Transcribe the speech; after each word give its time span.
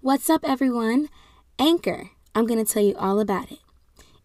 What's 0.00 0.30
up, 0.30 0.44
everyone? 0.44 1.08
Anchor. 1.58 2.10
I'm 2.32 2.46
going 2.46 2.64
to 2.64 2.72
tell 2.72 2.84
you 2.84 2.94
all 2.96 3.18
about 3.18 3.50
it. 3.50 3.58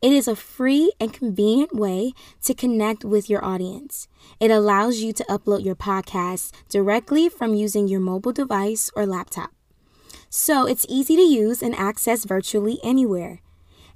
It 0.03 0.13
is 0.13 0.27
a 0.27 0.35
free 0.35 0.91
and 0.99 1.11
convenient 1.11 1.73
way 1.73 2.13
to 2.43 2.53
connect 2.53 3.03
with 3.03 3.27
your 3.27 3.43
audience. 3.43 4.07
It 4.39 4.51
allows 4.51 4.99
you 4.99 5.13
to 5.13 5.23
upload 5.23 5.65
your 5.65 5.73
podcast 5.73 6.51
directly 6.69 7.27
from 7.27 7.55
using 7.55 7.87
your 7.87 8.01
mobile 8.01 8.31
device 8.31 8.91
or 8.95 9.07
laptop. 9.07 9.49
So 10.29 10.67
it's 10.67 10.85
easy 10.87 11.15
to 11.15 11.23
use 11.23 11.63
and 11.63 11.73
access 11.73 12.23
virtually 12.23 12.77
anywhere. 12.83 13.41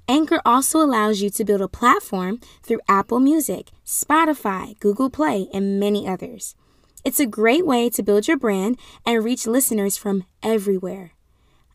Anchor 0.08 0.40
also 0.44 0.80
allows 0.80 1.20
you 1.20 1.30
to 1.30 1.44
build 1.44 1.60
a 1.60 1.68
platform 1.68 2.40
through 2.60 2.80
Apple 2.88 3.20
Music, 3.20 3.70
Spotify, 3.86 4.76
Google 4.80 5.10
Play, 5.10 5.46
and 5.54 5.78
many 5.78 6.08
others. 6.08 6.56
It's 7.04 7.20
a 7.20 7.26
great 7.26 7.64
way 7.64 7.88
to 7.90 8.02
build 8.02 8.26
your 8.26 8.36
brand 8.36 8.80
and 9.06 9.24
reach 9.24 9.46
listeners 9.46 9.96
from 9.96 10.24
everywhere. 10.42 11.12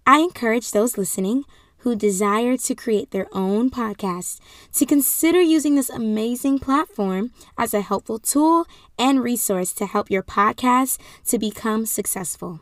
I 0.06 0.20
encourage 0.20 0.72
those 0.72 0.98
listening 0.98 1.46
who 1.80 1.96
desire 1.96 2.56
to 2.56 2.76
create 2.76 3.12
their 3.12 3.28
own 3.34 3.70
podcast 3.70 4.40
to 4.74 4.86
consider 4.86 5.42
using 5.42 5.76
this 5.76 5.90
amazing 5.90 6.60
platform 6.60 7.32
as 7.58 7.74
a 7.74 7.82
helpful 7.82 8.20
tool 8.20 8.66
and 8.98 9.22
resource 9.22 9.74
to 9.74 9.86
help 9.86 10.10
your 10.10 10.24
podcast 10.24 10.98
to 11.26 11.38
become 11.38 11.86
successful. 11.86 12.62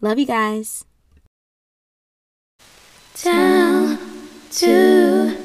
Love 0.00 0.18
you 0.18 0.26
guys. 0.26 0.84
Down 3.20 3.98
to 4.52 5.41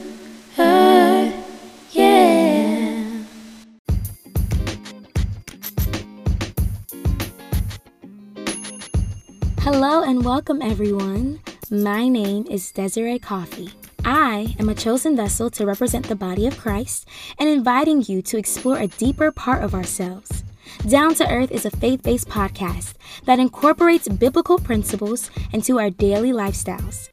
Hello 9.80 10.02
and 10.02 10.26
welcome, 10.26 10.59
everyone. 10.63 11.40
My 11.70 12.08
name 12.08 12.48
is 12.49 12.72
Desiree 12.72 13.20
Coffee. 13.20 13.70
I 14.04 14.55
am 14.58 14.70
a 14.70 14.73
chosen 14.73 15.15
vessel 15.15 15.52
to 15.52 15.68
represent 15.68 16.07
the 16.07 16.15
body 16.15 16.48
of 16.48 16.57
Christ 16.57 17.07
and 17.38 17.48
inviting 17.48 18.04
you 18.07 18.24
to 18.24 18.40
explore 18.40 18.79
a 18.79 18.87
deeper 18.87 19.32
part 19.32 19.63
of 19.63 19.76
ourselves. 19.76 20.43
Down 20.90 21.13
to 21.13 21.32
Earth 21.32 21.52
is 21.52 21.68
a 21.68 21.70
faith 21.70 22.02
based 22.02 22.27
podcast 22.27 22.96
that 23.26 23.37
incorporates 23.37 24.07
biblical 24.07 24.57
principles 24.57 25.29
into 25.54 25.77
our 25.77 25.91
daily 25.91 26.32
lifestyles. 26.32 27.09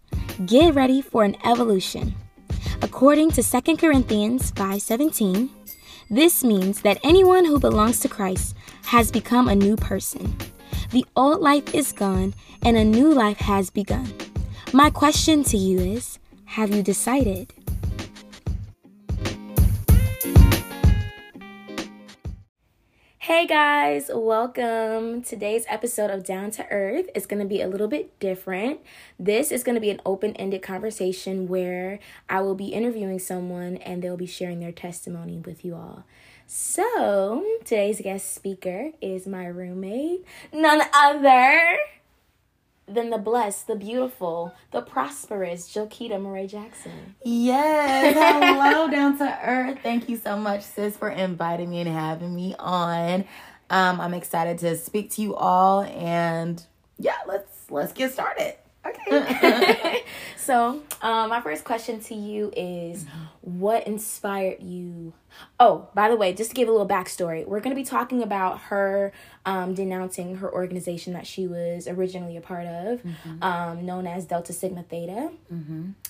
Get 0.47 0.75
ready 0.75 1.03
for 1.03 1.23
an 1.23 1.37
evolution. 1.45 2.15
According 2.81 3.33
to 3.33 3.43
2 3.43 3.77
Corinthians 3.77 4.53
5:17, 4.53 5.51
this 6.09 6.43
means 6.43 6.81
that 6.81 6.99
anyone 7.05 7.45
who 7.45 7.61
belongs 7.61 8.01
to 8.01 8.09
Christ 8.09 8.57
has 8.85 9.13
become 9.13 9.49
a 9.49 9.55
new 9.55 9.77
person. 9.77 10.35
The 10.95 11.05
old 11.17 11.41
life 11.41 11.75
is 11.75 11.91
gone 11.91 12.35
and 12.63 12.77
a 12.77 12.85
new 12.85 13.13
life 13.13 13.39
has 13.39 13.69
begun. 13.69 14.15
My 14.73 14.91
question 14.91 15.43
to 15.43 15.57
you 15.57 15.81
is 15.81 16.21
Have 16.45 16.73
you 16.73 16.85
decided? 16.85 17.53
Hey 23.19 23.45
guys, 23.49 24.09
welcome. 24.15 25.23
Today's 25.23 25.65
episode 25.69 26.13
of 26.13 26.23
Down 26.23 26.53
to 26.53 26.67
Earth 26.69 27.07
is 27.17 27.27
going 27.27 27.43
to 27.43 27.49
be 27.49 27.61
a 27.61 27.67
little 27.67 27.89
bit 27.89 28.17
different. 28.21 28.79
This 29.19 29.51
is 29.51 29.65
going 29.65 29.75
to 29.75 29.81
be 29.81 29.91
an 29.91 30.01
open 30.07 30.37
ended 30.37 30.63
conversation 30.63 31.49
where 31.49 31.99
I 32.31 32.41
will 32.43 32.55
be 32.55 32.69
interviewing 32.69 33.19
someone 33.19 33.79
and 33.79 34.01
they'll 34.01 34.17
be 34.17 34.27
sharing 34.27 34.61
their 34.61 34.71
testimony 34.71 35.41
with 35.41 35.65
you 35.65 35.75
all. 35.75 36.05
So, 36.47 37.45
today's 37.65 38.01
guest 38.01 38.35
speaker 38.35 38.91
is 39.01 39.27
my 39.27 39.47
roommate, 39.47 40.25
none 40.53 40.83
other 40.93 41.79
than 42.87 43.09
the 43.09 43.19
blessed, 43.19 43.67
the 43.67 43.77
beautiful, 43.77 44.55
the 44.71 44.83
prosperous 44.83 45.73
Johkida 45.73 46.21
Murray 46.21 46.47
Jackson. 46.47 47.17
Yes. 47.25 48.15
Hello, 48.15 48.89
down 48.91 49.17
to 49.19 49.39
earth. 49.43 49.79
Thank 49.83 50.09
you 50.09 50.19
so 50.19 50.37
much, 50.37 50.63
sis, 50.63 50.97
for 50.97 51.09
inviting 51.09 51.71
me 51.71 51.81
and 51.81 51.89
having 51.89 52.35
me 52.35 52.55
on. 52.59 53.25
Um, 53.71 54.01
I'm 54.01 54.13
excited 54.13 54.59
to 54.59 54.77
speak 54.77 55.11
to 55.13 55.23
you 55.23 55.35
all, 55.35 55.83
and 55.83 56.63
yeah, 56.99 57.17
let's 57.27 57.71
let's 57.71 57.95
get 57.95 58.13
started. 58.13 58.55
Okay. 58.87 60.05
so, 60.37 60.83
um, 61.01 61.31
my 61.31 61.41
first 61.41 61.65
question 61.65 62.01
to 62.01 62.15
you 62.15 62.53
is 62.55 63.07
what 63.41 63.87
inspired 63.87 64.63
you? 64.63 65.15
Oh, 65.61 65.89
by 65.95 66.09
the 66.09 66.17
way, 66.17 66.33
just 66.33 66.51
to 66.51 66.55
give 66.55 66.69
a 66.69 66.73
little 66.73 66.89
backstory, 66.89 67.47
we're 67.47 67.61
going 67.61 67.75
to 67.75 67.81
be 67.81 67.85
talking 67.85 68.23
about 68.23 68.61
her 68.63 69.13
um, 69.47 69.75
denouncing 69.75 70.37
her 70.37 70.53
organization 70.53 71.13
that 71.13 71.27
she 71.27 71.47
was 71.47 71.87
originally 71.87 72.37
a 72.37 72.41
part 72.41 72.67
of, 72.67 73.01
um, 73.43 73.85
known 73.87 74.07
as 74.07 74.25
Delta 74.25 74.53
Sigma 74.53 74.83
Theta, 74.83 75.31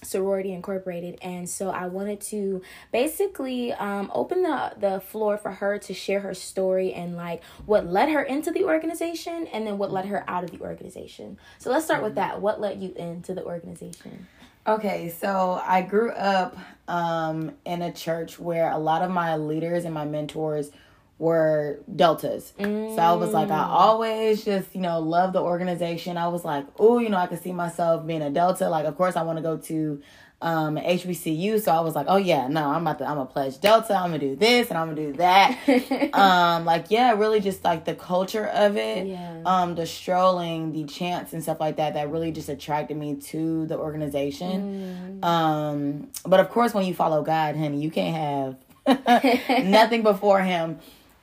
Sorority 0.03 0.53
Incorporated. 0.53 1.19
And 1.21 1.49
so 1.49 1.71
I 1.71 1.87
wanted 1.87 2.21
to 2.23 2.63
basically 2.93 3.73
um, 3.75 4.11
open 4.15 4.43
the, 4.43 4.73
the 4.79 5.01
floor 5.01 5.37
for 5.37 5.51
her 5.53 5.79
to 5.79 5.95
share 5.95 6.21
her 6.21 6.35
story 6.35 6.93
and 6.93 7.17
like 7.17 7.43
what 7.67 7.87
led 7.87 8.09
her 8.11 8.23
into 8.23 8.51
the 8.51 8.65
organization 8.65 9.47
and 9.53 9.67
then 9.67 9.79
what 9.79 9.93
led 9.93 10.07
her 10.07 10.25
out 10.29 10.45
of 10.45 10.51
the 10.51 10.61
organization. 10.61 11.39
So 11.59 11.71
let's 11.71 11.85
start 11.85 12.03
with 12.03 12.15
that. 12.15 12.41
What 12.41 12.61
led 12.61 12.81
you 12.81 12.93
into 12.95 13.35
the 13.35 13.45
organization? 13.45 14.27
Okay, 14.67 15.11
so 15.21 15.61
I 15.63 15.83
grew 15.83 16.11
up 16.11 16.57
um, 16.89 17.53
in 17.67 17.83
a 17.83 17.93
church 17.93 18.39
where 18.39 18.71
a 18.71 18.79
lot 18.79 19.03
of 19.03 19.11
my 19.11 19.37
leaders 19.37 19.85
and 19.85 19.93
my 19.93 20.07
mentors 20.07 20.71
were 21.19 21.81
deltas. 21.95 22.55
So 22.59 22.97
I 22.99 23.13
was 23.13 23.33
like, 23.33 23.51
I 23.51 23.63
always 23.63 24.43
just, 24.43 24.75
you 24.75 24.81
know, 24.81 25.01
love 25.01 25.35
the 25.35 25.41
organization. 25.43 26.17
I 26.17 26.29
was 26.29 26.47
like, 26.47 26.67
oh, 26.79 26.99
you 26.99 27.11
know, 27.11 27.19
I 27.19 27.27
could 27.27 27.43
see 27.43 27.53
myself 27.53 28.07
being 28.07 28.23
a 28.23 28.31
delta. 28.31 28.71
Like, 28.71 28.87
of 28.87 28.97
course, 28.97 29.17
I 29.17 29.23
want 29.23 29.37
to 29.37 29.43
go 29.43 29.59
to 29.59 30.03
um 30.45 30.77
HBCU. 30.77 31.61
So 31.61 31.73
I 31.73 31.81
was 31.81 31.95
like, 31.95 32.07
oh 32.09 32.19
yeah, 32.19 32.47
no, 32.49 32.69
I'm 32.69 32.83
about 32.83 32.99
to 32.99 33.09
I'm 33.09 33.19
a 33.19 33.25
pledge 33.25 33.59
Delta, 33.61 33.95
I'm 33.95 34.11
gonna 34.11 34.19
do 34.19 34.37
this 34.37 34.69
and 34.69 34.79
I'm 34.79 34.95
gonna 34.95 35.13
do 35.13 35.13
that. 35.15 36.13
um, 36.15 36.67
like 36.67 36.91
yeah, 36.91 37.15
really 37.15 37.41
just 37.41 37.65
like 37.65 37.87
the 37.87 37.95
culture 37.95 38.47
of 38.47 38.77
it. 38.77 39.07
Yeah. 39.07 39.43
Um, 39.47 39.75
the 39.75 39.87
strolling, 39.87 40.73
the 40.73 40.85
chants 40.85 41.33
and 41.33 41.43
stuff 41.43 41.61
like 41.61 41.77
that 41.77 41.95
that 41.95 42.11
really 42.11 42.31
just 42.31 42.51
attracted 42.51 42.97
me 42.97 43.17
to 43.17 43.67
the 43.67 43.79
organization. 43.79 45.19
Um, 45.23 46.09
but 46.27 46.41
of 46.41 46.51
course 46.51 46.75
when 46.75 46.85
you 46.85 46.95
follow 46.95 47.23
God, 47.23 47.57
honey, 47.57 47.81
you 47.81 47.91
can't 47.91 48.59
have 48.87 49.65
nothing 49.65 50.03
before 50.03 50.43
him. 50.43 50.79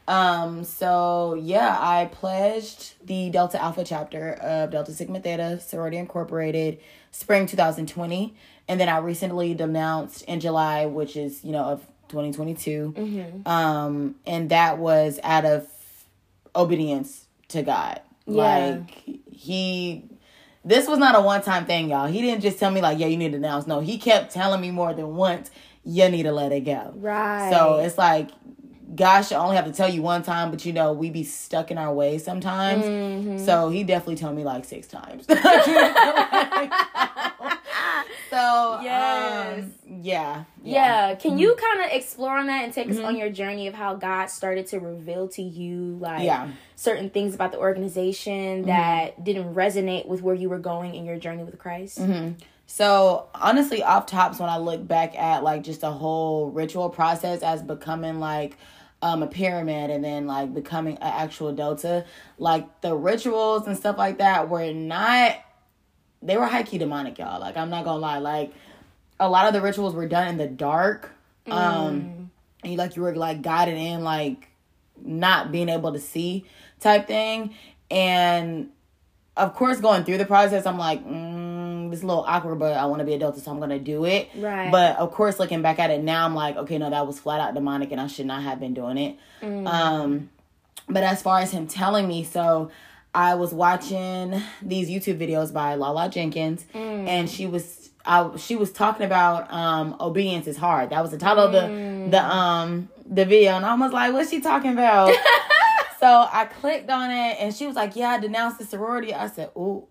Um, 0.08 0.64
so 0.64 1.36
yeah, 1.36 1.78
I 1.80 2.06
pledged 2.12 2.96
the 3.06 3.30
Delta 3.30 3.62
Alpha 3.62 3.84
chapter 3.84 4.34
of 4.34 4.72
Delta 4.72 4.92
Sigma 4.94 5.20
Theta 5.20 5.60
Sorority 5.60 5.98
Incorporated 5.98 6.80
spring 7.12 7.46
2020. 7.46 8.36
And 8.72 8.80
then 8.80 8.88
I 8.88 9.00
recently 9.00 9.54
denounced 9.54 10.24
in 10.24 10.40
July, 10.40 10.86
which 10.86 11.18
is, 11.18 11.44
you 11.44 11.52
know, 11.52 11.66
of 11.66 11.82
2022. 12.08 12.94
Um, 13.46 14.16
and 14.26 14.50
that 14.50 14.78
was 14.78 15.20
out 15.24 15.44
of 15.44 15.68
obedience 16.56 17.28
to 17.50 17.64
God. 17.64 18.00
Yeah. 18.26 18.78
Like 18.78 19.20
he 19.30 20.06
this 20.64 20.88
was 20.88 21.00
not 21.00 21.18
a 21.18 21.22
one 21.22 21.42
time 21.42 21.66
thing, 21.66 21.90
y'all. 21.90 22.08
He 22.08 22.22
didn't 22.22 22.40
just 22.40 22.60
tell 22.60 22.72
me 22.72 22.80
like, 22.80 22.98
yeah, 22.98 23.08
you 23.08 23.18
need 23.18 23.34
to 23.34 23.40
denounce. 23.40 23.68
No, 23.68 23.82
he 23.82 23.98
kept 23.98 24.34
telling 24.34 24.62
me 24.62 24.72
more 24.72 24.94
than 24.94 25.18
once, 25.18 25.52
you 25.84 26.08
need 26.08 26.24
to 26.24 26.32
let 26.32 26.54
it 26.54 26.62
go. 26.62 26.94
Right. 26.96 27.52
So 27.52 27.80
it's 27.80 27.98
like 27.98 28.30
gosh, 28.96 29.32
I 29.32 29.38
only 29.38 29.56
have 29.56 29.66
to 29.66 29.72
tell 29.72 29.90
you 29.90 30.02
one 30.02 30.24
time, 30.24 30.52
but 30.52 30.66
you 30.66 30.74
know, 30.74 30.94
we 30.94 31.10
be 31.10 31.24
stuck 31.24 31.72
in 31.72 31.78
our 31.78 31.94
ways 31.94 32.24
sometimes. 32.24 32.84
Mm-hmm. 32.84 33.46
So 33.46 33.70
he 33.70 33.84
definitely 33.84 34.18
told 34.18 34.36
me 34.36 34.44
like 34.44 34.66
six 34.66 34.88
times. 34.88 35.26
so 38.32 38.80
Yes. 38.82 39.64
um, 39.64 39.74
yeah. 40.02 40.44
Yeah. 40.64 41.16
Can 41.16 41.38
you 41.38 41.56
kind 41.56 41.86
of 41.86 41.92
explore 41.96 42.38
on 42.38 42.48
that 42.48 42.64
and 42.64 42.74
take 42.74 42.90
us 42.90 42.98
on 42.98 43.16
your 43.18 43.30
journey 43.30 43.68
of 43.68 43.74
how 43.76 43.94
God 43.96 44.28
started 44.28 44.66
to 44.68 44.80
reveal 44.80 45.28
to 45.30 45.42
you 45.44 45.98
like 46.00 46.24
Yeah. 46.24 46.48
certain 46.76 47.10
things 47.12 47.36
about 47.36 47.52
the 47.52 47.60
organization 47.60 48.64
that 48.64 49.24
didn't 49.24 49.54
resonate 49.54 50.08
with 50.08 50.22
where 50.24 50.34
you 50.36 50.50
were 50.50 50.60
going 50.60 50.96
in 50.96 51.06
your 51.06 51.18
journey 51.18 51.44
with 51.44 51.60
Christ? 51.60 52.00
So 52.66 53.28
honestly, 53.36 53.84
off 53.84 54.06
tops, 54.06 54.40
when 54.40 54.50
I 54.50 54.58
look 54.58 54.88
back 54.88 55.18
at 55.20 55.44
like 55.44 55.62
just 55.64 55.82
the 55.82 55.92
whole 55.92 56.50
ritual 56.52 56.90
process 56.90 57.42
as 57.44 57.62
becoming 57.62 58.20
like 58.22 58.56
um, 59.02 59.24
a 59.24 59.28
pyramid 59.28 59.90
and 59.90 60.04
then 60.04 60.26
like 60.26 60.54
becoming 60.54 60.96
an 60.98 61.12
actual 61.14 61.52
delta, 61.52 62.06
like 62.38 62.80
the 62.82 62.96
rituals 62.96 63.68
and 63.68 63.76
stuff 63.76 63.98
like 63.98 64.20
that 64.20 64.48
were 64.50 64.72
not. 64.72 65.36
They 66.22 66.38
were 66.38 66.46
high 66.46 66.64
key 66.64 66.78
demonic, 66.78 67.18
y'all. 67.18 67.40
Like 67.40 67.58
I'm 67.58 67.70
not 67.70 67.84
gonna 67.84 68.00
lie. 68.00 68.20
Like 68.20 68.54
a 69.20 69.30
lot 69.30 69.48
of 69.48 69.54
the 69.54 69.62
rituals 69.62 69.94
were 69.94 70.08
done 70.08 70.28
in 70.28 70.38
the 70.38 70.48
dark. 70.48 71.12
Um, 71.48 72.32
and 72.64 72.72
you 72.72 72.78
like 72.78 72.96
you 72.96 73.02
were 73.02 73.16
like 73.16 73.42
guided 73.42 73.78
in 73.78 74.04
like 74.04 74.48
not 75.04 75.52
being 75.52 75.70
able 75.70 75.94
to 75.94 76.00
see 76.00 76.46
type 76.80 77.08
thing, 77.08 77.56
and 77.90 78.70
of 79.36 79.56
course 79.56 79.80
going 79.80 80.04
through 80.04 80.18
the 80.20 80.26
process, 80.26 80.66
I'm 80.66 80.78
like. 80.78 81.06
Mm, 81.06 81.52
it's 81.92 82.04
a 82.04 82.06
little 82.06 82.24
awkward, 82.28 82.60
but 82.60 82.74
I 82.78 82.86
want 82.86 83.00
to 83.00 83.06
be 83.06 83.14
a 83.14 83.20
Delta, 83.20 83.40
so 83.40 83.52
I'm 83.52 83.60
gonna 83.60 83.80
do 83.80 84.06
it. 84.06 84.30
Right. 84.36 84.72
But 84.72 84.98
of 84.98 85.12
course, 85.12 85.40
looking 85.40 85.62
back 85.62 85.80
at 85.80 85.90
it 85.92 86.04
now, 86.04 86.26
I'm 86.26 86.36
like, 86.36 86.56
okay, 86.56 86.78
no, 86.78 86.90
that 86.90 87.06
was 87.06 87.20
flat 87.20 87.40
out 87.40 87.54
demonic, 87.54 87.92
and 87.92 88.00
I 88.00 88.08
should 88.08 88.26
not 88.26 88.44
have 88.44 88.60
been 88.60 88.74
doing 88.74 88.98
it. 88.98 89.18
Um, 89.68 90.30
but 90.88 91.04
as 91.04 91.22
far 91.22 91.40
as 91.40 91.52
him 91.52 91.68
telling 91.68 92.08
me, 92.08 92.24
so 92.24 92.72
I 93.14 93.36
was 93.36 93.54
watching 93.54 94.42
these 94.62 94.90
YouTube 94.90 95.18
videos 95.20 95.52
by 95.52 95.76
Lala 95.76 96.10
Jenkins, 96.10 96.66
and 96.74 97.30
she 97.30 97.46
was 97.46 97.90
I, 98.06 98.36
she 98.38 98.56
was 98.56 98.72
talking 98.72 99.06
about 99.06 99.52
um, 99.54 99.96
obedience 100.00 100.48
is 100.48 100.58
hard. 100.58 100.90
That 100.90 101.02
was 101.02 101.12
the 101.12 101.18
title 101.18 101.46
of 101.46 101.52
the 101.52 101.60
the 102.10 102.24
um 102.26 102.90
the 103.06 103.26
video, 103.26 103.52
and 103.58 103.66
I 103.66 103.76
was 103.76 103.92
like, 103.92 104.14
"What's 104.14 104.30
she 104.30 104.40
talking 104.42 104.72
about?" 104.72 105.10
so 106.00 106.28
I 106.32 106.46
clicked 106.46 106.90
on 106.90 107.12
it, 107.12 107.38
and 107.40 107.54
she 107.54 107.68
was 107.68 107.76
like, 107.76 107.96
"Yeah, 107.96 108.10
I 108.10 108.20
denounced 108.20 108.60
the 108.60 108.66
sorority." 108.66 109.14
I 109.14 109.28
said, 109.28 109.50
"Ooh, 109.58 109.88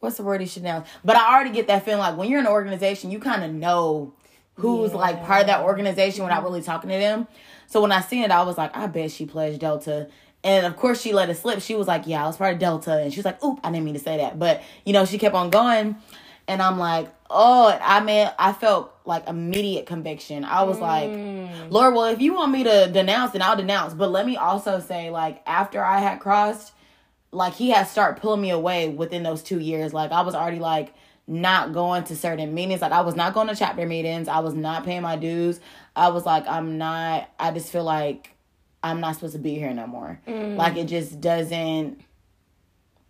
what 0.00 0.14
sorority 0.14 0.46
should 0.46 0.62
denounce?" 0.62 0.88
But 1.04 1.16
I 1.16 1.34
already 1.34 1.50
get 1.50 1.66
that 1.68 1.84
feeling 1.84 2.00
like 2.00 2.16
when 2.16 2.30
you're 2.30 2.40
in 2.40 2.46
an 2.46 2.52
organization, 2.52 3.10
you 3.10 3.20
kind 3.20 3.44
of 3.44 3.52
know 3.52 4.14
who's 4.54 4.92
like 4.92 5.24
part 5.24 5.42
of 5.42 5.46
that 5.46 5.62
organization 5.62 6.24
without 6.24 6.42
really 6.42 6.62
talking 6.62 6.90
to 6.90 6.96
them. 6.96 7.28
So 7.66 7.80
when 7.80 7.92
I 7.92 8.00
seen 8.00 8.24
it, 8.24 8.30
I 8.30 8.42
was 8.42 8.56
like, 8.58 8.74
"I 8.76 8.86
bet 8.86 9.10
she 9.12 9.26
pledged 9.26 9.60
Delta." 9.60 10.08
And 10.42 10.64
of 10.64 10.76
course, 10.76 11.00
she 11.00 11.12
let 11.12 11.28
it 11.28 11.36
slip. 11.36 11.60
She 11.60 11.74
was 11.74 11.86
like, 11.86 12.06
"Yeah, 12.06 12.24
I 12.24 12.26
was 12.26 12.36
part 12.36 12.54
of 12.54 12.58
Delta," 12.60 12.98
and 12.98 13.12
she 13.12 13.18
was 13.18 13.26
like, 13.26 13.42
"Oop, 13.44 13.60
I 13.62 13.70
didn't 13.70 13.84
mean 13.84 13.94
to 13.94 14.00
say 14.00 14.16
that," 14.18 14.38
but 14.38 14.62
you 14.84 14.92
know, 14.92 15.04
she 15.04 15.18
kept 15.18 15.34
on 15.34 15.50
going, 15.50 15.96
and 16.48 16.62
I'm 16.62 16.78
like, 16.78 17.08
"Oh," 17.28 17.78
I 17.80 18.00
mean, 18.00 18.30
I 18.38 18.52
felt 18.52 18.94
like 19.04 19.28
immediate 19.28 19.86
conviction. 19.86 20.44
I 20.44 20.62
was 20.62 20.78
like, 20.78 21.10
mm. 21.10 21.70
"Lord, 21.70 21.94
well, 21.94 22.06
if 22.06 22.22
you 22.22 22.34
want 22.34 22.52
me 22.52 22.64
to 22.64 22.90
denounce, 22.90 23.32
then 23.32 23.42
I'll 23.42 23.56
denounce." 23.56 23.92
But 23.92 24.10
let 24.10 24.24
me 24.24 24.36
also 24.36 24.80
say, 24.80 25.10
like, 25.10 25.42
after 25.46 25.84
I 25.84 25.98
had 25.98 26.20
crossed, 26.20 26.72
like 27.32 27.54
he 27.54 27.70
had 27.70 27.84
started 27.84 28.20
pulling 28.20 28.40
me 28.40 28.50
away 28.50 28.88
within 28.88 29.22
those 29.22 29.42
two 29.42 29.60
years. 29.60 29.92
Like 29.92 30.10
I 30.12 30.22
was 30.22 30.34
already 30.34 30.58
like 30.58 30.94
not 31.26 31.72
going 31.72 32.04
to 32.04 32.16
certain 32.16 32.54
meetings. 32.54 32.80
Like 32.80 32.92
I 32.92 33.02
was 33.02 33.14
not 33.14 33.34
going 33.34 33.48
to 33.48 33.54
chapter 33.54 33.86
meetings. 33.86 34.28
I 34.28 34.40
was 34.40 34.54
not 34.54 34.84
paying 34.84 35.02
my 35.02 35.16
dues. 35.16 35.60
I 35.94 36.08
was 36.08 36.26
like, 36.26 36.46
I'm 36.46 36.78
not. 36.78 37.28
I 37.38 37.50
just 37.52 37.70
feel 37.70 37.84
like 37.84 38.34
I'm 38.82 39.00
not 39.00 39.14
supposed 39.14 39.34
to 39.34 39.38
be 39.38 39.54
here 39.54 39.72
no 39.72 39.86
more. 39.86 40.20
Mm. 40.26 40.56
Like 40.56 40.76
it 40.76 40.86
just 40.86 41.20
doesn't. 41.20 42.00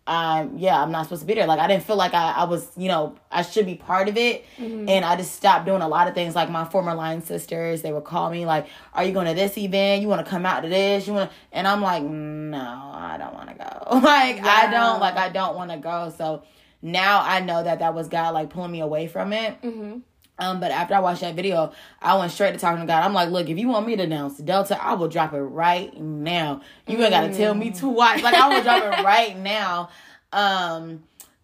Um, 0.07 0.59
yeah, 0.59 0.83
I'm 0.83 0.91
not 0.91 1.05
supposed 1.05 1.21
to 1.21 1.27
be 1.27 1.35
there. 1.35 1.47
Like 1.47 1.61
I 1.61 1.69
didn't 1.69 1.85
feel 1.85 1.95
like 1.95 2.15
I, 2.15 2.33
I 2.33 2.45
was, 2.45 2.69
you 2.77 2.89
know, 2.89 3.15
I 3.31 3.43
should 3.43 3.67
be 3.67 3.77
part 3.77 4.09
of 4.09 4.17
it. 4.17 4.45
Mm-hmm. 4.59 4.89
And 4.89 5.05
I 5.05 5.15
just 5.15 5.37
stopped 5.37 5.67
doing 5.67 5.83
a 5.83 5.89
lot 5.89 6.09
of 6.09 6.15
things. 6.15 6.35
Like 6.35 6.51
my 6.51 6.65
former 6.65 6.95
line 6.95 7.23
sisters, 7.23 7.83
they 7.83 7.93
would 7.93 8.03
call 8.03 8.31
me 8.31 8.45
like, 8.45 8.67
"Are 8.93 9.05
you 9.05 9.13
going 9.13 9.27
to 9.27 9.35
this 9.35 9.57
event? 9.57 10.03
You 10.03 10.09
want 10.09 10.25
to 10.25 10.29
come 10.29 10.45
out 10.45 10.63
to 10.63 10.69
this? 10.69 11.07
You 11.07 11.13
want?" 11.13 11.31
And 11.53 11.69
I'm 11.69 11.81
like, 11.81 12.03
"No, 12.03 12.59
I 12.59 13.17
don't 13.19 13.35
want 13.35 13.51
to 13.51 13.55
go. 13.55 13.99
like 14.01 14.43
I 14.43 14.71
don't 14.71 14.99
like 14.99 15.17
I 15.17 15.29
don't 15.29 15.55
want 15.55 15.71
to 15.71 15.77
go." 15.77 16.13
So 16.17 16.43
now 16.83 17.23
I 17.23 17.41
know 17.41 17.63
that 17.63 17.79
that 17.79 17.95
was 17.95 18.09
God 18.09 18.35
like 18.35 18.51
pulling 18.51 18.73
me 18.73 18.81
away 18.81 19.07
from 19.07 19.33
it. 19.33 19.63
Mm-hmm. 19.63 19.99
Um, 20.41 20.59
but 20.59 20.71
after 20.73 20.95
I 20.95 21.01
watched 21.01 21.21
that 21.21 21.35
video, 21.35 21.73
I 22.01 22.17
went 22.17 22.33
straight 22.33 22.53
to 22.53 22.59
talking 22.59 22.81
to 22.81 22.87
God. 22.87 23.05
I'm 23.05 23.13
like, 23.13 23.29
look, 23.29 23.49
if 23.49 23.59
you 23.59 23.69
want 23.69 23.87
me 23.87 23.95
to 23.97 24.03
announce 24.03 24.39
Delta, 24.39 24.83
I 24.83 24.95
will 24.95 25.09
drop 25.09 25.35
it 25.35 25.41
right 25.41 25.95
now. 26.01 26.63
You 26.87 27.01
ain't 27.01 27.11
gotta 27.11 27.35
tell 27.35 27.55
me 27.55 27.71
to 27.73 27.89
watch. 27.89 28.23
Like 28.23 28.35
I 28.35 28.49
will 28.49 28.63
drop 28.63 28.83
it 28.83 29.05
right 29.05 29.37
now. 29.37 29.91
Um, 30.33 31.03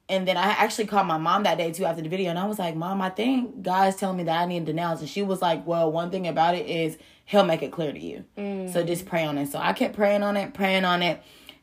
and 0.08 0.26
then 0.26 0.37
I 0.37 0.44
actually 0.44 0.87
called 0.87 1.06
my 1.06 1.19
mom 1.19 1.43
that 1.43 1.58
day 1.58 1.72
too 1.72 1.84
after 1.84 2.00
the 2.00 2.08
video, 2.08 2.31
and 2.31 2.38
I 2.38 2.46
was 2.46 2.58
like, 2.58 2.76
Mom, 2.76 3.02
I 3.02 3.10
think 3.10 3.62
God's 3.62 3.96
telling 3.96 4.16
me 4.16 4.25
that 4.25 4.40
I 4.40 4.46
need 4.46 4.64
to 4.66 4.72
announce. 4.72 5.00
And 5.00 5.08
she 5.08 5.22
was 5.22 5.42
like, 5.42 5.66
Well, 5.66 5.90
one 5.92 6.10
thing 6.10 6.26
about 6.26 6.54
it 6.54 6.66
is 6.66 6.96
He'll 7.25 7.44
make 7.44 7.62
it 7.62 7.72
clear 7.72 7.92
to 7.92 7.99
you. 7.99 8.25
So 8.72 8.84
just 8.84 9.04
pray 9.04 9.25
on 9.25 9.37
it. 9.37 9.50
So 9.50 9.58
I 9.58 9.72
kept 9.72 9.96
praying 9.96 10.22
on 10.22 10.37
it, 10.37 10.54
praying 10.54 10.84
on 10.84 11.02
it, 11.02 11.20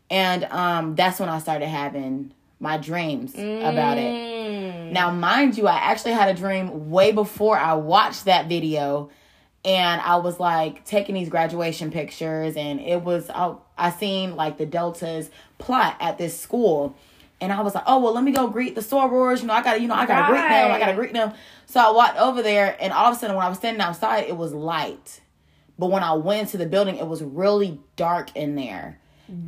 and 0.09 0.44
um, 0.45 0.95
that's 0.95 1.19
when 1.19 1.29
I 1.29 1.39
started 1.39 1.68
having 1.68 2.33
my 2.63 2.77
dreams 2.77 3.36
about 3.36 3.98
it. 3.98 4.10
Mm. 4.10 4.92
Now, 4.92 5.12
mind 5.12 5.57
you, 5.57 5.68
I 5.68 5.75
actually 5.75 6.13
had 6.13 6.30
a 6.30 6.33
dream 6.33 6.89
way 6.89 7.12
before 7.12 7.57
I 7.57 7.74
watched 7.74 8.25
that 8.25 8.48
video, 8.48 9.12
and 9.65 10.00
I 10.00 10.15
was 10.15 10.39
like 10.39 10.86
taking 10.86 11.13
these 11.13 11.27
graduation 11.27 11.92
pictures, 11.92 12.56
and 12.56 12.80
it 12.80 13.04
was 13.04 13.30
I, 13.30 13.56
I 13.77 13.92
seen 13.92 14.38
like 14.38 14.57
the 14.57 14.65
Deltas 14.65 15.30
plot 15.57 15.98
at 16.00 16.18
this 16.18 16.39
school, 16.39 16.95
and 17.42 17.51
I 17.51 17.62
was 17.62 17.75
like, 17.75 17.83
oh 17.86 18.00
well, 18.00 18.13
let 18.13 18.24
me 18.24 18.31
go 18.31 18.48
greet 18.48 18.75
the 18.75 18.81
sorors. 18.81 19.42
You 19.42 19.48
know, 19.48 19.54
I 19.54 19.62
gotta, 19.62 19.81
you 19.81 19.89
know, 19.89 19.95
I 19.95 20.06
gotta 20.06 20.31
greet 20.31 20.42
them. 20.42 20.71
I 20.71 20.80
gotta 20.80 20.95
greet 20.95 21.13
them. 21.13 21.33
So 21.65 21.81
I 21.81 21.92
walked 21.92 22.18
over 22.18 22.42
there, 22.42 22.77
and 22.80 22.94
all 22.94 23.12
of 23.12 23.18
a 23.18 23.19
sudden, 23.19 23.36
when 23.36 23.45
I 23.45 23.50
was 23.50 23.57
standing 23.57 23.81
outside, 23.81 24.24
it 24.30 24.38
was 24.38 24.54
light, 24.54 25.19
but 25.77 25.88
when 25.88 26.01
I 26.01 26.13
went 26.13 26.42
into 26.44 26.57
the 26.57 26.65
building, 26.65 26.95
it 26.95 27.07
was 27.07 27.21
really 27.21 27.81
dark 27.98 28.33
in 28.38 28.56
there. 28.56 29.00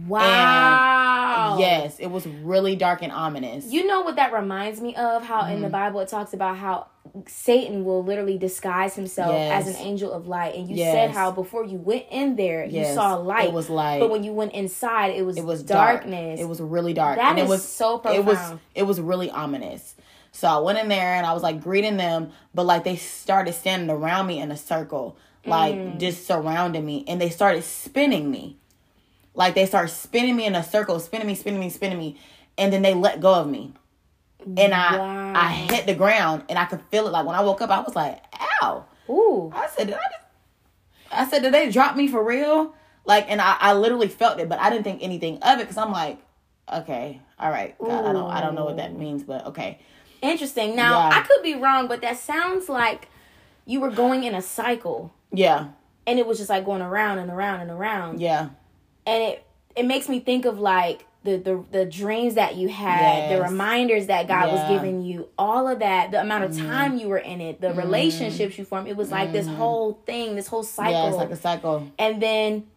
Wow. 0.07 1.57
Yes, 1.59 1.99
it 1.99 2.07
was 2.07 2.25
really 2.27 2.75
dark 2.75 3.01
and 3.01 3.11
ominous. 3.11 3.65
You 3.65 3.85
know 3.87 4.01
what 4.01 4.15
that 4.15 4.33
reminds 4.33 4.81
me 4.81 4.95
of? 4.95 5.23
How 5.23 5.41
Mm-hmm. 5.43 5.53
in 5.53 5.61
the 5.61 5.69
Bible 5.69 5.99
it 5.99 6.07
talks 6.07 6.33
about 6.33 6.57
how 6.57 6.87
Satan 7.27 7.85
will 7.85 8.03
literally 8.03 8.37
disguise 8.37 8.95
himself 8.95 9.33
Yes. 9.35 9.67
as 9.67 9.75
an 9.75 9.81
angel 9.85 10.11
of 10.11 10.27
light. 10.27 10.55
And 10.55 10.67
you 10.69 10.75
Yes. 10.75 10.93
said 10.93 11.11
how 11.11 11.31
before 11.31 11.63
you 11.63 11.77
went 11.77 12.05
in 12.09 12.35
there, 12.35 12.65
you 12.65 12.83
saw 12.85 13.15
light. 13.15 13.45
it 13.49 13.53
was 13.53 13.69
light. 13.69 13.99
But 13.99 14.09
when 14.09 14.23
you 14.23 14.33
went 14.33 14.53
inside, 14.53 15.15
it 15.15 15.25
was, 15.25 15.37
it 15.37 15.45
was 15.45 15.61
dark. 15.63 16.01
darkness. 16.01 16.39
It 16.39 16.45
was 16.45 16.59
really 16.61 16.93
dark. 16.93 17.17
That 17.17 17.31
and 17.31 17.39
it 17.39 17.47
was 17.47 17.63
so 17.67 17.99
profound. 17.99 18.17
It 18.19 18.25
was 18.25 18.53
it 18.73 18.83
was 18.83 18.99
really 18.99 19.29
ominous. 19.29 19.95
So 20.31 20.47
I 20.47 20.57
went 20.59 20.79
in 20.79 20.89
there 20.89 21.13
and 21.15 21.25
I 21.25 21.31
was 21.33 21.43
like 21.43 21.61
greeting 21.61 21.95
them, 21.97 22.31
but 22.53 22.65
like 22.65 22.83
they 22.83 22.97
started 22.97 23.53
standing 23.53 23.89
around 23.89 24.27
me 24.27 24.39
in 24.39 24.51
a 24.51 24.57
circle, 24.57 25.15
like 25.45 25.75
Mm. 25.75 25.99
just 25.99 26.25
surrounding 26.27 26.85
me, 26.85 27.05
and 27.07 27.21
they 27.21 27.29
started 27.29 27.63
spinning 27.63 28.29
me. 28.31 28.57
Like 29.35 29.53
they 29.55 29.65
start 29.65 29.89
spinning 29.89 30.35
me 30.35 30.45
in 30.45 30.55
a 30.55 30.63
circle, 30.63 30.99
spinning 30.99 31.27
me, 31.27 31.35
spinning 31.35 31.59
me, 31.59 31.69
spinning 31.69 31.99
me, 31.99 32.17
and 32.57 32.71
then 32.73 32.81
they 32.81 32.93
let 32.93 33.19
go 33.19 33.33
of 33.35 33.47
me. 33.47 33.73
And 34.57 34.73
I 34.73 34.97
Wow. 34.97 35.33
I 35.35 35.47
hit 35.49 35.85
the 35.85 35.95
ground 35.95 36.43
and 36.49 36.57
I 36.57 36.65
could 36.65 36.81
feel 36.91 37.07
it. 37.07 37.11
Like 37.11 37.25
when 37.25 37.35
I 37.35 37.41
woke 37.41 37.61
up, 37.61 37.69
I 37.69 37.81
was 37.81 37.95
like, 37.95 38.23
ow. 38.61 38.85
Ooh. 39.09 39.51
I 39.53 39.67
said, 39.67 39.87
did 39.87 39.95
I 39.95 39.99
just 39.99 40.23
I 41.11 41.29
said, 41.29 41.41
did 41.43 41.53
they 41.53 41.69
drop 41.71 41.95
me 41.95 42.07
for 42.07 42.23
real? 42.23 42.73
Like, 43.05 43.25
and 43.29 43.39
I, 43.39 43.55
I 43.59 43.73
literally 43.73 44.07
felt 44.07 44.39
it, 44.39 44.49
but 44.49 44.59
I 44.59 44.69
didn't 44.69 44.83
think 44.83 45.03
anything 45.03 45.37
of 45.43 45.59
it 45.59 45.63
because 45.63 45.77
I'm 45.77 45.91
like, 45.91 46.17
okay, 46.73 47.21
all 47.39 47.51
right, 47.51 47.77
God, 47.77 48.05
I 48.05 48.11
don't, 48.13 48.31
I 48.31 48.41
don't 48.41 48.55
know 48.55 48.65
what 48.65 48.77
that 48.77 48.97
means, 48.97 49.23
but 49.23 49.45
okay, 49.47 49.79
Interesting. 50.21 50.75
Now, 50.75 51.09
Yeah. 51.09 51.19
I 51.19 51.21
could 51.21 51.43
be 51.43 51.53
wrong, 51.55 51.87
but 51.87 52.01
that 52.01 52.17
sounds 52.17 52.67
like 52.67 53.09
you 53.65 53.79
were 53.79 53.91
going 53.91 54.23
in 54.23 54.33
a 54.33 54.41
cycle 54.41 55.13
yeah, 55.31 55.67
and 56.07 56.17
it 56.17 56.25
was 56.25 56.37
just 56.39 56.49
like 56.49 56.65
going 56.65 56.81
around 56.81 57.19
and 57.19 57.29
around 57.29 57.61
and 57.61 57.69
around. 57.69 58.19
yeah, 58.21 58.49
and 59.05 59.23
it 59.23 59.45
it 59.75 59.85
makes 59.85 60.07
me 60.09 60.19
think 60.19 60.45
of 60.45 60.59
like 60.59 61.05
the 61.23 61.37
the, 61.37 61.63
the 61.71 61.85
dreams 61.85 62.35
that 62.35 62.55
you 62.55 62.69
had 62.69 63.31
the 63.31 63.41
reminders 63.41 64.07
that 64.07 64.27
god 64.27 64.51
was 64.51 64.59
Yeah. 64.59 64.65
Mm-hmm. 64.65 64.73
giving 64.75 65.01
you 65.01 65.27
all 65.37 65.67
of 65.67 65.79
that 65.79 66.11
the 66.11 66.21
amount 66.21 66.43
of 66.43 66.51
mm-hmm. 66.51 66.67
time 66.67 66.97
you 66.97 67.07
were 67.09 67.17
in 67.17 67.41
it 67.41 67.61
the 67.61 67.67
mm-hmm. 67.69 67.79
relationships 67.79 68.57
you 68.57 68.65
formed 68.65 68.87
it 68.87 68.95
was 68.95 69.11
like 69.11 69.31
this 69.31 69.47
mm-hmm. 69.47 69.55
whole 69.55 69.93
thing 70.05 70.35
this 70.35 70.47
whole 70.47 70.63
cycle 70.63 70.93
yeah. 70.93 71.07
It's 71.07 71.17
like 71.17 71.31
a 71.31 71.35
cycle. 71.35 71.91
and 71.97 72.21
then 72.21 72.67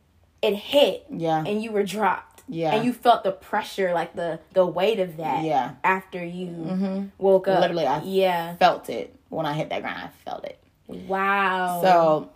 it 0.40 0.54
hit 0.54 1.04
Yeah, 1.10 1.42
and 1.44 1.62
you 1.62 1.72
were 1.72 1.82
dropped 1.82 2.42
Yeah. 2.48 2.74
and 2.74 2.84
you 2.84 2.92
felt 2.92 3.24
the 3.24 3.32
pressure 3.32 3.92
like 3.92 4.14
the 4.14 4.40
the 4.54 4.64
weight 4.64 5.00
of 5.00 5.16
that 5.18 5.44
Yeah. 5.44 5.72
after 5.84 6.24
you 6.24 7.10
woke 7.18 7.48
up 7.48 7.60
Literally, 7.60 7.86
I 7.86 8.02
yeah 8.04 8.54
felt 8.56 8.88
it 8.88 9.14
when 9.28 9.44
I 9.46 9.52
hit 9.52 9.68
that 9.70 9.82
ground. 9.82 9.98
I 9.98 10.10
felt 10.24 10.44
it. 10.44 10.58
wow 10.86 11.80
So 11.82 12.30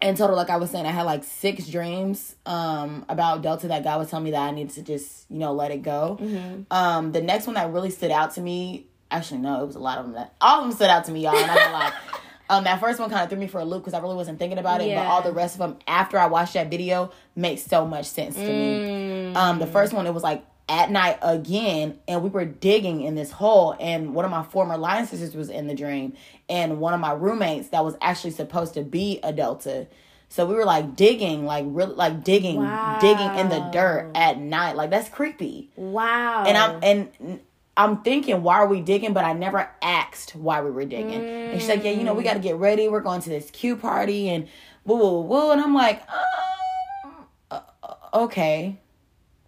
in 0.00 0.14
total, 0.16 0.36
like 0.36 0.50
I 0.50 0.56
was 0.56 0.70
saying, 0.70 0.86
I 0.86 0.90
had 0.90 1.02
like 1.02 1.24
six 1.24 1.66
dreams 1.66 2.34
um 2.46 3.04
about 3.08 3.42
Delta 3.42 3.68
that 3.68 3.84
God 3.84 3.98
was 3.98 4.10
telling 4.10 4.24
me 4.24 4.30
that 4.32 4.48
I 4.48 4.50
needed 4.50 4.74
to 4.74 4.82
just, 4.82 5.30
you 5.30 5.38
know, 5.38 5.52
let 5.52 5.70
it 5.70 5.82
go. 5.82 6.18
Mm-hmm. 6.20 6.62
Um, 6.70 7.12
the 7.12 7.20
next 7.20 7.46
one 7.46 7.54
that 7.54 7.72
really 7.72 7.90
stood 7.90 8.10
out 8.10 8.34
to 8.34 8.40
me, 8.40 8.86
actually 9.10 9.40
no, 9.40 9.62
it 9.62 9.66
was 9.66 9.76
a 9.76 9.80
lot 9.80 9.98
of 9.98 10.06
them 10.06 10.14
that 10.14 10.34
all 10.40 10.60
of 10.60 10.64
them 10.64 10.72
stood 10.72 10.90
out 10.90 11.04
to 11.06 11.12
me, 11.12 11.22
y'all. 11.24 11.36
And 11.36 11.50
I'm 11.50 11.72
not. 11.72 11.94
Um, 12.50 12.64
that 12.64 12.80
first 12.80 12.98
one 12.98 13.08
kind 13.10 13.22
of 13.22 13.28
threw 13.28 13.38
me 13.38 13.46
for 13.46 13.60
a 13.60 13.64
loop 13.64 13.82
because 13.82 13.94
I 13.94 14.00
really 14.00 14.16
wasn't 14.16 14.40
thinking 14.40 14.58
about 14.58 14.80
it, 14.80 14.92
but 14.92 15.06
all 15.06 15.22
the 15.22 15.32
rest 15.32 15.54
of 15.54 15.60
them 15.60 15.78
after 15.86 16.18
I 16.18 16.26
watched 16.26 16.54
that 16.54 16.68
video 16.68 17.12
makes 17.36 17.62
so 17.62 17.86
much 17.86 18.06
sense 18.06 18.34
to 18.34 18.42
me. 18.42 19.32
Um, 19.36 19.60
the 19.60 19.68
first 19.68 19.92
one 19.92 20.04
it 20.08 20.12
was 20.12 20.24
like 20.24 20.44
at 20.70 20.90
night 20.90 21.18
again, 21.22 21.98
and 22.08 22.22
we 22.22 22.28
were 22.28 22.44
digging 22.44 23.02
in 23.02 23.14
this 23.14 23.30
hole, 23.30 23.76
and 23.78 24.14
one 24.14 24.24
of 24.24 24.32
my 24.32 24.42
former 24.42 24.76
line 24.76 25.06
sisters 25.06 25.34
was 25.34 25.48
in 25.48 25.68
the 25.68 25.74
dream, 25.74 26.14
and 26.50 26.80
one 26.80 26.92
of 26.92 27.00
my 27.00 27.12
roommates 27.12 27.68
that 27.68 27.84
was 27.84 27.96
actually 28.02 28.32
supposed 28.32 28.74
to 28.74 28.82
be 28.82 29.20
a 29.22 29.32
Delta. 29.32 29.86
So 30.28 30.46
we 30.46 30.54
were 30.54 30.64
like 30.64 30.96
digging, 30.96 31.46
like 31.46 31.64
really, 31.68 31.94
like 31.94 32.22
digging, 32.22 32.60
digging 33.00 33.34
in 33.36 33.48
the 33.48 33.68
dirt 33.72 34.10
at 34.14 34.38
night. 34.38 34.76
Like 34.76 34.90
that's 34.90 35.08
creepy. 35.08 35.70
wow 35.76 36.44
And 36.46 36.56
I'm 36.56 36.80
and 36.82 37.40
I'm 37.76 38.02
thinking, 38.02 38.42
why 38.42 38.56
are 38.56 38.66
we 38.66 38.80
digging? 38.80 39.12
But 39.12 39.24
I 39.24 39.32
never 39.32 39.70
asked 39.80 40.36
why 40.36 40.60
we 40.60 40.70
were 40.70 40.84
digging. 40.84 41.14
And 41.14 41.60
she's 41.60 41.68
like, 41.68 41.82
yeah, 41.82 41.92
you 41.92 42.04
know, 42.04 42.14
we 42.14 42.22
got 42.22 42.34
to 42.34 42.40
get 42.40 42.56
ready. 42.56 42.88
We're 42.88 43.00
going 43.00 43.22
to 43.22 43.30
this 43.30 43.50
Q 43.50 43.76
party 43.76 44.28
and 44.28 44.48
woo 44.84 44.96
woo 44.96 45.20
woo. 45.22 45.50
And 45.50 45.60
I'm 45.60 45.74
like, 45.74 46.02
um, 46.10 47.14
uh, 47.50 47.60
uh, 47.82 47.94
okay, 48.14 48.76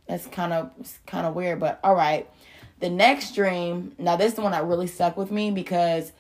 that's 0.09 0.27
kind 0.27 0.53
of 0.53 0.71
kind 1.07 1.27
of 1.27 1.35
weird, 1.35 1.61
but 1.61 1.79
all 1.85 1.95
right. 1.95 2.29
The 2.81 2.91
next 2.91 3.37
dream, 3.37 3.95
now 3.99 4.17
this 4.17 4.31
is 4.31 4.35
the 4.35 4.43
one 4.43 4.51
that 4.53 4.65
really 4.65 4.89
stuck 4.89 5.17
with 5.17 5.31
me 5.31 5.53
because 5.53 6.11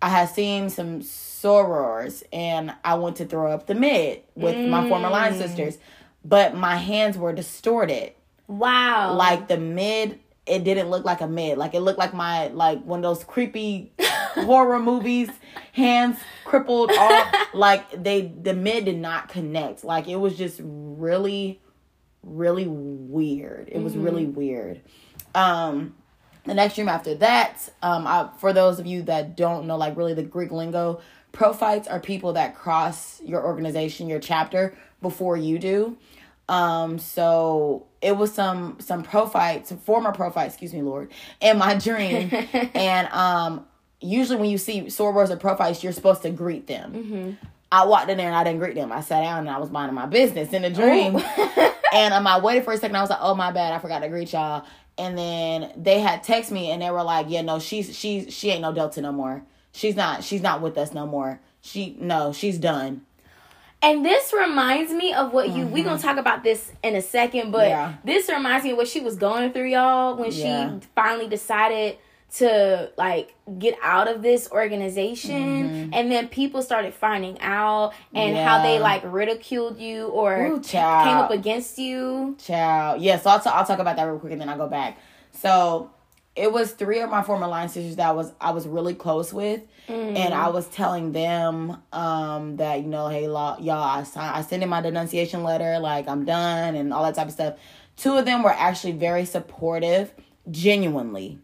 I 0.00 0.08
had 0.08 0.28
seen 0.28 0.70
some 0.70 1.00
sorors 1.00 2.22
and 2.32 2.74
I 2.84 2.94
went 2.94 3.16
to 3.16 3.24
throw 3.24 3.52
up 3.52 3.66
the 3.66 3.74
mid 3.74 4.22
with 4.34 4.56
my 4.68 4.88
former 4.88 5.10
line 5.10 5.36
sisters, 5.36 5.78
but 6.24 6.54
my 6.54 6.76
hands 6.76 7.18
were 7.18 7.32
distorted. 7.32 8.12
Wow. 8.46 9.14
Like 9.14 9.48
the 9.48 9.58
mid 9.58 10.20
it 10.48 10.64
didn't 10.64 10.88
look 10.88 11.04
like 11.04 11.20
a 11.20 11.28
mid. 11.28 11.58
Like 11.58 11.74
it 11.74 11.80
looked 11.80 11.98
like 11.98 12.14
my 12.14 12.48
like 12.48 12.82
one 12.84 13.00
of 13.00 13.02
those 13.02 13.22
creepy 13.24 13.92
horror 14.00 14.78
movies. 14.78 15.28
Hands 15.72 16.18
crippled 16.44 16.90
off 16.90 17.34
like 17.54 18.02
they 18.02 18.32
the 18.42 18.54
mid 18.54 18.86
did 18.86 18.98
not 18.98 19.28
connect. 19.28 19.84
Like 19.84 20.08
it 20.08 20.16
was 20.16 20.36
just 20.36 20.60
really 20.62 21.60
really 22.22 22.66
weird. 22.66 23.68
It 23.70 23.82
was 23.82 23.96
really 23.96 24.24
weird. 24.26 24.80
Um, 25.34 25.94
the 26.48 26.54
next 26.54 26.76
dream 26.76 26.88
after 26.88 27.14
that, 27.16 27.68
um, 27.82 28.06
I, 28.06 28.30
for 28.38 28.52
those 28.52 28.78
of 28.78 28.86
you 28.86 29.02
that 29.02 29.36
don't 29.36 29.66
know, 29.66 29.76
like 29.76 29.96
really 29.96 30.14
the 30.14 30.22
Greek 30.22 30.50
lingo, 30.50 31.00
prophytes 31.32 31.86
are 31.86 32.00
people 32.00 32.32
that 32.32 32.56
cross 32.56 33.20
your 33.22 33.44
organization, 33.44 34.08
your 34.08 34.18
chapter 34.18 34.76
before 35.02 35.36
you 35.36 35.58
do. 35.58 35.96
Um, 36.48 36.98
so 36.98 37.86
it 38.00 38.16
was 38.16 38.32
some 38.32 38.78
some 38.80 39.02
prophytes, 39.02 39.70
former 39.84 40.12
prophytes, 40.12 40.54
excuse 40.54 40.72
me, 40.72 40.80
Lord, 40.80 41.12
in 41.42 41.58
my 41.58 41.74
dream, 41.74 42.30
and 42.74 43.08
um, 43.08 43.66
usually 44.00 44.38
when 44.38 44.48
you 44.48 44.56
see 44.56 44.82
sorors 44.84 45.28
or 45.28 45.36
prophytes, 45.36 45.84
you're 45.84 45.92
supposed 45.92 46.22
to 46.22 46.30
greet 46.30 46.66
them. 46.66 47.36
I 47.70 47.84
walked 47.84 48.08
in 48.08 48.16
there 48.16 48.28
and 48.28 48.36
I 48.36 48.44
didn't 48.44 48.60
greet 48.60 48.74
them. 48.74 48.90
I 48.90 49.02
sat 49.02 49.20
down 49.20 49.40
and 49.40 49.50
I 49.50 49.58
was 49.58 49.70
minding 49.70 49.94
my 49.94 50.06
business 50.06 50.54
in 50.54 50.62
the 50.62 50.70
dream. 50.70 51.16
and 51.92 52.14
um, 52.14 52.26
I 52.26 52.40
waited 52.40 52.64
for 52.64 52.72
a 52.72 52.78
second. 52.78 52.96
I 52.96 53.02
was 53.02 53.10
like, 53.10 53.18
"Oh 53.20 53.34
my 53.34 53.52
bad, 53.52 53.74
I 53.74 53.78
forgot 53.78 53.98
to 53.98 54.08
greet 54.08 54.32
y'all." 54.32 54.64
And 54.98 55.16
then 55.16 55.72
they 55.76 56.00
had 56.00 56.22
text 56.24 56.50
me 56.50 56.70
and 56.72 56.82
they 56.82 56.90
were 56.90 57.04
like, 57.04 57.26
"Yeah, 57.28 57.42
no, 57.42 57.58
she's 57.60 57.96
she's 57.96 58.34
she 58.34 58.50
ain't 58.50 58.62
no 58.62 58.72
Delta 58.72 59.00
no 59.00 59.12
more. 59.12 59.42
She's 59.72 59.94
not 59.94 60.24
she's 60.24 60.42
not 60.42 60.60
with 60.60 60.76
us 60.76 60.92
no 60.92 61.06
more. 61.06 61.40
She 61.60 61.96
no, 62.00 62.32
she's 62.32 62.58
done." 62.58 63.02
And 63.80 64.04
this 64.04 64.32
reminds 64.32 64.90
me 64.92 65.14
of 65.14 65.32
what 65.32 65.50
you. 65.50 65.64
We 65.66 65.82
gonna 65.84 66.00
talk 66.02 66.16
about 66.16 66.42
this 66.42 66.72
in 66.82 66.96
a 66.96 67.00
second, 67.02 67.52
but 67.52 67.60
Mm-hmm. 67.60 67.70
Yeah. 67.70 67.94
this 68.04 68.28
reminds 68.28 68.64
me 68.64 68.72
of 68.72 68.76
what 68.76 68.88
she 68.88 68.98
was 69.00 69.14
going 69.14 69.52
through, 69.52 69.68
y'all, 69.68 70.16
when 70.16 70.32
Yeah. 70.32 70.80
she 70.80 70.86
finally 70.96 71.28
decided 71.28 71.96
to 72.36 72.90
like 72.98 73.34
get 73.58 73.76
out 73.82 74.06
of 74.06 74.22
this 74.22 74.50
organization, 74.50 75.90
and 75.94 76.12
then 76.12 76.28
people 76.28 76.62
started 76.62 76.92
finding 76.94 77.40
out 77.40 77.94
and 78.14 78.36
how 78.36 78.62
they 78.62 78.74
Mm-hmm. 78.74 78.82
Like 78.82 79.02
ridiculed 79.04 79.78
you 79.78 80.06
or 80.08 80.46
Ooh, 80.46 80.60
came 80.60 80.82
up 80.82 81.30
against 81.30 81.78
you. 81.78 82.36
Child. 82.38 83.00
Yeah, 83.02 83.18
so 83.18 83.30
I'll, 83.30 83.40
t- 83.40 83.50
I'll 83.50 83.64
talk 83.64 83.78
about 83.78 83.96
that 83.96 84.04
real 84.04 84.18
quick 84.18 84.32
and 84.32 84.40
then 84.40 84.48
I'll 84.48 84.58
go 84.58 84.68
back. 84.68 84.98
So 85.32 85.90
it 86.36 86.52
was 86.52 86.72
three 86.72 87.00
of 87.00 87.10
my 87.10 87.22
former 87.22 87.48
line 87.48 87.68
sisters 87.68 87.96
that 87.96 88.08
I 88.08 88.12
was 88.12 88.32
I 88.40 88.50
was 88.52 88.66
really 88.68 88.94
close 88.94 89.32
with. 89.32 89.62
And 90.16 90.34
I 90.34 90.48
was 90.48 90.68
telling 90.68 91.12
them 91.12 91.82
um, 91.94 92.56
that, 92.58 92.82
you 92.82 92.88
know, 92.88 93.08
hey, 93.08 93.26
law, 93.26 93.56
y'all, 93.58 93.82
I, 93.82 94.02
sign, 94.02 94.34
I 94.34 94.42
sent 94.42 94.62
in 94.62 94.68
my 94.68 94.82
denunciation 94.82 95.42
letter, 95.42 95.78
like 95.78 96.06
I'm 96.06 96.26
done 96.26 96.74
and 96.74 96.92
all 96.92 97.04
that 97.04 97.14
type 97.14 97.28
of 97.28 97.32
stuff. 97.32 97.54
Two 97.96 98.18
of 98.18 98.26
them 98.26 98.42
were 98.42 98.52
actually 98.52 98.92
very 98.92 99.24
supportive, 99.24 100.12
genuinely. 100.50 101.38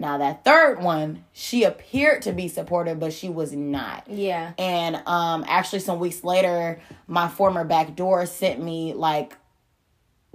Now, 0.00 0.16
that 0.18 0.44
third 0.44 0.80
one, 0.80 1.24
she 1.32 1.64
appeared 1.64 2.22
to 2.22 2.32
be 2.32 2.46
supportive, 2.46 3.00
but 3.00 3.12
she 3.12 3.28
was 3.28 3.52
not. 3.52 4.04
Yeah. 4.08 4.52
And 4.56 5.02
um 5.06 5.44
actually 5.48 5.80
some 5.80 5.98
weeks 5.98 6.22
later, 6.22 6.80
my 7.08 7.26
former 7.28 7.64
back 7.64 7.96
door 7.96 8.24
sent 8.24 8.62
me 8.62 8.94
like 8.94 9.36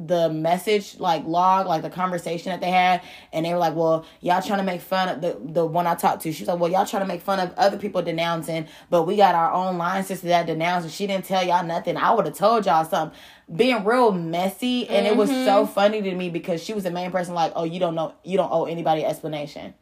the 0.07 0.29
message 0.29 0.99
like 0.99 1.25
log, 1.25 1.67
like 1.67 1.81
the 1.81 1.89
conversation 1.89 2.51
that 2.51 2.61
they 2.61 2.71
had, 2.71 3.01
and 3.31 3.45
they 3.45 3.53
were 3.53 3.59
like, 3.59 3.75
Well, 3.75 4.05
y'all 4.21 4.41
trying 4.41 4.59
to 4.59 4.65
make 4.65 4.81
fun 4.81 5.09
of 5.09 5.21
the 5.21 5.37
the 5.53 5.65
one 5.65 5.87
I 5.87 5.95
talked 5.95 6.23
to. 6.23 6.31
She 6.31 6.43
was 6.43 6.47
like, 6.47 6.59
Well, 6.59 6.71
y'all 6.71 6.85
trying 6.85 7.03
to 7.03 7.07
make 7.07 7.21
fun 7.21 7.39
of 7.39 7.53
other 7.55 7.77
people 7.77 8.01
denouncing, 8.01 8.67
but 8.89 9.03
we 9.03 9.15
got 9.15 9.35
our 9.35 9.51
own 9.51 9.77
line 9.77 10.03
sister 10.03 10.27
that 10.27 10.45
denounced 10.45 10.85
and 10.85 10.93
she 10.93 11.07
didn't 11.07 11.25
tell 11.25 11.45
y'all 11.45 11.65
nothing. 11.65 11.97
I 11.97 12.11
would 12.13 12.25
have 12.25 12.35
told 12.35 12.65
y'all 12.65 12.85
something. 12.85 13.17
Being 13.53 13.83
real 13.83 14.13
messy 14.13 14.87
and 14.87 15.05
it 15.05 15.17
was 15.17 15.29
mm-hmm. 15.29 15.45
so 15.45 15.65
funny 15.65 16.01
to 16.01 16.15
me 16.15 16.29
because 16.29 16.63
she 16.63 16.73
was 16.73 16.85
the 16.85 16.91
main 16.91 17.11
person 17.11 17.33
like, 17.33 17.51
Oh, 17.55 17.65
you 17.65 17.79
don't 17.79 17.93
know 17.93 18.13
you 18.23 18.37
don't 18.37 18.51
owe 18.51 18.65
anybody 18.65 19.03
explanation. 19.03 19.73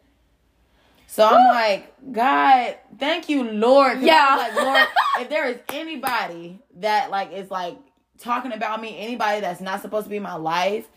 So 1.12 1.28
I'm 1.28 1.46
like, 1.54 1.94
God, 2.13 2.78
thank 2.98 3.28
you, 3.28 3.44
Lord. 3.44 4.00
Yeah. 4.00 4.36
like, 4.38 4.56
Lord, 4.56 4.88
if 5.20 5.30
there 5.30 5.46
is 5.50 5.58
anybody 5.68 6.62
that 6.78 7.12
like 7.12 7.34
is 7.34 7.51
like 7.51 7.78
talking 8.22 8.51
about 8.54 8.82
me, 8.82 8.98
anybody 9.00 9.42
that's 9.42 9.62
not 9.62 9.82
supposed 9.82 10.06
to 10.06 10.10
be 10.10 10.18
in 10.18 10.24
my 10.24 10.36
life, 10.36 10.88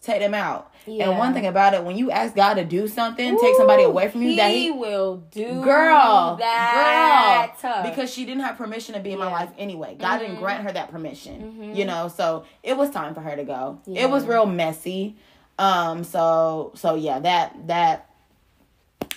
take 0.00 0.20
them 0.20 0.34
out. 0.34 0.72
Yeah. 0.86 1.08
And 1.10 1.18
one 1.18 1.32
thing 1.32 1.46
about 1.46 1.74
it, 1.74 1.84
when 1.84 1.96
you 1.96 2.10
ask 2.10 2.34
God 2.34 2.54
to 2.54 2.64
do 2.64 2.88
something, 2.88 3.38
take 3.38 3.54
somebody 3.56 3.84
away 3.84 4.08
from 4.08 4.22
you, 4.22 4.30
he, 4.30 4.36
that 4.36 4.50
he 4.50 4.70
will 4.72 5.18
do 5.30 5.62
girl, 5.62 6.36
that. 6.40 7.56
girl, 7.62 7.82
because 7.88 8.12
she 8.12 8.24
didn't 8.24 8.42
have 8.42 8.56
permission 8.56 8.94
to 8.94 9.00
be 9.00 9.12
in 9.12 9.18
my 9.18 9.26
Yeah. 9.26 9.30
Mm-hmm. 9.30 9.40
life 9.40 9.50
anyway. 9.58 9.96
God 9.98 10.18
didn't 10.18 10.36
grant 10.36 10.64
her 10.64 10.72
that 10.72 10.90
permission, 10.90 11.74
you 11.76 11.84
know. 11.84 12.08
So 12.08 12.44
it 12.62 12.76
was 12.76 12.90
time 12.90 13.14
for 13.14 13.20
her 13.20 13.36
to 13.36 13.44
go. 13.44 13.80
Yeah. 13.86 14.02
It 14.04 14.10
was 14.10 14.24
real 14.26 14.46
messy. 14.46 15.16
Um. 15.58 16.02
So 16.02 16.72
so 16.74 16.94
yeah, 16.96 17.20
that 17.20 17.68
that 17.68 18.08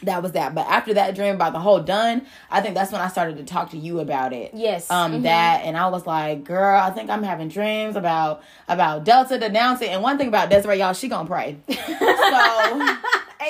that 0.05 0.24
was 0.24 0.31
that. 0.33 0.55
But 0.55 0.67
after 0.67 0.93
that 0.95 1.15
dream 1.15 1.35
about 1.35 1.53
the 1.53 1.59
whole 1.59 1.79
done, 1.79 2.25
I 2.50 2.62
think 2.62 2.74
that's 2.75 2.91
when 2.91 3.01
I 3.01 3.07
started 3.07 3.38
to 3.38 3.43
talk 3.43 3.71
to 3.71 3.77
you 3.77 4.00
about 4.00 4.33
it. 4.33 4.51
Yes. 4.53 4.89
Um, 4.89 5.13
Mhm. 5.13 5.24
that 5.24 5.62
and 5.63 5.77
I 5.77 5.88
was 5.88 6.05
like, 6.07 6.43
girl, 6.43 6.79
I 6.81 6.89
think 6.91 7.09
I'm 7.09 7.24
having 7.24 7.47
dreams 7.50 7.95
about 7.95 8.41
about 8.67 9.03
Delta 9.03 9.38
denouncing. 9.38 9.89
And 9.89 10.01
one 10.01 10.17
thing 10.17 10.27
about 10.27 10.50
Desiree, 10.50 10.79
y'all, 10.79 10.93
she 10.93 11.07
gonna 11.07 11.27
pray. 11.27 11.57
so 11.67 12.97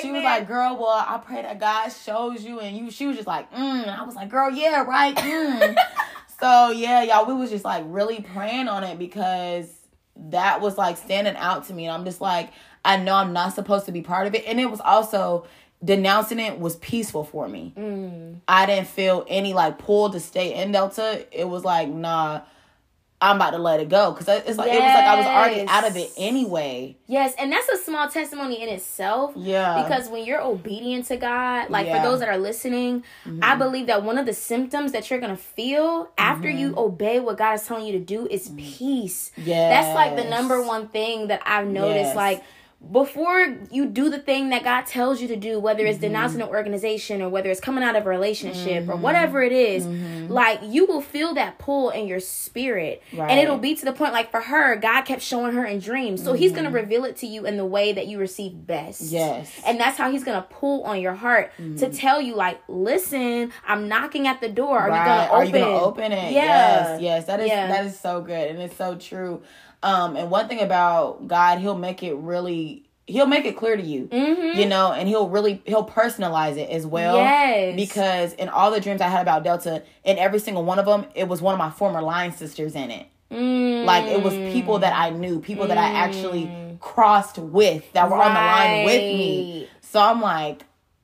she 0.01 0.11
was 0.11 0.23
like, 0.23 0.47
girl, 0.47 0.77
well, 0.77 1.05
I 1.07 1.19
pray 1.23 1.41
that 1.41 1.59
God 1.59 1.89
shows 1.89 2.43
you. 2.43 2.59
And 2.59 2.75
you, 2.77 2.91
she 2.91 3.07
was 3.07 3.15
just 3.15 3.27
like, 3.27 3.51
mm. 3.53 3.87
I 3.87 4.03
was 4.03 4.15
like, 4.15 4.29
girl, 4.29 4.49
yeah, 4.51 4.83
right. 4.83 5.15
Mm. 5.15 5.75
so 6.39 6.71
yeah, 6.71 7.03
y'all, 7.03 7.25
we 7.25 7.33
was 7.33 7.49
just 7.49 7.65
like 7.65 7.83
really 7.87 8.21
praying 8.21 8.67
on 8.67 8.83
it 8.83 8.99
because 8.99 9.69
that 10.17 10.61
was 10.61 10.77
like 10.77 10.97
standing 10.97 11.35
out 11.35 11.67
to 11.67 11.73
me. 11.73 11.85
And 11.85 11.93
I'm 11.93 12.05
just 12.05 12.21
like, 12.21 12.49
I 12.83 12.97
know 12.97 13.15
I'm 13.15 13.33
not 13.33 13.53
supposed 13.53 13.85
to 13.87 13.91
be 13.91 14.01
part 14.01 14.27
of 14.27 14.35
it. 14.35 14.43
And 14.47 14.59
it 14.59 14.69
was 14.69 14.79
also 14.79 15.45
denouncing 15.85 16.39
it 16.39 16.59
was 16.59 16.75
peaceful 16.77 17.23
for 17.23 17.47
me. 17.47 17.73
Mm. 17.77 18.41
I 18.47 18.65
didn't 18.65 18.87
feel 18.87 19.25
any 19.27 19.53
like 19.53 19.77
pull 19.77 20.09
to 20.09 20.19
stay 20.19 20.55
in 20.55 20.71
Delta. 20.71 21.25
It 21.31 21.47
was 21.47 21.63
like, 21.63 21.87
nah, 21.87 22.41
I'm 23.21 23.37
about 23.37 23.51
to 23.51 23.57
let 23.57 23.79
it 23.79 23.87
go 23.87 24.11
because 24.11 24.27
it's 24.45 24.57
like 24.57 24.71
it 24.71 24.75
was 24.75 24.93
like 24.93 25.05
I 25.05 25.15
was 25.15 25.25
already 25.25 25.65
out 25.67 25.87
of 25.87 25.95
it 25.95 26.11
anyway. 26.17 26.97
Yes, 27.07 27.33
and 27.39 27.51
that's 27.51 27.67
a 27.69 27.77
small 27.77 28.09
testimony 28.09 28.61
in 28.61 28.67
itself. 28.67 29.33
Yeah. 29.37 29.81
Because 29.81 30.09
when 30.09 30.25
you're 30.25 30.41
obedient 30.41 31.05
to 31.07 31.17
God, 31.17 31.69
like 31.69 31.87
Yeah. 31.87 32.01
for 32.01 32.09
those 32.09 32.19
that 32.19 32.27
are 32.27 32.37
listening, 32.37 33.03
mm-hmm. 33.25 33.39
I 33.41 33.55
believe 33.55 33.87
that 33.87 34.03
one 34.03 34.17
of 34.17 34.25
the 34.25 34.33
symptoms 34.33 34.91
that 34.91 35.09
you're 35.09 35.19
gonna 35.19 35.37
feel 35.37 36.09
after 36.17 36.49
you 36.49 36.71
mm-hmm. 36.71 36.79
obey 36.79 37.19
what 37.21 37.37
God 37.37 37.53
is 37.53 37.65
telling 37.65 37.85
you 37.85 37.93
to 37.93 38.03
do 38.03 38.27
is 38.27 38.49
mm. 38.49 38.57
peace. 38.57 39.31
Yeah, 39.37 39.69
That's 39.69 39.95
like 39.95 40.17
the 40.17 40.29
number 40.29 40.61
one 40.61 40.89
thing 40.89 41.27
that 41.27 41.41
I've 41.45 41.67
noticed. 41.67 42.07
Yes. 42.07 42.15
Like 42.15 42.43
before 42.91 43.57
you 43.71 43.87
do 43.87 44.09
the 44.09 44.19
thing 44.19 44.49
that 44.49 44.63
God 44.63 44.85
tells 44.85 45.21
you 45.21 45.27
to 45.29 45.35
do, 45.35 45.59
whether 45.59 45.85
it's 45.85 45.95
mm-hmm. 45.95 46.07
denouncing 46.07 46.41
an 46.41 46.47
organization 46.47 47.21
or 47.21 47.29
whether 47.29 47.49
it's 47.49 47.59
coming 47.59 47.83
out 47.83 47.95
of 47.95 48.05
a 48.05 48.09
relationship 48.09 48.87
or 48.87 48.93
mm-hmm. 48.93 49.01
whatever 49.01 49.41
it 49.41 49.51
is, 49.51 49.85
mm-hmm. 49.85 50.31
like 50.31 50.59
you 50.63 50.85
will 50.85 51.01
feel 51.01 51.33
that 51.33 51.57
pull 51.57 51.89
in 51.89 52.07
your 52.07 52.19
spirit. 52.19 53.01
And 53.11 53.39
it'll 53.39 53.57
be 53.57 53.75
to 53.75 53.85
the 53.85 53.93
point 53.93 54.13
like 54.13 54.29
for 54.29 54.41
her, 54.41 54.75
God 54.75 55.01
kept 55.03 55.21
showing 55.21 55.53
her 55.53 55.65
in 55.65 55.79
dreams. 55.79 56.23
So 56.23 56.33
he's 56.33 56.51
gonna 56.51 56.69
reveal 56.69 57.05
it 57.05 57.17
to 57.17 57.27
you 57.27 57.45
in 57.45 57.57
the 57.57 57.65
way 57.65 57.93
that 57.93 58.07
you 58.07 58.19
receive 58.19 58.67
best. 58.67 59.01
Yes. 59.01 59.51
And 59.65 59.79
that's 59.79 59.97
how 59.97 60.11
he's 60.11 60.23
gonna 60.23 60.45
pull 60.49 60.83
on 60.83 61.01
your 61.01 61.15
heart 61.15 61.51
to 61.77 61.89
tell 61.91 62.21
you, 62.21 62.35
like, 62.35 62.61
listen, 62.67 63.51
I'm 63.67 63.87
knocking 63.87 64.27
at 64.27 64.41
the 64.41 64.49
door. 64.49 64.79
Are 64.79 64.89
Right. 64.89 64.99
you 64.99 65.05
gonna 65.05 65.23
open? 65.23 65.31
Are 65.31 65.43
open? 65.43 65.55
you 65.55 65.65
gonna 65.65 65.85
open 65.85 66.11
it? 66.11 66.33
Yeah. 66.33 66.43
Yes, 66.43 67.01
yes. 67.01 67.25
That 67.25 67.39
is 67.39 67.47
Yeah. 67.47 67.67
that 67.67 67.85
is 67.85 67.99
so 67.99 68.21
good 68.21 68.49
and 68.49 68.59
it's 68.59 68.75
so 68.75 68.95
true. 68.95 69.41
Um, 69.83 70.15
and 70.15 70.29
one 70.31 70.47
thing 70.47 70.61
about 70.61 71.27
God, 71.27 71.59
He'll 71.59 71.77
make 71.77 72.01
it 72.03 72.15
really 72.15 72.85
He'll 73.07 73.27
make 73.27 73.45
it 73.45 73.55
clear 73.55 73.77
to 73.77 73.83
you. 73.83 74.07
Mhm. 74.07 74.55
You 74.55 74.65
know, 74.65 74.91
and 74.91 75.07
he'll 75.07 75.29
really 75.29 75.61
he'll 75.65 75.85
personalize 75.85 76.57
it 76.57 76.71
as 76.71 76.87
well. 76.87 77.17
Yes. 77.17 77.75
Because 77.75 78.33
in 78.33 78.49
all 78.49 78.71
the 78.71 78.79
dreams 78.79 78.99
I 78.99 79.09
had 79.09 79.21
about 79.21 79.43
Delta, 79.43 79.83
in 80.03 80.17
every 80.17 80.39
single 80.39 80.63
one 80.63 80.79
of 80.79 80.87
them, 80.87 81.05
it 81.13 81.27
was 81.27 81.39
one 81.39 81.53
of 81.53 81.59
my 81.59 81.69
former 81.69 82.01
line 82.01 82.31
sisters 82.31 82.73
in 82.73 82.89
it. 82.89 83.05
Mm. 83.31 83.85
Like 83.85 84.05
it 84.05 84.23
was 84.23 84.33
people 84.51 84.79
that 84.79 84.93
I 84.97 85.11
knew, 85.11 85.39
people 85.39 85.67
that 85.67 85.77
I 85.77 85.89
actually 85.91 86.49
crossed 86.79 87.37
with 87.37 87.91
that 87.93 88.09
were 88.09 88.17
on 88.17 88.33
the 88.33 88.39
line 88.39 88.85
with 88.85 89.01
me. 89.01 89.67
So 89.81 89.99
I'm 90.01 90.19
like, 90.19 90.63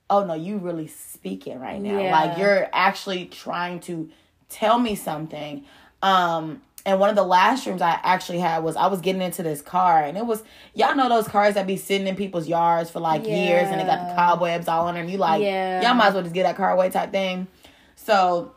oh 0.09 0.25
no, 0.25 0.33
you 0.33 0.57
really 0.57 0.87
speaking 0.87 1.59
right 1.59 1.79
now. 1.79 1.99
Yeah. 1.99 2.11
Like 2.11 2.37
you're 2.39 2.67
actually 2.73 3.25
trying 3.25 3.79
to 3.81 4.09
tell 4.49 4.79
me 4.79 4.95
something. 4.95 5.65
Um 6.01 6.63
and 6.85 6.99
one 6.99 7.09
of 7.09 7.15
the 7.15 7.23
last 7.23 7.63
dreams 7.63 7.81
I 7.81 7.99
actually 8.03 8.39
had 8.39 8.59
was 8.63 8.75
I 8.75 8.87
was 8.87 9.01
getting 9.01 9.21
into 9.21 9.43
this 9.43 9.61
car 9.61 10.03
and 10.03 10.17
it 10.17 10.25
was 10.25 10.43
y'all 10.73 10.95
know 10.95 11.09
those 11.09 11.27
cars 11.27 11.53
that 11.55 11.67
be 11.67 11.77
sitting 11.77 12.07
in 12.07 12.15
people's 12.15 12.47
yards 12.47 12.89
for 12.89 12.99
like 12.99 13.25
years 13.27 13.67
and 13.69 13.79
they 13.79 13.85
got 13.85 14.09
the 14.09 14.15
cobwebs 14.15 14.67
all 14.67 14.87
on 14.87 14.95
them. 14.95 15.07
You 15.09 15.17
like 15.17 15.41
Yeah. 15.41 15.81
y'all 15.81 15.93
might 15.93 16.07
as 16.07 16.13
well 16.13 16.23
just 16.23 16.33
get 16.35 16.43
that 16.43 16.55
car 16.57 16.71
away 16.71 16.89
type 16.89 17.11
thing. 17.11 17.47
So 17.95 18.53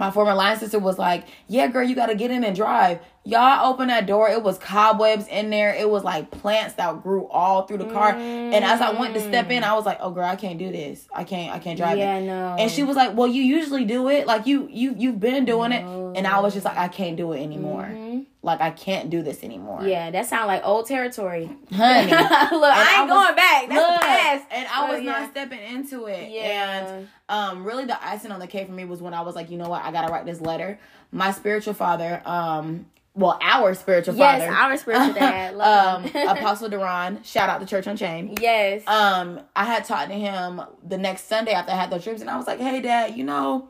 my 0.00 0.10
former 0.10 0.34
line 0.34 0.58
sister 0.58 0.78
was 0.78 0.98
like, 0.98 1.24
"Yeah, 1.46 1.68
girl, 1.68 1.84
you 1.84 1.94
got 1.94 2.06
to 2.06 2.14
get 2.16 2.30
in 2.30 2.42
and 2.42 2.56
drive." 2.56 2.98
Y'all 3.22 3.70
open 3.70 3.88
that 3.88 4.06
door. 4.06 4.30
It 4.30 4.42
was 4.42 4.56
cobwebs 4.56 5.28
in 5.28 5.50
there. 5.50 5.74
It 5.74 5.90
was 5.90 6.02
like 6.02 6.30
plants 6.30 6.74
that 6.76 7.02
grew 7.02 7.28
all 7.28 7.66
through 7.66 7.76
the 7.76 7.84
car. 7.92 8.14
And 8.16 8.64
as 8.64 8.80
I 8.80 8.98
went 8.98 9.12
to 9.12 9.20
step 9.20 9.50
in, 9.50 9.62
I 9.62 9.74
was 9.74 9.84
like, 9.84 9.98
"Oh, 10.00 10.10
girl, 10.10 10.24
I 10.24 10.36
can't 10.36 10.58
do 10.58 10.72
this. 10.72 11.06
I 11.14 11.24
can't. 11.24 11.54
I 11.54 11.58
can't 11.58 11.76
drive 11.76 11.98
Yeah, 11.98 12.16
it." 12.16 12.22
no. 12.22 12.56
And 12.58 12.70
she 12.70 12.82
was 12.82 12.96
like, 12.96 13.14
"Well, 13.14 13.28
you 13.28 13.42
usually 13.42 13.84
do 13.84 14.08
it. 14.08 14.26
Like 14.26 14.46
you, 14.46 14.66
you, 14.70 14.94
you've 14.96 15.20
been 15.20 15.44
doing 15.44 15.70
it." 15.72 15.84
And 16.16 16.26
I 16.26 16.40
was 16.40 16.54
just 16.54 16.64
like, 16.64 16.78
"I 16.78 16.88
can't 16.88 17.16
do 17.16 17.32
it 17.32 17.42
anymore. 17.42 17.90
Mm-hmm. 17.92 18.20
Like 18.42 18.60
I 18.60 18.70
can't 18.70 19.10
do 19.10 19.22
this 19.22 19.42
anymore." 19.44 19.82
Yeah, 19.84 20.10
that 20.10 20.26
sounds 20.26 20.46
like 20.46 20.62
old 20.64 20.86
territory. 20.86 21.50
honey. 21.72 22.10
Look, 22.10 22.20
I 22.22 22.96
I 22.96 23.00
ain't 23.00 23.10
was- 23.10 23.24
going 23.24 23.36
back. 23.36 23.68
That's 23.68 23.74
Look, 23.90 24.00
the 24.00 24.06
past. 24.06 24.44
and 24.50 24.66
I 24.68 24.88
Oh, 24.88 24.92
was 24.94 25.02
yeah. 25.02 25.12
not 25.12 25.30
stepping 25.30 25.60
into 25.60 26.06
it. 26.06 26.30
Yeah. 26.30 26.86
And 26.88 27.08
um, 27.28 27.64
really, 27.64 27.84
the 27.84 28.02
icing 28.04 28.32
on 28.32 28.40
the 28.40 28.46
cake 28.46 28.66
for 28.66 28.72
me 28.72 28.84
was 28.84 29.02
when 29.02 29.14
I 29.14 29.20
was 29.20 29.34
like, 29.34 29.50
you 29.50 29.58
know 29.58 29.68
what, 29.68 29.84
I 29.84 29.92
gotta 29.92 30.10
write 30.12 30.24
this 30.26 30.40
letter. 30.40 30.78
My 31.12 31.32
spiritual 31.32 31.74
father, 31.74 32.22
um, 32.24 32.86
well, 33.14 33.36
our 33.42 33.74
spiritual 33.74 34.14
Yes, 34.14 34.40
father. 34.40 34.56
our 34.56 34.76
spiritual 34.76 35.14
dad. 35.20 35.54
Um. 35.60 36.04
Apostle 36.38 36.68
Duran. 36.68 37.22
Shout 37.24 37.48
out 37.50 37.60
to 37.60 37.66
Church 37.66 37.86
Unchained. 37.88 38.38
yes. 38.40 38.86
Um, 38.86 39.40
I 39.54 39.64
had 39.64 39.84
talked 39.84 40.08
to 40.10 40.14
him 40.14 40.62
the 40.86 40.96
next 40.96 41.26
Sunday 41.28 41.52
after 41.52 41.72
I 41.72 41.76
had 41.76 41.90
those 41.90 42.04
dreams, 42.04 42.20
and 42.20 42.30
I 42.30 42.36
was 42.36 42.46
like, 42.46 42.60
"Hey, 42.60 42.80
Dad, 42.80 43.16
you 43.16 43.24
know, 43.24 43.68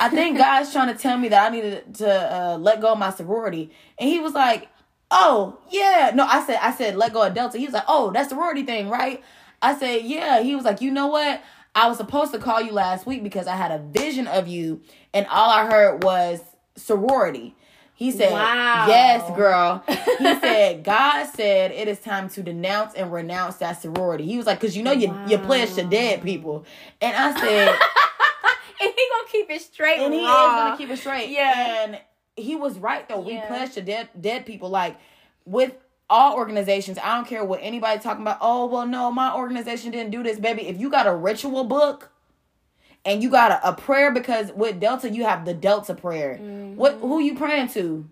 I 0.00 0.08
think 0.08 0.38
God's 0.38 0.72
trying 0.72 0.94
to 0.94 1.00
tell 1.00 1.18
me 1.18 1.28
that 1.28 1.50
I 1.50 1.54
needed 1.54 1.94
to 1.96 2.08
uh, 2.08 2.56
let 2.58 2.80
go 2.80 2.92
of 2.92 2.98
my 2.98 3.10
sorority." 3.10 3.70
And 3.98 4.08
he 4.08 4.20
was 4.20 4.32
like, 4.32 4.68
"Oh, 5.10 5.58
yeah." 5.70 6.12
No, 6.14 6.24
I 6.24 6.44
said, 6.44 6.58
"I 6.60 6.72
said 6.72 6.96
let 6.96 7.12
go 7.12 7.22
of 7.22 7.34
Delta." 7.34 7.58
He 7.58 7.66
was 7.66 7.74
like, 7.74 7.84
"Oh, 7.88 8.10
that's 8.10 8.30
sorority 8.30 8.62
thing, 8.64 8.88
right?" 8.88 9.22
I 9.60 9.76
said, 9.76 10.02
"Yeah." 10.02 10.42
He 10.42 10.54
was 10.54 10.64
like, 10.64 10.80
"You 10.80 10.90
know 10.90 11.08
what? 11.08 11.42
I 11.74 11.88
was 11.88 11.96
supposed 11.96 12.32
to 12.32 12.38
call 12.38 12.60
you 12.60 12.72
last 12.72 13.06
week 13.06 13.22
because 13.22 13.46
I 13.46 13.56
had 13.56 13.70
a 13.70 13.78
vision 13.78 14.26
of 14.26 14.46
you, 14.48 14.80
and 15.14 15.26
all 15.28 15.50
I 15.50 15.66
heard 15.66 16.02
was 16.04 16.40
sorority." 16.76 17.54
He 17.94 18.10
said, 18.10 18.32
Wow. 18.32 18.86
"Yes, 18.88 19.36
girl." 19.36 19.84
He 19.86 20.40
said, 20.40 20.82
"God 20.84 21.26
said 21.26 21.70
it 21.70 21.86
is 21.86 22.00
time 22.00 22.28
to 22.30 22.42
denounce 22.42 22.94
and 22.94 23.12
renounce 23.12 23.56
that 23.56 23.80
sorority." 23.80 24.24
He 24.24 24.36
was 24.36 24.46
like, 24.46 24.60
"Cause 24.60 24.74
you 24.76 24.82
know 24.82 24.92
you 24.92 25.16
you 25.28 25.38
pledge 25.38 25.74
to 25.74 25.84
dead 25.84 26.22
people," 26.22 26.64
and 27.00 27.16
I 27.16 27.38
said, 27.40 27.68
and 27.68 27.78
he 27.78 27.78
gonna 27.78 28.11
keep 29.32 29.50
it 29.50 29.60
straight. 29.62 29.98
and 29.98 30.12
he 30.14 30.20
raw. 30.24 30.26
is 30.46 30.52
gonna 30.62 30.76
keep 30.76 30.90
it 30.90 30.98
straight. 30.98 31.30
Yeah. 31.30 31.84
and 31.84 32.00
he 32.36 32.54
was 32.56 32.78
right 32.78 33.08
though. 33.08 33.20
We 33.20 33.32
Yeah. 33.34 33.46
pledge 33.46 33.72
to 33.74 33.82
dead 33.82 34.08
dead 34.20 34.46
people. 34.46 34.68
Like 34.68 34.96
with 35.44 35.74
all 36.10 36.36
organizations, 36.36 36.98
I 37.02 37.14
don't 37.16 37.26
care 37.26 37.44
what 37.44 37.60
anybody 37.62 37.98
talking 38.00 38.22
about. 38.22 38.38
Oh 38.40 38.66
well, 38.66 38.86
no, 38.86 39.10
my 39.10 39.34
organization 39.34 39.90
didn't 39.90 40.10
do 40.12 40.22
this, 40.22 40.38
baby. 40.38 40.68
If 40.68 40.78
you 40.78 40.90
got 40.90 41.06
a 41.06 41.14
ritual 41.14 41.64
book. 41.64 42.10
And 43.04 43.20
you 43.20 43.30
got 43.30 43.50
a, 43.50 43.70
a 43.70 43.72
prayer 43.72 44.12
because 44.12 44.52
with 44.52 44.78
Delta 44.78 45.10
you 45.10 45.24
have 45.24 45.44
the 45.44 45.52
Delta 45.52 45.92
prayer. 45.92 46.38
Mm-hmm. 46.40 46.76
What 46.76 46.98
who 47.00 47.18
you 47.18 47.34
praying 47.34 47.66
to? 47.70 48.08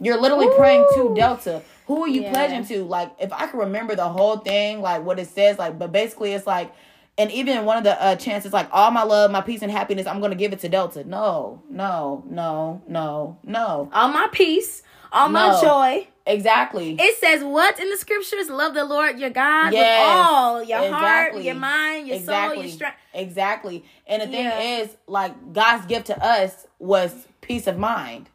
You're 0.00 0.20
literally 0.20 0.48
praying 0.56 0.86
to 0.94 1.12
Delta. 1.16 1.62
Who 1.88 2.04
are 2.04 2.08
you 2.08 2.22
Yeah. 2.22 2.30
pledging 2.32 2.64
to? 2.66 2.84
Like, 2.84 3.10
if 3.18 3.32
I 3.32 3.48
can 3.48 3.58
remember 3.58 3.96
the 3.96 4.08
whole 4.08 4.36
thing, 4.36 4.80
like 4.80 5.04
what 5.04 5.18
it 5.18 5.26
says, 5.26 5.58
like, 5.58 5.80
but 5.80 5.90
basically 5.90 6.32
it's 6.32 6.46
like, 6.46 6.72
and 7.16 7.30
even 7.30 7.64
one 7.64 7.76
of 7.78 7.84
the 7.84 8.00
uh, 8.02 8.16
chances, 8.16 8.52
like, 8.52 8.68
all 8.72 8.90
my 8.90 9.02
love, 9.04 9.30
my 9.30 9.40
peace, 9.40 9.62
and 9.62 9.70
happiness, 9.70 10.06
I'm 10.06 10.20
gonna 10.20 10.34
give 10.34 10.52
it 10.52 10.60
to 10.60 10.68
Delta. 10.68 11.04
No, 11.04 11.62
no, 11.70 12.24
no, 12.28 12.82
no, 12.88 13.38
no. 13.44 13.90
all 13.92 14.08
my 14.08 14.28
peace, 14.32 14.82
all 15.12 15.28
my 15.28 15.60
joy. 15.60 16.08
Exactly. 16.26 16.96
It 16.98 17.18
says 17.18 17.44
what 17.44 17.78
in 17.78 17.90
the 17.90 17.98
scriptures? 17.98 18.48
Love 18.48 18.72
the 18.72 18.84
Lord 18.84 19.18
your 19.18 19.28
God 19.28 19.72
Yes, 19.74 19.98
with 19.98 20.06
all 20.08 20.62
your 20.64 20.90
heart, 20.94 21.42
your 21.42 21.54
mind, 21.54 22.08
your 22.08 22.18
soul, 22.18 22.54
your 22.54 22.68
strength. 22.68 22.96
Exactly. 23.12 23.84
And 24.06 24.22
the 24.22 24.26
thing 24.28 24.44
Yeah. 24.46 24.58
is, 24.80 24.96
like, 25.06 25.52
God's 25.52 25.84
gift 25.86 26.06
to 26.06 26.24
us 26.24 26.66
was 26.78 27.26
peace 27.42 27.66
of 27.66 27.76
mind. 27.78 28.30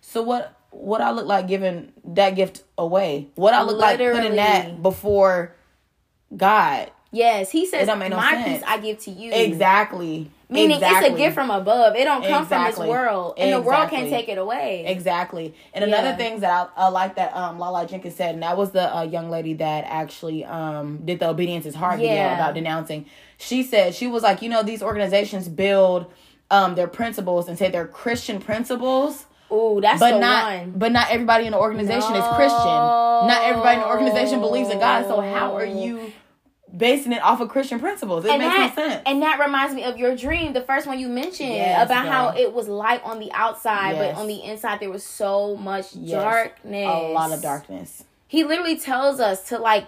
So 0.00 0.22
what? 0.22 0.54
What 0.70 1.00
I 1.00 1.12
look 1.12 1.26
like 1.26 1.46
giving 1.46 1.92
that 2.04 2.30
gift 2.34 2.64
away? 2.76 3.28
What 3.36 3.54
I 3.54 3.62
look 3.62 3.78
like 3.78 3.96
Literally. 3.98 4.20
putting 4.20 4.36
that 4.36 4.82
before 4.82 5.54
God? 6.36 6.90
Yes, 7.14 7.50
he 7.50 7.64
says, 7.64 7.86
no 7.86 7.94
"My 7.96 8.32
sense. 8.32 8.58
peace 8.58 8.62
I 8.66 8.78
give 8.78 8.98
to 9.00 9.10
you." 9.10 9.32
Exactly. 9.32 10.30
Meaning 10.50 10.72
exactly. 10.76 11.08
it's 11.10 11.14
a 11.14 11.18
gift 11.18 11.34
from 11.34 11.50
above. 11.50 11.96
It 11.96 12.04
don't 12.04 12.24
come 12.24 12.44
from 12.44 12.64
this 12.64 12.76
world, 12.76 13.34
and 13.38 13.52
the 13.52 13.60
world 13.60 13.88
can't 13.88 14.08
take 14.10 14.28
it 14.28 14.36
away. 14.36 14.84
Exactly. 14.86 15.54
And 15.72 15.84
another 15.84 16.08
Yeah. 16.08 16.16
things 16.16 16.40
that 16.42 16.70
I, 16.76 16.86
I 16.86 16.88
like 16.88 17.14
that 17.16 17.34
um 17.36 17.58
Lala 17.58 17.86
Jenkins 17.86 18.14
said, 18.16 18.34
and 18.34 18.42
that 18.42 18.56
was 18.56 18.72
the 18.72 18.94
uh, 18.94 19.02
young 19.02 19.30
lady 19.30 19.54
that 19.54 19.84
actually 19.86 20.44
um 20.44 20.98
did 21.04 21.20
the 21.20 21.28
obedience 21.28 21.66
is 21.66 21.74
hard 21.74 22.00
video 22.00 22.32
about 22.34 22.54
denouncing. 22.54 23.06
She 23.38 23.62
said 23.62 23.94
she 23.94 24.06
was 24.06 24.22
like, 24.22 24.42
you 24.42 24.48
know, 24.48 24.62
these 24.62 24.82
organizations 24.82 25.48
build 25.48 26.12
um 26.50 26.74
their 26.74 26.88
principles 26.88 27.48
and 27.48 27.56
say 27.58 27.70
they're 27.70 27.86
Christian 27.86 28.40
principles. 28.40 29.26
Ooh, 29.52 29.78
that's 29.80 30.00
But 30.00 30.12
the 30.12 30.18
not, 30.18 30.44
one. 30.44 30.72
but 30.76 30.90
not 30.92 31.10
everybody 31.10 31.46
in 31.46 31.52
the 31.52 31.58
organization 31.58 32.16
is 32.16 32.24
Christian. 32.34 32.82
Not 33.28 33.42
everybody 33.44 33.76
in 33.76 33.80
the 33.82 33.88
organization 33.88 34.40
believes 34.40 34.68
in 34.68 34.78
God. 34.80 35.06
So 35.06 35.20
how 35.20 35.54
are 35.56 35.64
you 35.64 36.12
basing 36.76 37.12
it 37.12 37.22
off 37.22 37.40
of 37.40 37.48
Christian 37.48 37.78
principles? 37.80 38.24
It 38.24 38.30
and 38.32 38.38
makes 38.42 38.54
that, 38.54 38.76
no 38.76 38.88
sense. 38.88 39.02
And 39.06 39.22
that 39.22 39.38
reminds 39.40 39.74
me 39.74 39.84
of 39.84 39.96
your 39.98 40.16
dream, 40.16 40.52
the 40.52 40.60
first 40.62 40.86
one 40.86 40.98
you 40.98 41.08
mentioned 41.08 41.50
Yes, 41.54 41.86
about 41.86 42.06
how 42.06 42.28
it 42.36 42.52
was 42.52 42.68
light 42.68 43.02
on 43.04 43.18
the 43.20 43.30
outside, 43.32 43.92
Yes. 43.96 44.14
but 44.14 44.20
on 44.20 44.26
the 44.26 44.42
inside 44.42 44.80
there 44.80 44.90
was 44.90 45.04
so 45.04 45.56
much 45.56 45.94
Yes. 45.94 46.22
darkness. 46.22 46.86
a 46.86 47.12
lot 47.12 47.32
of 47.32 47.40
darkness. 47.42 48.04
He 48.26 48.42
literally 48.44 48.76
tells 48.76 49.20
us 49.20 49.48
to 49.50 49.58
like 49.58 49.86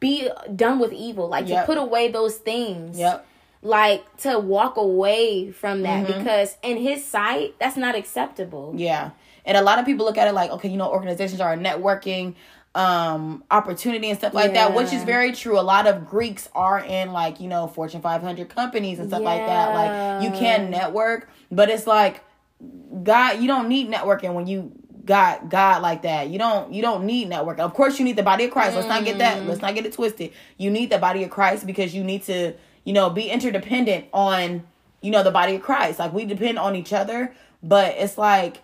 be 0.00 0.28
done 0.54 0.78
with 0.78 0.92
evil, 0.92 1.28
like 1.28 1.48
Yep. 1.48 1.62
to 1.62 1.66
put 1.66 1.78
away 1.78 2.08
those 2.08 2.36
things. 2.36 2.98
Yep. 2.98 3.26
Like 3.62 4.16
to 4.18 4.38
walk 4.38 4.76
away 4.76 5.50
from 5.50 5.82
that 5.82 6.06
Mm-hmm. 6.06 6.18
because 6.18 6.56
in 6.62 6.76
his 6.76 7.04
sight, 7.04 7.54
that's 7.58 7.76
not 7.76 7.94
acceptable. 7.94 8.74
Yeah. 8.76 9.10
And 9.44 9.56
a 9.56 9.62
lot 9.62 9.78
of 9.78 9.86
people 9.86 10.04
look 10.06 10.18
at 10.18 10.26
it 10.28 10.32
like, 10.34 10.50
okay, 10.50 10.68
you 10.68 10.76
know, 10.76 10.90
organizations 10.90 11.40
are 11.40 11.56
networking 11.56 12.34
um 12.76 13.42
opportunity 13.50 14.10
and 14.10 14.18
stuff 14.18 14.34
like 14.34 14.52
that, 14.52 14.74
which 14.74 14.92
is 14.92 15.02
very 15.02 15.32
true. 15.32 15.58
A 15.58 15.62
lot 15.62 15.86
of 15.86 16.06
Greeks 16.06 16.48
are 16.54 16.78
in 16.78 17.12
like, 17.12 17.40
you 17.40 17.48
know, 17.48 17.66
Fortune 17.66 18.02
500 18.02 18.48
companies 18.50 18.98
and 18.98 19.08
stuff 19.08 19.22
like 19.22 19.46
that. 19.46 19.74
Like 19.74 20.22
you 20.22 20.38
can 20.38 20.70
network, 20.70 21.28
but 21.50 21.70
it's 21.70 21.86
like 21.86 22.22
God, 23.02 23.40
you 23.40 23.48
don't 23.48 23.68
need 23.68 23.90
networking 23.90 24.34
when 24.34 24.46
you 24.46 24.72
got 25.06 25.48
God 25.48 25.80
like 25.80 26.02
that. 26.02 26.28
You 26.28 26.38
don't 26.38 26.72
you 26.72 26.82
don't 26.82 27.06
need 27.06 27.30
networking. 27.30 27.60
Of 27.60 27.72
course 27.72 27.98
you 27.98 28.04
need 28.04 28.16
the 28.16 28.22
body 28.22 28.44
of 28.44 28.50
Christ. 28.50 28.76
Let's 28.76 28.88
not 28.88 29.04
get 29.04 29.18
that. 29.18 29.38
Mm. 29.38 29.46
Let's 29.48 29.62
not 29.62 29.74
get 29.74 29.86
it 29.86 29.94
twisted. 29.94 30.32
You 30.58 30.70
need 30.70 30.90
the 30.90 30.98
body 30.98 31.24
of 31.24 31.30
Christ 31.30 31.66
because 31.66 31.94
you 31.94 32.04
need 32.04 32.24
to, 32.24 32.52
you 32.84 32.92
know, 32.92 33.08
be 33.08 33.30
interdependent 33.30 34.06
on, 34.12 34.66
you 35.00 35.10
know, 35.10 35.22
the 35.22 35.30
body 35.30 35.54
of 35.54 35.62
Christ. 35.62 35.98
Like 35.98 36.12
we 36.12 36.26
depend 36.26 36.58
on 36.58 36.76
each 36.76 36.92
other, 36.92 37.34
but 37.62 37.94
it's 37.96 38.18
like 38.18 38.58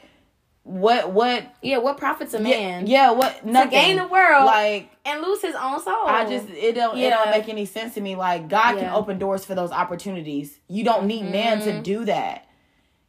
what 0.64 1.10
what 1.12 1.44
Yeah, 1.60 1.78
what 1.78 1.96
profits 1.98 2.34
a 2.34 2.40
man? 2.40 2.86
yeah 2.86 3.10
what 3.10 3.44
nothing 3.44 3.70
gain 3.70 3.96
the 3.96 4.06
world. 4.06 4.46
like 4.46 4.90
And 5.04 5.20
lose 5.20 5.42
his 5.42 5.54
own 5.56 5.82
soul. 5.82 6.06
I 6.06 6.24
just 6.28 6.48
it 6.50 6.74
don't 6.74 6.96
it 6.96 7.10
don't 7.10 7.30
make 7.30 7.48
any 7.48 7.64
sense 7.66 7.94
to 7.94 8.00
me. 8.00 8.14
Like 8.14 8.48
God 8.48 8.78
can 8.78 8.92
open 8.92 9.18
doors 9.18 9.44
for 9.44 9.54
those 9.54 9.72
opportunities. 9.72 10.58
You 10.68 10.84
don't 10.84 11.06
need 11.06 11.24
man 11.24 11.60
to 11.62 11.80
do 11.80 12.04
that. 12.04 12.46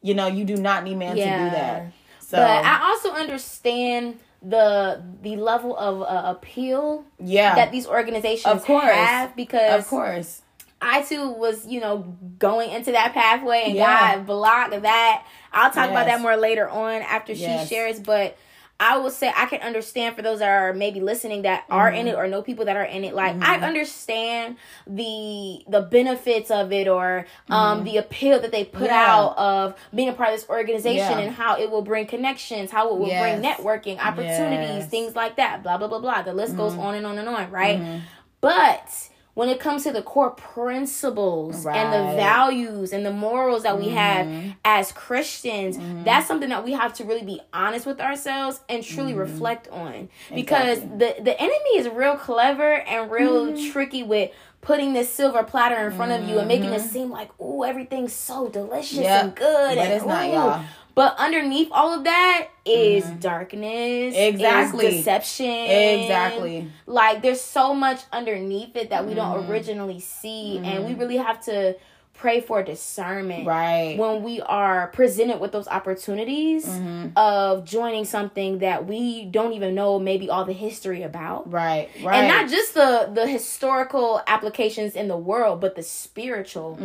You 0.02 0.14
know, 0.16 0.28
you 0.28 0.44
do 0.46 0.58
not 0.58 0.84
need 0.84 0.96
man 0.98 1.16
to 1.16 1.22
Mm-hmm. 1.22 1.44
Do 1.46 1.50
that. 1.52 1.92
So 2.20 2.38
But 2.38 2.66
I 2.66 2.90
also 2.90 3.12
understand 3.12 4.20
the 4.42 5.02
the 5.22 5.36
level 5.38 5.78
of 5.78 6.02
uh, 6.02 6.32
appeal 6.32 7.06
yeah, 7.20 7.56
that 7.56 7.72
these 7.72 7.88
organizations 7.88 8.46
Of 8.54 8.66
course. 8.66 8.84
have 8.94 9.36
because 9.36 9.80
of 9.80 9.88
course. 9.88 10.42
I 10.86 11.02
too 11.02 11.30
was, 11.30 11.66
you 11.66 11.80
know, 11.80 12.00
going 12.38 12.72
into 12.72 12.92
that 12.92 13.14
pathway 13.14 13.64
and 13.68 13.76
Yeah. 13.76 14.16
God 14.18 14.26
blocked 14.26 14.82
that. 14.82 15.26
I'll 15.54 15.72
talk 15.72 15.90
about 15.90 16.08
that 16.08 16.20
more 16.22 16.36
later 16.36 16.68
on 16.68 17.02
after 17.04 17.32
Yes. 17.34 17.68
she 17.70 17.76
shares, 17.76 18.00
but 18.00 18.36
I 18.80 18.98
will 18.98 19.12
say 19.12 19.32
I 19.34 19.46
can 19.46 19.62
understand 19.62 20.16
for 20.16 20.24
those 20.24 20.40
that 20.40 20.50
are 20.50 20.74
maybe 20.74 21.00
listening 21.00 21.44
that 21.44 21.64
are 21.70 21.90
in 21.90 22.00
Mm-hmm. 22.00 22.08
it 22.08 22.16
or 22.16 22.28
know 22.28 22.42
people 22.42 22.66
that 22.66 22.76
are 22.76 22.84
in 22.84 23.04
it. 23.06 23.14
Like 23.14 23.36
I 23.42 23.60
understand 23.60 24.58
the 24.88 25.64
the 25.70 25.82
benefits 25.82 26.52
of 26.52 26.74
it 26.74 26.88
or 26.90 27.26
um 27.50 27.84
the 27.86 27.98
appeal 27.98 28.40
that 28.42 28.52
they 28.52 28.66
put 28.66 28.82
Mm-hmm. 28.82 28.86
Yeah. 28.86 29.14
out 29.16 29.38
of 29.38 29.76
being 29.96 30.10
a 30.10 30.14
part 30.14 30.30
of 30.34 30.36
this 30.40 30.50
organization 30.50 30.98
Yeah. 30.98 31.20
and 31.20 31.34
how 31.36 31.56
it 31.58 31.70
will 31.72 31.84
bring 31.84 32.08
connections, 32.08 32.72
how 32.72 32.90
it 32.90 33.00
will 33.00 33.06
bring 33.08 33.42
networking, 33.42 34.00
opportunities, 34.04 34.70
Yes. 34.70 34.82
Mm-hmm. 34.82 34.90
things 34.90 35.16
like 35.16 35.38
that. 35.38 35.64
Blah 35.64 35.78
blah 35.78 35.88
blah 35.88 36.00
blah. 36.00 36.24
The 36.24 36.34
list 36.34 36.58
goes 36.58 36.74
on 36.74 36.96
and 36.96 37.06
on 37.06 37.18
and 37.20 37.30
on, 37.30 37.52
right? 37.52 38.02
But 38.42 39.10
when 39.34 39.50
it 39.50 39.60
comes 39.60 39.84
to 39.84 39.92
the 39.92 40.02
core 40.02 40.30
principles 40.32 41.66
and 41.66 41.92
the 41.94 42.16
values 42.16 42.94
and 42.94 43.06
the 43.06 43.12
morals 43.12 43.64
that 43.64 43.80
we 43.80 43.90
have 43.90 44.28
mm-hmm. 44.28 44.52
as 44.64 44.92
Christians, 44.92 45.78
mm-hmm. 45.78 46.04
that's 46.04 46.28
something 46.28 46.50
that 46.50 46.64
we 46.64 46.74
have 46.74 46.94
to 46.96 47.04
really 47.04 47.24
be 47.24 47.42
honest 47.52 47.86
with 47.86 48.00
ourselves 48.00 48.60
and 48.70 48.84
truly 48.84 49.12
mm-hmm. 49.12 49.22
reflect 49.22 49.68
on. 49.70 50.10
Because 50.34 50.82
the 50.82 51.16
the 51.20 51.40
enemy 51.40 51.78
is 51.78 51.90
real 51.90 52.16
clever 52.16 52.74
and 52.74 53.10
real 53.10 53.72
tricky 53.72 54.04
with 54.04 54.32
putting 54.62 54.94
this 54.94 55.12
silver 55.12 55.44
platter 55.44 55.88
in 55.88 55.92
front 55.96 56.12
of 56.12 56.28
you 56.28 56.40
and 56.40 56.48
making 56.48 56.72
it 56.72 56.82
seem 56.82 57.10
like, 57.10 57.30
ooh, 57.42 57.66
everything's 57.66 58.14
so 58.14 58.48
delicious 58.48 59.00
Yep. 59.00 59.24
and 59.24 59.36
good. 59.36 59.76
But 59.76 59.78
and, 59.78 59.94
it's 59.94 60.06
not, 60.06 60.30
y'all. 60.30 60.64
But 60.96 61.16
underneath 61.18 61.70
all 61.72 61.92
of 61.94 62.04
that 62.04 62.50
is 62.66 63.04
darkness, 63.20 64.16
is 64.16 64.36
Exactly. 64.36 64.90
deception, 64.92 65.46
Exactly. 65.46 66.70
Like 66.86 67.22
there's 67.22 67.42
so 67.42 67.74
much 67.74 68.02
underneath 68.12 68.76
it 68.76 68.90
that 68.92 69.06
we 69.06 69.14
Mm-hmm. 69.16 69.20
don't 69.34 69.50
originally 69.50 70.00
see, 70.00 70.60
and 70.64 70.86
we 70.86 70.94
really 70.94 71.18
have 71.18 71.44
to 71.46 71.76
pray 72.16 72.40
for 72.42 72.62
discernment 72.62 73.46
Right. 73.48 73.98
when 73.98 74.22
we 74.22 74.40
are 74.40 74.88
presented 74.90 75.40
with 75.42 75.52
those 75.52 75.68
opportunities 75.68 76.66
Mm-hmm. 76.68 77.08
of 77.18 77.66
joining 77.66 78.06
something 78.06 78.60
that 78.60 78.86
we 78.86 79.26
don't 79.26 79.54
even 79.54 79.74
know 79.74 79.98
maybe 80.00 80.30
all 80.30 80.46
the 80.46 80.54
history 80.54 81.02
about. 81.02 81.52
right. 81.52 81.90
Right. 82.04 82.16
And 82.18 82.28
not 82.28 82.50
just 82.52 82.76
the 82.76 83.10
the 83.14 83.28
historical 83.28 84.22
applications 84.28 84.96
in 84.96 85.08
the 85.08 85.18
world, 85.18 85.60
but 85.60 85.76
the 85.76 85.82
spiritual, 85.84 86.78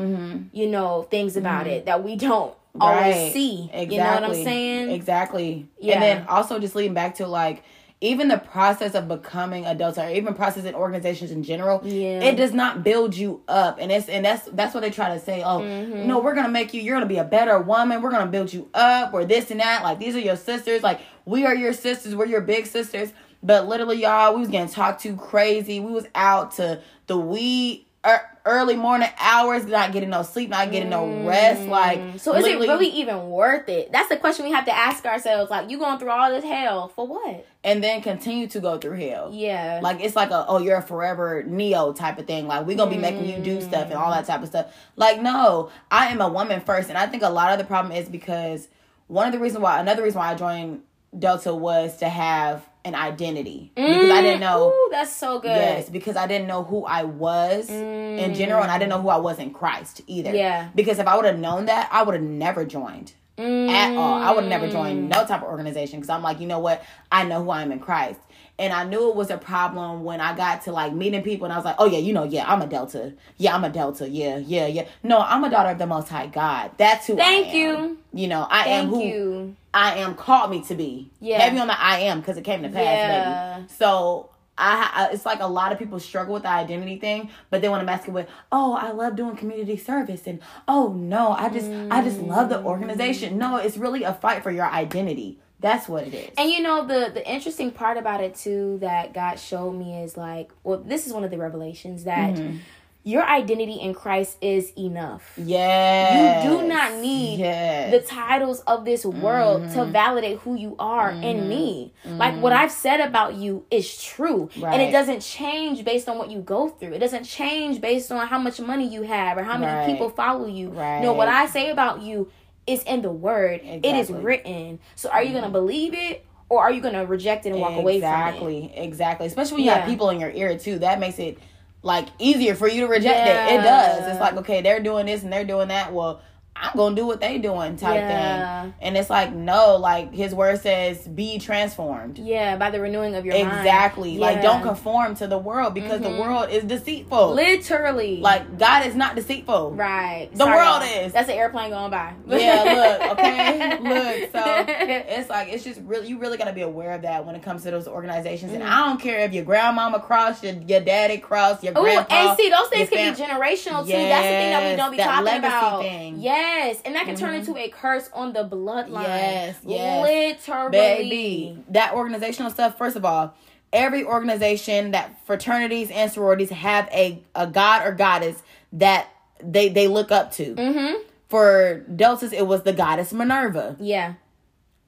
you 0.52 0.66
know, 0.66 1.02
things 1.10 1.36
about 1.36 1.66
it 1.66 1.84
that 1.84 2.02
we 2.02 2.16
don't 2.16 2.54
always. 2.80 3.14
Right. 3.14 3.32
see. 3.32 3.70
Exactly. 3.72 3.96
You 3.96 4.02
know 4.02 4.14
what 4.14 4.24
I'm 4.24 4.34
saying? 4.34 4.90
Exactly. 4.90 5.68
Yeah. 5.80 5.94
And 5.94 6.02
then 6.02 6.26
also 6.28 6.58
just 6.58 6.74
leading 6.74 6.94
back 6.94 7.16
to 7.16 7.26
like 7.26 7.62
even 8.00 8.28
the 8.28 8.38
process 8.38 8.94
of 8.94 9.08
becoming 9.08 9.66
adults 9.66 9.98
or 9.98 10.08
even 10.08 10.32
process 10.32 10.64
in 10.64 10.72
organizations 10.74 11.32
in 11.32 11.42
general, 11.42 11.80
Yeah. 11.84 12.20
it 12.20 12.36
does 12.36 12.52
not 12.52 12.84
build 12.84 13.16
you 13.16 13.42
up. 13.48 13.78
And 13.80 13.90
it's 13.90 14.08
and 14.08 14.24
that's 14.24 14.48
that's 14.52 14.72
what 14.72 14.82
they 14.82 14.90
try 14.90 15.08
to 15.14 15.20
say. 15.20 15.42
Oh, 15.42 15.58
Mm-hmm. 15.60 16.06
no, 16.06 16.20
we're 16.20 16.34
gonna 16.34 16.48
make 16.48 16.72
you. 16.72 16.80
You're 16.80 16.94
gonna 16.94 17.06
be 17.06 17.16
a 17.18 17.24
better 17.24 17.58
woman. 17.58 18.00
We're 18.00 18.12
gonna 18.12 18.30
build 18.30 18.52
you 18.52 18.68
up, 18.72 19.12
or 19.12 19.24
this 19.24 19.50
and 19.50 19.58
that. 19.60 19.82
Like 19.82 19.98
these 19.98 20.14
are 20.14 20.20
your 20.20 20.36
sisters. 20.36 20.82
Like 20.84 21.00
we 21.24 21.44
are 21.44 21.54
your 21.54 21.72
sisters. 21.72 22.14
We're 22.14 22.26
your 22.26 22.40
big 22.42 22.66
sisters. 22.66 23.12
But 23.42 23.66
literally, 23.68 24.00
y'all, 24.02 24.34
we 24.34 24.40
was 24.40 24.48
getting 24.48 24.68
talked 24.72 25.02
to 25.02 25.16
crazy. 25.16 25.80
We 25.80 25.90
was 25.92 26.06
out 26.14 26.52
to 26.52 26.80
the 27.08 27.16
wee 27.16 27.86
er, 28.06 28.20
early 28.48 28.76
morning 28.76 29.08
hours, 29.20 29.66
not 29.66 29.92
getting 29.92 30.10
no 30.10 30.22
sleep, 30.22 30.50
not 30.50 30.72
getting 30.72 30.90
no 30.90 31.24
rest. 31.24 31.62
Like 31.62 31.98
Mm. 31.98 32.20
So 32.20 32.34
is 32.34 32.44
it 32.44 32.58
really 32.58 32.88
even 32.88 33.28
worth 33.28 33.68
it? 33.68 33.92
That's 33.92 34.08
the 34.08 34.16
question 34.16 34.44
we 34.44 34.52
have 34.52 34.64
to 34.66 34.76
ask 34.76 35.04
ourselves. 35.04 35.50
Like, 35.50 35.70
you 35.70 35.78
going 35.78 35.98
through 35.98 36.10
all 36.10 36.30
this 36.30 36.44
hell 36.44 36.88
for 36.88 37.06
what? 37.06 37.46
and 37.64 37.82
then 37.82 38.00
continue 38.00 38.46
to 38.46 38.60
go 38.60 38.78
through 38.78 38.96
hell. 38.96 39.30
Yeah. 39.32 39.80
Like 39.82 40.00
it's 40.00 40.16
like 40.16 40.30
a 40.30 40.46
oh 40.48 40.58
you're 40.58 40.78
a 40.78 40.82
forever 40.82 41.42
neo 41.46 41.92
type 41.92 42.18
of 42.18 42.26
thing. 42.26 42.46
Like 42.46 42.66
we 42.66 42.74
gonna 42.74 42.90
be 42.90 42.96
making 42.96 43.28
you 43.28 43.38
do 43.38 43.60
stuff 43.60 43.86
and 43.86 43.94
all 43.94 44.10
that 44.10 44.26
type 44.26 44.42
of 44.42 44.48
stuff. 44.48 44.74
Like 44.96 45.20
no, 45.20 45.70
I 45.90 46.06
am 46.06 46.20
a 46.20 46.28
woman 46.28 46.60
first, 46.60 46.88
and 46.88 46.96
I 46.96 47.06
think 47.06 47.22
a 47.22 47.28
lot 47.28 47.52
of 47.52 47.58
the 47.58 47.64
problem 47.64 47.94
is 47.94 48.08
because 48.08 48.68
one 49.08 49.26
of 49.26 49.32
the 49.32 49.38
reasons 49.38 49.62
why 49.62 49.80
another 49.80 50.02
reason 50.02 50.18
why 50.20 50.30
I 50.30 50.34
joined 50.34 50.82
Delta 51.18 51.54
was 51.54 51.96
to 51.98 52.08
have 52.08 52.64
an 52.88 52.94
identity 52.94 53.70
because 53.76 54.10
I 54.10 54.22
didn't 54.22 54.40
know. 54.40 54.72
Mm. 54.72 54.74
Ooh, 54.74 54.88
that's 54.90 55.14
so 55.14 55.38
good. 55.38 55.48
Yes, 55.48 55.88
because 55.88 56.16
I 56.16 56.26
didn't 56.26 56.48
know 56.48 56.64
who 56.64 56.84
I 56.84 57.04
was 57.04 57.70
in 57.70 58.34
general, 58.34 58.62
and 58.62 58.70
I 58.70 58.78
didn't 58.78 58.90
know 58.90 59.00
who 59.00 59.10
I 59.10 59.18
was 59.18 59.38
in 59.38 59.52
Christ 59.52 60.02
either. 60.06 60.34
Yeah. 60.34 60.70
Because 60.74 60.98
if 60.98 61.06
I 61.06 61.14
would 61.16 61.24
have 61.24 61.38
known 61.38 61.66
that, 61.66 61.88
I 61.92 62.02
would 62.02 62.14
have 62.14 62.24
never 62.24 62.64
joined 62.64 63.12
at 63.38 63.96
all. 63.96 64.14
I 64.14 64.32
would 64.32 64.44
have 64.44 64.50
never 64.50 64.68
joined 64.68 65.10
mm. 65.10 65.14
no 65.14 65.24
type 65.24 65.42
of 65.42 65.48
organization 65.48 66.00
because 66.00 66.10
I'm 66.10 66.22
like, 66.22 66.40
you 66.40 66.46
know 66.46 66.58
what? 66.58 66.84
I 67.12 67.24
know 67.24 67.44
who 67.44 67.50
I 67.50 67.62
am 67.62 67.70
in 67.70 67.78
Christ. 67.78 68.18
And 68.58 68.72
I 68.72 68.84
knew 68.84 69.08
it 69.08 69.14
was 69.14 69.30
a 69.30 69.38
problem 69.38 70.02
when 70.02 70.20
I 70.20 70.36
got 70.36 70.62
to 70.62 70.72
like 70.72 70.92
meeting 70.92 71.22
people 71.22 71.44
and 71.44 71.52
I 71.52 71.56
was 71.56 71.64
like, 71.64 71.76
oh 71.78 71.86
yeah, 71.86 71.98
you 71.98 72.12
know, 72.12 72.24
yeah, 72.24 72.50
I'm 72.50 72.60
a 72.60 72.66
Delta. 72.66 73.12
Yeah, 73.36 73.54
I'm 73.54 73.62
a 73.62 73.70
Delta. 73.70 74.08
Yeah, 74.08 74.38
yeah, 74.38 74.66
yeah. 74.66 74.88
No, 75.02 75.20
I'm 75.20 75.44
a 75.44 75.50
daughter 75.50 75.70
of 75.70 75.78
the 75.78 75.86
Most 75.86 76.08
High 76.08 76.26
God. 76.26 76.72
That's 76.76 77.06
who 77.06 77.16
Thank 77.16 77.46
I 77.46 77.50
am. 77.50 77.56
you. 77.56 77.98
You 78.12 78.28
know, 78.28 78.46
I 78.50 78.68
am 78.68 78.88
who 78.88 79.04
you. 79.04 79.56
I 79.72 79.98
am 79.98 80.16
called 80.16 80.50
me 80.50 80.62
to 80.64 80.74
be. 80.74 81.10
Yeah. 81.20 81.38
Heavy 81.38 81.58
on 81.58 81.68
the 81.68 81.80
I 81.80 82.00
am 82.00 82.20
because 82.20 82.36
it 82.36 82.42
came 82.42 82.62
to 82.62 82.68
pass, 82.68 82.82
Yeah. 82.82 83.56
baby. 83.58 83.68
So 83.76 84.30
I, 84.58 84.90
I, 84.92 85.12
it's 85.12 85.24
like 85.24 85.40
a 85.40 85.46
lot 85.46 85.72
of 85.72 85.78
people 85.78 86.00
struggle 86.00 86.34
with 86.34 86.42
the 86.42 86.48
identity 86.48 86.98
thing, 86.98 87.30
but 87.50 87.62
they 87.62 87.68
want 87.68 87.80
to 87.80 87.86
mask 87.86 88.08
it 88.08 88.10
with, 88.10 88.28
oh, 88.50 88.74
I 88.74 88.90
love 88.90 89.14
doing 89.14 89.36
community 89.36 89.76
service, 89.76 90.26
and 90.26 90.40
oh 90.66 90.92
no, 90.92 91.30
I 91.30 91.48
just, 91.48 91.70
I 91.90 92.02
just 92.02 92.18
love 92.18 92.48
the 92.48 92.56
mm. 92.56 92.64
organization. 92.64 93.38
No, 93.38 93.56
it's 93.56 93.76
really 93.76 94.02
a 94.02 94.12
fight 94.12 94.42
for 94.42 94.50
your 94.50 94.66
identity. 94.66 95.38
That's 95.60 95.88
what 95.88 96.06
it 96.06 96.14
is. 96.14 96.30
And 96.38 96.50
you 96.50 96.62
know 96.62 96.86
the 96.86 97.10
the 97.12 97.26
interesting 97.28 97.70
part 97.72 97.96
about 97.96 98.22
it 98.22 98.34
too 98.36 98.78
that 98.80 99.12
God 99.12 99.36
showed 99.40 99.72
me 99.72 100.02
is 100.02 100.16
like, 100.16 100.50
well, 100.62 100.78
this 100.78 101.06
is 101.06 101.12
one 101.12 101.24
of 101.24 101.30
the 101.30 101.38
revelations 101.38 102.04
that 102.04 102.34
Mm-hmm. 102.34 102.58
your 103.04 103.24
identity 103.24 103.74
in 103.74 103.94
Christ 103.94 104.36
is 104.42 104.72
enough. 104.76 105.32
yes. 105.36 106.44
You 106.44 106.50
do 106.50 106.68
not 106.68 106.94
need 107.00 107.38
yes. 107.40 107.90
the 107.90 108.00
titles 108.00 108.60
of 108.66 108.84
this 108.84 109.04
world 109.04 109.62
to 109.70 109.78
Mm-hmm. 109.78 109.92
validate 109.92 110.38
who 110.40 110.54
you 110.54 110.76
are 110.78 111.10
in 111.10 111.48
me. 111.48 111.92
Like 112.04 112.34
what 112.42 112.52
I've 112.52 112.70
said 112.72 113.00
about 113.00 113.34
you 113.34 113.64
is 113.70 114.00
true. 114.02 114.50
And 114.62 114.80
it 114.82 114.92
doesn't 114.92 115.20
change 115.20 115.84
based 115.84 116.08
on 116.08 116.18
what 116.18 116.30
you 116.30 116.40
go 116.40 116.68
through. 116.68 116.92
It 116.92 116.98
doesn't 117.00 117.24
change 117.24 117.80
based 117.80 118.12
on 118.12 118.26
how 118.28 118.38
much 118.38 118.60
money 118.60 118.86
you 118.86 119.02
have 119.02 119.38
or 119.38 119.42
how 119.42 119.56
many 119.58 119.72
Right. 119.72 119.86
people 119.90 120.10
follow 120.10 120.46
you. 120.46 120.68
No, 120.70 121.12
what 121.14 121.28
I 121.28 121.46
say 121.46 121.70
about 121.70 122.02
you 122.02 122.30
is 122.68 122.82
in 122.84 123.02
the 123.02 123.10
word. 123.10 123.60
It 123.64 123.84
is 123.84 124.10
Exactly. 124.10 124.14
Mm-hmm. 124.16 124.24
written. 124.26 124.78
So 124.94 125.10
are 125.10 125.22
you 125.22 125.32
going 125.32 125.44
to 125.44 125.50
believe 125.50 125.94
it 125.94 126.24
or 126.48 126.62
are 126.62 126.70
you 126.70 126.80
going 126.80 126.94
to 126.94 127.00
reject 127.06 127.46
it 127.46 127.50
and 127.50 127.60
walk 127.60 127.76
away 127.76 128.00
from 128.00 128.08
it? 128.10 128.28
Exactly, 128.28 128.72
exactly. 128.74 129.26
Especially 129.26 129.54
when 129.56 129.64
you 129.64 129.70
Yeah. 129.70 129.78
have 129.80 129.88
people 129.88 130.10
in 130.10 130.20
your 130.20 130.30
ear 130.30 130.56
too. 130.58 130.78
That 130.80 131.00
makes 131.00 131.18
it 131.18 131.38
like 131.82 132.08
easier 132.18 132.54
for 132.54 132.68
you 132.68 132.82
to 132.82 132.86
reject 132.88 133.26
it. 133.26 133.54
It 133.54 133.62
does. 133.62 134.08
It's 134.08 134.20
like 134.20 134.34
okay, 134.38 134.62
they're 134.62 134.80
doing 134.80 135.06
this 135.06 135.22
and 135.22 135.32
they're 135.32 135.44
doing 135.44 135.68
that. 135.68 135.92
Well, 135.92 136.20
I'm 136.60 136.76
gonna 136.76 136.96
do 136.96 137.06
what 137.06 137.20
they 137.20 137.38
doing 137.38 137.76
type 137.76 137.94
Yeah. 137.94 138.62
thing. 138.62 138.74
And 138.80 138.96
it's 138.96 139.08
like 139.10 139.32
no, 139.32 139.76
like 139.76 140.12
his 140.12 140.34
word 140.34 140.60
says, 140.60 141.06
be 141.06 141.38
transformed. 141.38 142.18
Yeah, 142.18 142.56
by 142.56 142.70
the 142.70 142.80
renewing 142.80 143.14
of 143.14 143.24
your 143.24 143.34
mind. 143.34 143.58
Exactly. 143.58 144.18
Like 144.18 144.42
don't 144.42 144.62
conform 144.62 145.14
to 145.16 145.26
the 145.26 145.38
world 145.38 145.74
because 145.74 146.00
the 146.00 146.10
world 146.10 146.50
is 146.50 146.64
deceitful. 146.64 147.34
Literally. 147.34 148.16
Like 148.18 148.58
God 148.58 148.86
is 148.86 148.94
not 148.94 149.14
deceitful. 149.14 149.72
right. 149.72 150.28
The 150.34 150.46
world 150.46 150.82
is. 150.84 151.12
That's 151.12 151.28
an 151.28 151.36
airplane 151.36 151.70
going 151.70 151.90
by. 151.90 152.14
Yeah, 152.38 152.62
look, 153.00 153.18
okay, 153.18 153.78
look. 153.80 154.30
So 154.32 154.42
it's 154.68 155.28
like 155.30 155.48
it's 155.52 155.64
just 155.64 155.80
really 155.84 156.08
you 156.08 156.18
really 156.18 156.36
got 156.38 156.44
to 156.46 156.52
be 156.52 156.62
aware 156.62 156.92
of 156.92 157.02
that 157.02 157.26
when 157.26 157.34
it 157.34 157.42
comes 157.42 157.62
to 157.64 157.70
those 157.70 157.88
organizations. 157.88 158.52
And 158.52 158.62
I 158.62 158.86
don't 158.86 159.00
care 159.00 159.20
if 159.20 159.32
your 159.32 159.44
grandmama 159.44 160.00
crossed, 160.00 160.42
your 160.44 160.54
your 160.54 160.80
daddy 160.80 161.18
crossed, 161.18 161.62
your 161.62 161.72
Oh, 161.76 161.82
grandpa. 161.82 162.14
and 162.14 162.36
see, 162.36 162.48
those 162.48 162.68
things 162.68 162.88
can 162.88 163.14
be 163.14 163.20
generational 163.20 163.84
too. 163.84 163.92
That's 163.92 164.24
the 164.24 164.38
thing 164.38 164.50
that 164.50 164.70
we 164.70 164.76
don't 164.76 164.90
be 164.92 164.96
talking 164.98 165.24
legacy 165.24 165.46
about. 165.46 165.82
thing. 165.82 166.12
Mm-hmm. 166.14 166.22
Yes, 166.48 166.82
and 166.84 166.94
that 166.94 167.06
can 167.06 167.16
turn 167.16 167.34
into 167.34 167.56
a 167.56 167.68
curse 167.68 168.08
on 168.12 168.32
the 168.32 168.44
bloodline. 168.44 169.04
Yes, 169.04 169.56
yes. 169.64 170.02
literally. 170.46 170.70
baby. 170.70 171.64
That 171.70 171.94
organizational 171.94 172.50
stuff. 172.50 172.76
First 172.78 172.96
of 172.96 173.04
all, 173.04 173.34
every 173.72 174.04
organization 174.04 174.92
that 174.92 175.14
fraternities 175.26 175.90
and 175.90 176.10
sororities 176.10 176.50
have 176.50 176.88
a 176.92 177.22
a 177.34 177.46
god 177.46 177.86
or 177.86 177.92
goddess 177.92 178.42
that 178.72 179.08
they 179.42 179.68
they 179.68 179.88
look 179.88 180.10
up 180.10 180.32
to. 180.32 180.54
Mm-hmm. 180.54 181.02
For 181.28 181.84
Deltas, 181.94 182.32
it 182.32 182.46
was 182.46 182.62
the 182.62 182.72
goddess 182.72 183.12
Minerva. 183.12 183.76
Yeah. 183.78 184.14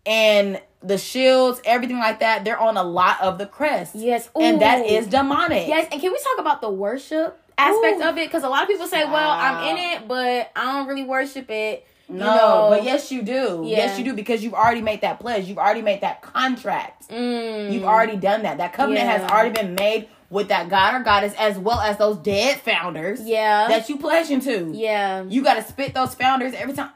and 0.07 0.61
the 0.83 0.97
shields, 0.97 1.61
everything 1.67 1.99
like 1.99 2.21
that, 2.21 2.43
they're 2.45 2.59
on 2.59 2.79
a 2.79 2.83
lot 2.83 3.21
of 3.21 3.37
the 3.37 3.45
crest. 3.45 3.95
Yes. 3.95 4.31
And 4.35 4.63
that 4.63 4.87
is 4.87 5.07
demonic. 5.07 5.69
Yes, 5.69 5.87
and 5.93 6.01
can 6.01 6.11
we 6.11 6.19
talk 6.19 6.39
about 6.39 6.63
the 6.63 6.71
worship 6.71 7.39
aspect 7.61 8.01
Ooh. 8.01 8.09
of 8.09 8.17
it? 8.19 8.27
Because 8.27 8.43
a 8.45 8.49
lot 8.49 8.63
of 8.63 8.69
people 8.69 8.87
say, 8.87 9.05
"Well, 9.05 9.31
I'm 9.31 9.77
in 9.77 9.77
it, 9.93 10.09
but 10.09 10.51
I 10.57 10.65
don't 10.73 10.87
really 10.89 11.05
worship 11.05 11.51
it." 11.51 11.87
You 12.09 12.17
No, 12.17 12.27
know? 12.37 12.67
but 12.71 12.83
yes, 12.85 13.13
you 13.13 13.23
do. 13.23 13.63
Yeah. 13.65 13.77
Yes, 13.77 13.99
you 13.99 14.05
do 14.05 14.15
because 14.15 14.43
you've 14.43 14.55
already 14.55 14.81
made 14.83 15.03
that 15.03 15.21
pledge. 15.21 15.45
You've 15.47 15.59
already 15.59 15.83
made 15.83 16.01
that 16.01 16.23
contract. 16.23 17.09
Mm. 17.09 17.73
You've 17.73 17.85
already 17.85 18.17
done 18.17 18.43
that. 18.43 18.59
That 18.59 18.73
covenant 18.73 19.05
Yeah. 19.07 19.19
has 19.19 19.31
already 19.31 19.51
been 19.51 19.77
made 19.77 20.09
with 20.29 20.49
that 20.49 20.69
god 20.69 20.95
or 20.95 21.05
goddess 21.05 21.35
as 21.39 21.57
well 21.59 21.79
as 21.81 21.99
those 21.99 22.17
dead 22.19 22.57
founders 22.61 23.21
Yeah. 23.23 23.69
that 23.69 23.89
you 23.89 23.97
pledge 23.97 24.31
into. 24.31 24.71
yeah. 24.75 25.23
You 25.23 25.43
got 25.45 25.55
to 25.55 25.63
spit 25.63 25.95
those 25.95 26.15
founders 26.17 26.53
every 26.55 26.75
time. 26.75 26.91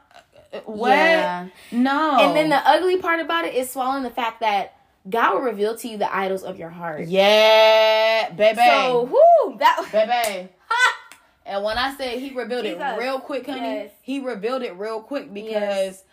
Uh, 0.53 0.59
What? 0.65 0.89
Yeah. 0.91 1.45
No. 1.71 2.17
And 2.19 2.35
then 2.35 2.49
the 2.49 2.57
ugly 2.57 2.97
part 2.97 3.19
about 3.21 3.45
it 3.45 3.53
is 3.53 3.69
swallowing 3.69 4.03
the 4.03 4.09
fact 4.09 4.39
that 4.41 4.73
God 5.09 5.33
will 5.35 5.41
reveal 5.41 5.75
to 5.77 5.87
you 5.87 5.97
the 5.97 6.13
idols 6.15 6.43
of 6.43 6.57
your 6.57 6.69
heart. 6.69 7.07
yeah, 7.07 8.29
baby. 8.31 8.59
So, 8.65 9.03
whoo, 9.03 9.57
that 9.59 9.87
baby. 9.91 10.49
And 11.47 11.63
when 11.63 11.77
I 11.77 11.95
say 11.95 12.19
he 12.19 12.33
revealed 12.35 12.65
it 12.65 12.79
Jesus. 12.79 12.97
real 12.97 13.19
quick, 13.19 13.45
honey, 13.45 13.61
Yes. 13.61 13.91
he 14.01 14.19
revealed 14.19 14.63
it 14.63 14.75
real 14.77 14.99
quick 15.01 15.31
because 15.31 15.51
Yes. 15.51 16.03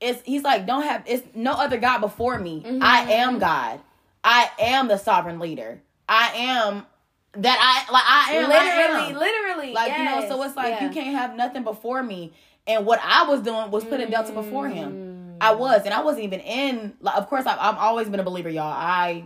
it's 0.00 0.22
he's 0.24 0.44
like, 0.44 0.66
don't 0.66 0.84
have 0.84 1.02
it's 1.06 1.26
no 1.34 1.52
other 1.52 1.78
God 1.78 1.98
before 1.98 2.38
me. 2.38 2.62
Mm-hmm. 2.64 2.78
I 2.82 3.00
am 3.14 3.38
God. 3.40 3.80
I 4.22 4.48
am 4.60 4.86
the 4.86 4.96
sovereign 4.96 5.40
leader. 5.40 5.80
I 6.08 6.30
am 6.36 6.86
that 7.32 7.58
I 7.60 7.92
like 7.92 8.04
I 8.06 8.36
am 8.36 8.48
literally, 8.48 8.70
I 8.70 9.08
am. 9.08 9.16
literally, 9.16 9.72
like 9.72 9.98
you 9.98 10.04
know, 10.04 10.28
so 10.28 10.40
it's 10.44 10.54
like 10.56 10.68
Yeah. 10.80 10.84
you 10.84 10.90
can't 10.90 11.16
have 11.16 11.34
nothing 11.34 11.64
before 11.64 12.02
me. 12.02 12.32
And 12.68 12.86
what 12.86 13.00
I 13.02 13.24
was 13.24 13.40
doing 13.40 13.72
was 13.72 13.82
putting 13.84 14.10
Delta 14.10 14.30
before 14.32 14.68
him. 14.68 15.07
I 15.40 15.54
was, 15.54 15.82
and 15.84 15.92
I 15.94 16.02
wasn't 16.02 16.24
even 16.24 16.40
in. 16.40 16.94
Like, 17.00 17.16
of 17.16 17.28
course, 17.28 17.46
I've, 17.46 17.58
I've 17.58 17.76
always 17.78 18.08
been 18.08 18.20
a 18.20 18.24
believer, 18.24 18.48
y'all. 18.50 18.64
I 18.72 19.24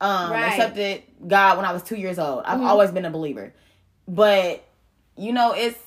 um 0.00 0.30
Right. 0.32 0.52
accepted 0.52 1.02
God 1.26 1.56
when 1.58 1.66
I 1.66 1.72
was 1.72 1.82
two 1.82 1.96
years 1.96 2.18
old. 2.18 2.44
Mm-hmm. 2.44 2.52
I've 2.52 2.62
always 2.62 2.90
been 2.90 3.04
a 3.04 3.10
believer, 3.10 3.52
but 4.08 4.64
you 5.16 5.32
know, 5.32 5.52
it's 5.52 5.78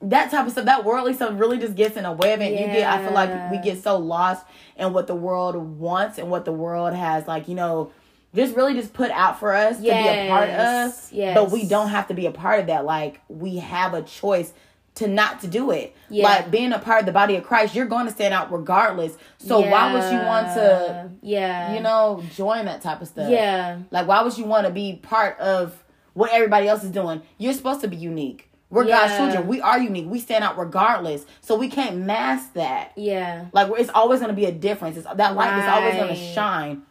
that 0.00 0.30
type 0.32 0.46
of 0.46 0.52
stuff. 0.52 0.64
That 0.64 0.84
worldly 0.84 1.14
stuff 1.14 1.32
really 1.38 1.58
just 1.58 1.76
gets 1.76 1.96
in 1.96 2.04
a 2.04 2.12
way 2.12 2.32
of 2.32 2.40
it. 2.40 2.52
You 2.52 2.66
get, 2.66 2.90
I 2.90 3.04
feel 3.04 3.12
like 3.14 3.50
we 3.52 3.58
get 3.58 3.82
so 3.82 3.96
lost 3.98 4.44
in 4.76 4.92
what 4.92 5.06
the 5.06 5.14
world 5.14 5.54
wants 5.56 6.18
and 6.18 6.28
what 6.30 6.44
the 6.44 6.52
world 6.52 6.94
has, 6.94 7.26
like 7.28 7.48
you 7.48 7.54
know. 7.54 7.92
Just 8.34 8.56
really 8.56 8.72
just 8.72 8.94
put 8.94 9.10
out 9.10 9.38
for 9.38 9.52
us 9.52 9.76
to 9.76 9.82
be 9.82 9.90
a 9.90 10.26
part 10.30 10.44
of, 10.48 10.54
Yes, 10.56 11.10
yes. 11.12 11.34
but 11.36 11.50
we 11.50 11.68
don't 11.68 11.90
have 11.90 12.08
to 12.08 12.14
be 12.14 12.24
a 12.24 12.30
part 12.30 12.60
of 12.60 12.66
that. 12.68 12.86
Like 12.86 13.20
we 13.28 13.58
have 13.58 13.92
a 13.92 14.00
choice 14.00 14.54
to 14.96 15.08
not 15.08 15.40
to 15.40 15.46
do 15.46 15.70
it. 15.70 15.96
Yeah. 16.10 16.24
Like 16.24 16.50
being 16.50 16.72
a 16.72 16.78
part 16.78 17.00
of 17.00 17.06
the 17.06 17.12
body 17.12 17.36
of 17.36 17.44
Christ, 17.44 17.74
you're 17.74 17.86
going 17.86 18.06
to 18.06 18.12
stand 18.12 18.34
out 18.34 18.52
regardless. 18.52 19.16
So 19.38 19.60
why 19.60 19.92
would 19.92 20.12
you 20.12 20.18
want 20.26 20.48
to, 20.48 21.10
Yeah. 21.22 21.74
you 21.74 21.80
know, 21.80 22.22
join 22.34 22.66
that 22.66 22.82
type 22.82 23.00
of 23.00 23.08
stuff? 23.08 23.30
Yeah. 23.30 23.78
Like 23.90 24.06
why 24.06 24.22
would 24.22 24.36
you 24.36 24.44
want 24.44 24.66
to 24.66 24.72
be 24.72 24.96
part 25.02 25.38
of 25.38 25.82
what 26.12 26.30
everybody 26.32 26.68
else 26.68 26.84
is 26.84 26.90
doing? 26.90 27.22
You're 27.38 27.54
supposed 27.54 27.80
to 27.80 27.88
be 27.88 27.96
unique. 27.96 28.50
We're 28.68 28.84
God's 28.84 29.16
children. 29.16 29.48
We 29.48 29.60
are 29.60 29.78
unique. 29.78 30.06
We 30.08 30.18
stand 30.18 30.44
out 30.44 30.58
regardless. 30.58 31.26
So 31.42 31.56
we 31.56 31.68
can't 31.68 31.98
mask 31.98 32.54
that. 32.54 32.92
Yeah. 32.96 33.46
Like 33.52 33.70
it's 33.78 33.90
always 33.94 34.20
going 34.20 34.30
to 34.30 34.36
be 34.36 34.46
a 34.46 34.52
difference. 34.52 34.96
It's, 34.96 35.06
that 35.06 35.34
light 35.34 35.58
is 35.58 35.68
always 35.68 35.94
going 35.94 36.08
to 36.14 36.32
shine. 36.34 36.82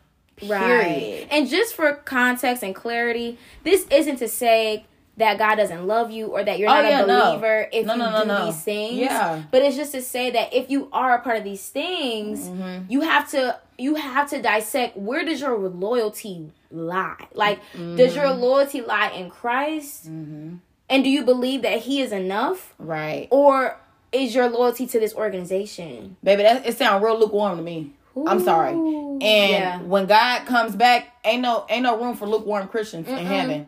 Right. 0.43 0.59
Period. 0.63 1.27
And 1.31 1.47
just 1.47 1.75
for 1.75 1.93
context 1.93 2.63
and 2.63 2.73
clarity, 2.75 3.37
this 3.63 3.85
isn't 3.91 4.17
to 4.17 4.27
say 4.27 4.85
that 5.17 5.38
God 5.38 5.56
doesn't 5.56 5.86
love 5.88 6.10
you 6.10 6.28
or 6.28 6.43
that 6.43 6.58
you're 6.58 6.69
Oh, 6.69 6.74
not 6.74 6.86
yeah, 6.86 7.04
a 7.04 7.06
no. 7.08 7.26
believer 7.32 7.67
if 7.71 7.86
No, 7.86 7.93
you 7.93 8.00
no, 8.00 8.12
no, 8.12 8.21
do 8.21 8.28
no. 8.28 8.45
these 8.45 8.62
things. 8.63 8.97
Yeah. 8.97 9.43
But 9.52 9.62
it's 9.62 9.76
just 9.76 9.91
to 9.91 10.02
say 10.02 10.32
that 10.32 10.54
if 10.54 10.69
you 10.71 10.89
are 10.93 11.15
a 11.15 11.21
part 11.21 11.38
of 11.38 11.43
these 11.43 11.67
things, 11.69 12.47
Mm-hmm. 12.47 12.86
you 12.89 13.02
have 13.02 13.30
to 13.32 13.60
you 13.78 13.95
have 13.95 14.30
to 14.30 14.41
dissect 14.41 14.95
where 14.95 15.26
does 15.26 15.41
your 15.41 15.58
loyalty 15.58 16.52
lie? 16.71 17.28
Like 17.34 17.60
does 17.74 17.80
Mm-hmm. 17.82 18.15
your 18.19 18.32
loyalty 18.32 18.82
lie 18.82 19.10
in 19.10 19.30
Christ? 19.30 20.06
And 20.08 20.62
do 21.06 21.10
you 21.10 21.24
believe 21.24 21.62
that 21.63 21.80
he 21.82 22.02
is 22.02 22.12
enough 22.12 22.74
Right. 22.80 23.28
or 23.32 23.78
is 24.12 24.34
your 24.36 24.50
loyalty 24.50 24.88
to 24.88 25.00
this 25.00 25.13
organization? 25.15 26.17
Baby, 26.24 26.43
that 26.43 26.65
it 26.65 26.78
sounds 26.78 27.04
real 27.04 27.17
lukewarm 27.19 27.58
to 27.58 27.63
me. 27.63 27.93
I'm 28.28 28.41
sorry. 28.41 28.74
And 28.74 29.21
Yeah. 29.21 29.80
when 29.82 30.06
God 30.06 30.45
comes 30.45 30.76
back, 30.76 31.08
ain't 31.24 31.41
no 31.41 31.65
ain't 31.69 31.84
no 31.84 31.97
room 31.97 32.15
for 32.15 32.28
lukewarm 32.28 32.67
Christians 32.67 33.08
in 33.08 33.17
heaven. 33.26 33.67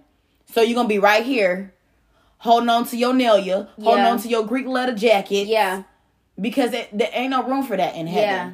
So 0.53 0.61
you're 0.61 0.75
gonna 0.75 0.87
be 0.87 0.99
right 0.99 1.23
here, 1.25 1.73
holding 2.37 2.69
on 2.69 2.85
to 2.87 2.97
your 2.97 3.13
nalia, 3.13 3.67
holding 3.81 4.03
Yeah. 4.03 4.11
on 4.11 4.19
to 4.19 4.27
your 4.27 4.45
Greek 4.45 4.67
letter 4.67 4.93
jacket. 4.93 5.47
Yeah. 5.47 5.83
Because 6.39 6.73
it, 6.73 6.89
there 6.95 7.09
ain't 7.11 7.31
no 7.31 7.43
room 7.43 7.63
for 7.63 7.75
that 7.75 7.95
in 7.95 8.05
heaven. 8.07 8.29
Yeah. 8.29 8.51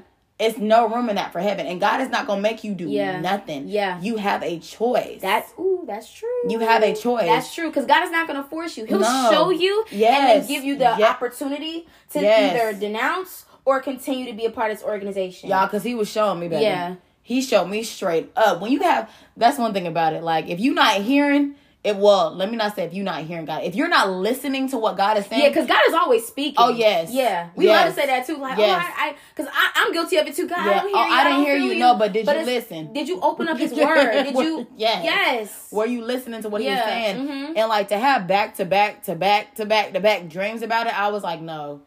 It's 0.47 0.57
no 0.57 0.87
room 0.87 1.09
in 1.09 1.17
that 1.17 1.33
for 1.33 1.41
heaven. 1.41 1.67
And 1.67 1.81
God 1.81 1.99
is 1.99 2.07
not 2.07 2.25
gonna 2.25 2.39
make 2.39 2.63
you 2.63 2.73
do 2.73 2.87
Yeah. 2.87 3.19
nothing. 3.19 3.67
Yeah. 3.67 3.99
You 4.01 4.15
have 4.15 4.41
a 4.43 4.59
choice. 4.59 5.19
That's 5.21 5.51
ooh, 5.59 5.83
that's 5.85 6.09
true. 6.13 6.29
You 6.47 6.59
have 6.59 6.83
a 6.83 6.95
choice. 6.95 7.25
That's 7.25 7.53
true 7.53 7.67
because 7.67 7.85
God 7.85 8.05
is 8.05 8.11
not 8.11 8.27
going 8.27 8.41
to 8.41 8.47
force 8.47 8.77
you. 8.77 8.85
He'll 8.85 8.99
No. 8.99 9.27
show 9.29 9.49
you 9.49 9.83
and 9.91 9.99
Yes. 9.99 10.47
then 10.47 10.55
give 10.55 10.63
you 10.63 10.77
the 10.77 10.95
Yeah. 10.97 11.09
opportunity 11.09 11.85
to 12.13 12.21
Yes. 12.21 12.55
either 12.55 12.79
denounce 12.79 13.43
or 13.65 13.81
continue 13.81 14.25
to 14.27 14.33
be 14.33 14.45
a 14.45 14.49
part 14.49 14.71
of 14.71 14.77
this 14.77 14.85
organization. 14.87 15.49
y'all 15.49 15.65
because 15.67 15.83
he 15.83 15.93
was 15.95 16.09
showing 16.09 16.39
me 16.39 16.47
baby. 16.47 16.63
Yeah. 16.63 16.95
he 17.21 17.41
showed 17.41 17.65
me 17.65 17.83
straight 17.83 18.31
up 18.37 18.61
when 18.61 18.71
you 18.71 18.79
have 18.79 19.09
that's 19.37 19.57
one 19.59 19.73
thing 19.73 19.85
about 19.85 20.13
it 20.13 20.23
like 20.23 20.47
if 20.47 20.59
you're 20.59 20.73
not 20.73 20.95
hearing 21.01 21.53
it 21.81 21.95
well 21.95 22.31
let 22.35 22.51
me 22.51 22.57
not 22.57 22.75
say 22.75 22.83
if 22.83 22.93
you're 22.93 23.05
not 23.05 23.23
hearing 23.23 23.45
god 23.45 23.63
if 23.63 23.73
you're 23.73 23.87
not 23.87 24.09
listening 24.09 24.67
to 24.67 24.77
what 24.77 24.97
god 24.97 25.17
is 25.17 25.25
saying 25.27 25.41
Yeah, 25.43 25.47
because 25.47 25.65
God 25.65 25.79
is 25.87 25.93
always 25.93 26.25
speaking. 26.27 26.55
Oh, 26.57 26.69
yes. 26.69 27.09
yeah. 27.11 27.49
We 27.55 27.67
love 27.67 27.87
to 27.87 27.93
say 27.93 28.05
that 28.07 28.25
too. 28.27 28.35
Like, 28.37 28.57
Yes. 28.57 28.83
oh, 28.85 28.93
I, 29.01 29.15
because 29.35 29.49
I, 29.53 29.71
I'm 29.75 29.93
guilty 29.93 30.17
of 30.17 30.27
it 30.27 30.35
too. 30.35 30.47
God, 30.47 30.57
I 30.59 30.65
Yeah. 30.65 30.81
don't 30.81 30.87
hear 30.89 30.97
Oh, 30.97 31.05
you. 31.07 31.13
I 31.13 31.23
didn't 31.23 31.35
don't 31.37 31.45
hear 31.45 31.55
feel 31.59 31.73
you. 31.73 31.79
No, 31.79 31.95
but 31.95 32.11
did 32.11 32.27
you 32.27 32.33
listen? 32.45 32.93
Did 32.93 33.07
you 33.07 33.21
open 33.21 33.47
up 33.47 33.57
His 33.57 33.71
word? 33.73 34.11
Did 34.11 34.35
you? 34.35 34.67
Yes. 34.75 35.03
Yes. 35.05 35.67
were 35.71 35.85
you 35.85 36.03
listening 36.03 36.41
to 36.41 36.49
what 36.49 36.61
he 36.61 36.67
was 36.67 36.75
Yeah, 36.77 36.85
saying 36.85 37.27
mhm. 37.27 37.53
and 37.55 37.69
like 37.69 37.87
to 37.89 37.97
have 37.97 38.27
back 38.27 38.55
to 38.57 38.65
back 38.65 39.03
to 39.03 39.15
back 39.15 39.55
to 39.55 39.65
back 39.65 39.93
to 39.93 39.99
back 40.01 40.27
dreams 40.27 40.61
about 40.63 40.87
it 40.87 40.99
i 40.99 41.09
was 41.09 41.23
like 41.23 41.39
no 41.41 41.81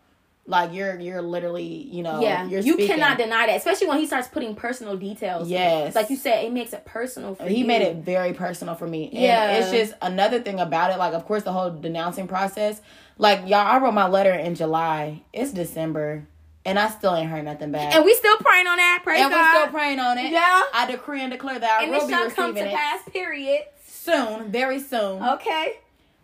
like 0.47 0.73
you're 0.73 0.99
you're 0.99 1.23
literally 1.23 1.63
you 1.65 2.03
know 2.03 2.21
Yeah, 2.21 2.45
you're 2.49 2.61
you 2.63 2.73
speaking. 2.75 2.97
cannot 2.97 3.17
deny 3.19 3.47
that, 3.47 3.57
especially 3.57 3.87
when 3.87 3.99
he 3.99 4.07
starts 4.07 4.27
putting 4.29 4.55
personal 4.57 4.97
details. 4.97 5.49
Yes. 5.49 5.95
like 5.95 6.11
you 6.11 6.17
said, 6.17 6.45
it 6.45 6.53
makes 6.53 6.73
it 6.73 6.85
personal 6.85 7.35
for 7.37 7.45
he 7.45 7.59
you. 7.59 7.65
made 7.65 7.83
it 7.83 7.97
very 7.99 8.33
personal 8.33 8.75
for 8.75 8.87
me. 8.89 9.05
And 9.13 9.15
Yeah. 9.15 9.53
it's 9.59 9.71
just 9.71 9.95
another 10.03 10.41
thing 10.41 10.59
about 10.59 10.91
it. 10.91 10.99
Like, 10.99 11.15
of 11.15 11.25
course, 11.27 11.45
the 11.45 11.53
whole 11.53 11.71
denouncing 11.71 12.27
process. 12.27 12.81
Like, 13.19 13.43
y'all, 13.43 13.55
I 13.67 13.79
wrote 13.79 13.95
my 13.95 14.09
letter 14.09 14.33
in 14.33 14.55
July. 14.57 15.23
It's 15.33 15.53
December. 15.53 16.27
And 16.65 16.79
I 16.79 16.89
still 16.91 17.15
ain't 17.15 17.29
heard 17.31 17.45
nothing 17.45 17.71
back. 17.73 17.95
and 17.95 18.05
we 18.05 18.15
still 18.15 18.37
praying 18.39 18.67
on 18.69 18.77
that. 18.77 19.01
Praise 19.05 19.21
And 19.21 19.31
we 19.31 19.35
God. 19.37 19.55
still 19.63 19.69
praying 19.73 19.99
on 20.01 20.17
it. 20.19 20.31
Yeah. 20.33 20.63
I 20.75 20.87
decree 20.91 21.21
and 21.23 21.31
declare 21.33 21.59
that 21.59 21.81
I 21.81 21.83
and 21.85 21.93
will 21.93 22.03
it 22.03 22.07
be 22.09 22.13
shall 22.15 22.31
come 22.31 22.55
to 22.55 22.61
it 22.69 22.73
pass. 22.75 23.01
Period. 23.13 23.63
soon, 23.87 24.51
very 24.51 24.79
soon. 24.81 25.23
Okay. 25.23 25.75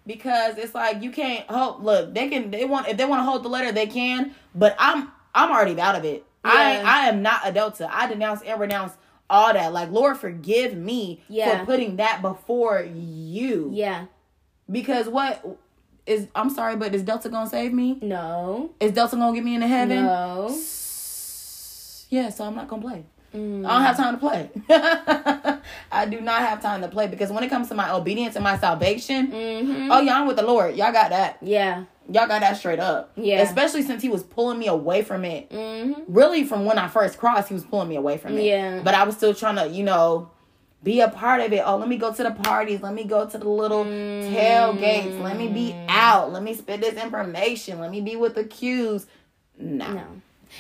Because 0.08 0.56
it's 0.56 0.74
like 0.74 1.02
you 1.02 1.10
can't 1.12 1.48
hold. 1.48 1.84
Look, 1.84 2.14
they 2.14 2.28
can. 2.28 2.50
They 2.50 2.64
want 2.64 2.88
if 2.88 2.96
they 2.96 3.04
want 3.04 3.20
to 3.20 3.24
hold 3.24 3.44
the 3.44 3.48
letter, 3.50 3.70
they 3.70 3.86
can. 3.86 4.34
But 4.54 4.74
I'm 4.78 5.12
I'm 5.34 5.50
already 5.52 5.78
out 5.80 5.94
of 5.94 6.04
it. 6.04 6.24
I 6.42 6.78
Yeah. 6.78 6.82
I 6.84 7.08
am 7.10 7.20
not 7.22 7.42
a 7.44 7.52
Delta. 7.52 7.88
I 7.92 8.08
denounce 8.08 8.40
and 8.42 8.58
renounce 8.58 8.94
all 9.28 9.52
that. 9.52 9.72
Like 9.72 9.90
Lord, 9.90 10.16
forgive 10.16 10.74
me 10.74 11.22
Yeah. 11.28 11.60
for 11.60 11.66
putting 11.66 11.96
that 11.96 12.22
before 12.22 12.80
you. 12.82 13.70
Yeah. 13.72 14.06
Because 14.70 15.08
what 15.08 15.44
is 16.06 16.28
I'm 16.34 16.48
sorry, 16.48 16.76
but 16.76 16.94
is 16.94 17.02
Delta 17.02 17.28
gonna 17.28 17.50
save 17.50 17.74
me? 17.74 17.98
No. 18.00 18.70
Is 18.80 18.92
Delta 18.92 19.14
gonna 19.16 19.34
get 19.34 19.44
me 19.44 19.54
into 19.56 19.66
heaven? 19.68 20.04
No. 20.06 20.48
Yeah, 22.10 22.30
so 22.30 22.44
I'm 22.44 22.54
not 22.54 22.68
gonna 22.68 22.80
play. 22.80 23.04
Mm. 23.34 23.66
I 23.66 23.72
don't 23.72 23.82
have 23.82 23.96
time 23.96 24.14
to 24.14 24.20
play. 24.20 24.50
I 25.92 26.06
do 26.06 26.20
not 26.20 26.40
have 26.40 26.62
time 26.62 26.80
to 26.82 26.88
play 26.88 27.06
because 27.08 27.30
when 27.30 27.42
it 27.44 27.48
comes 27.50 27.68
to 27.68 27.74
my 27.74 27.92
obedience 27.92 28.36
and 28.36 28.42
my 28.44 28.56
salvation, 28.58 29.30
Mm-hmm. 29.32 29.92
oh 29.92 30.00
yeah, 30.00 30.18
I'm 30.20 30.26
with 30.26 30.36
the 30.36 30.42
Lord. 30.42 30.76
Y'all 30.76 30.92
got 30.92 31.10
that. 31.10 31.38
Yeah. 31.42 31.84
Y'all 32.10 32.26
got 32.26 32.40
that 32.40 32.56
straight 32.56 32.80
up. 32.80 33.12
Yeah. 33.16 33.42
Especially 33.42 33.82
since 33.82 34.02
he 34.02 34.08
was 34.08 34.22
pulling 34.22 34.58
me 34.58 34.66
away 34.66 35.02
from 35.02 35.24
it. 35.26 35.50
Mm-hmm. 35.50 36.04
Really, 36.10 36.44
from 36.44 36.64
when 36.64 36.78
I 36.78 36.88
first 36.88 37.18
crossed, 37.18 37.48
he 37.48 37.54
was 37.54 37.64
pulling 37.64 37.88
me 37.88 37.96
away 37.96 38.16
from 38.16 38.38
it. 38.38 38.44
Yeah. 38.44 38.80
But 38.82 38.94
I 38.94 39.04
was 39.04 39.14
still 39.16 39.34
trying 39.34 39.56
to, 39.56 39.68
you 39.68 39.84
know, 39.84 40.30
be 40.82 41.00
a 41.00 41.08
part 41.08 41.42
of 41.42 41.52
it. 41.52 41.62
Oh, 41.66 41.76
let 41.76 41.88
me 41.88 41.98
go 41.98 42.14
to 42.14 42.22
the 42.22 42.30
parties. 42.30 42.80
Let 42.80 42.94
me 42.94 43.04
go 43.04 43.28
to 43.28 43.36
the 43.36 43.48
little 43.48 43.84
tailgates. 43.84 45.20
Let 45.22 45.36
me 45.36 45.48
be 45.48 45.74
out. 45.88 46.32
Let 46.32 46.42
me 46.42 46.54
spit 46.54 46.80
this 46.80 46.94
information. 47.02 47.78
Let 47.80 47.90
me 47.90 48.00
be 48.00 48.16
with 48.16 48.34
the 48.36 48.44
Ques. 48.44 49.06
No. 49.58 49.92
No. 49.92 50.06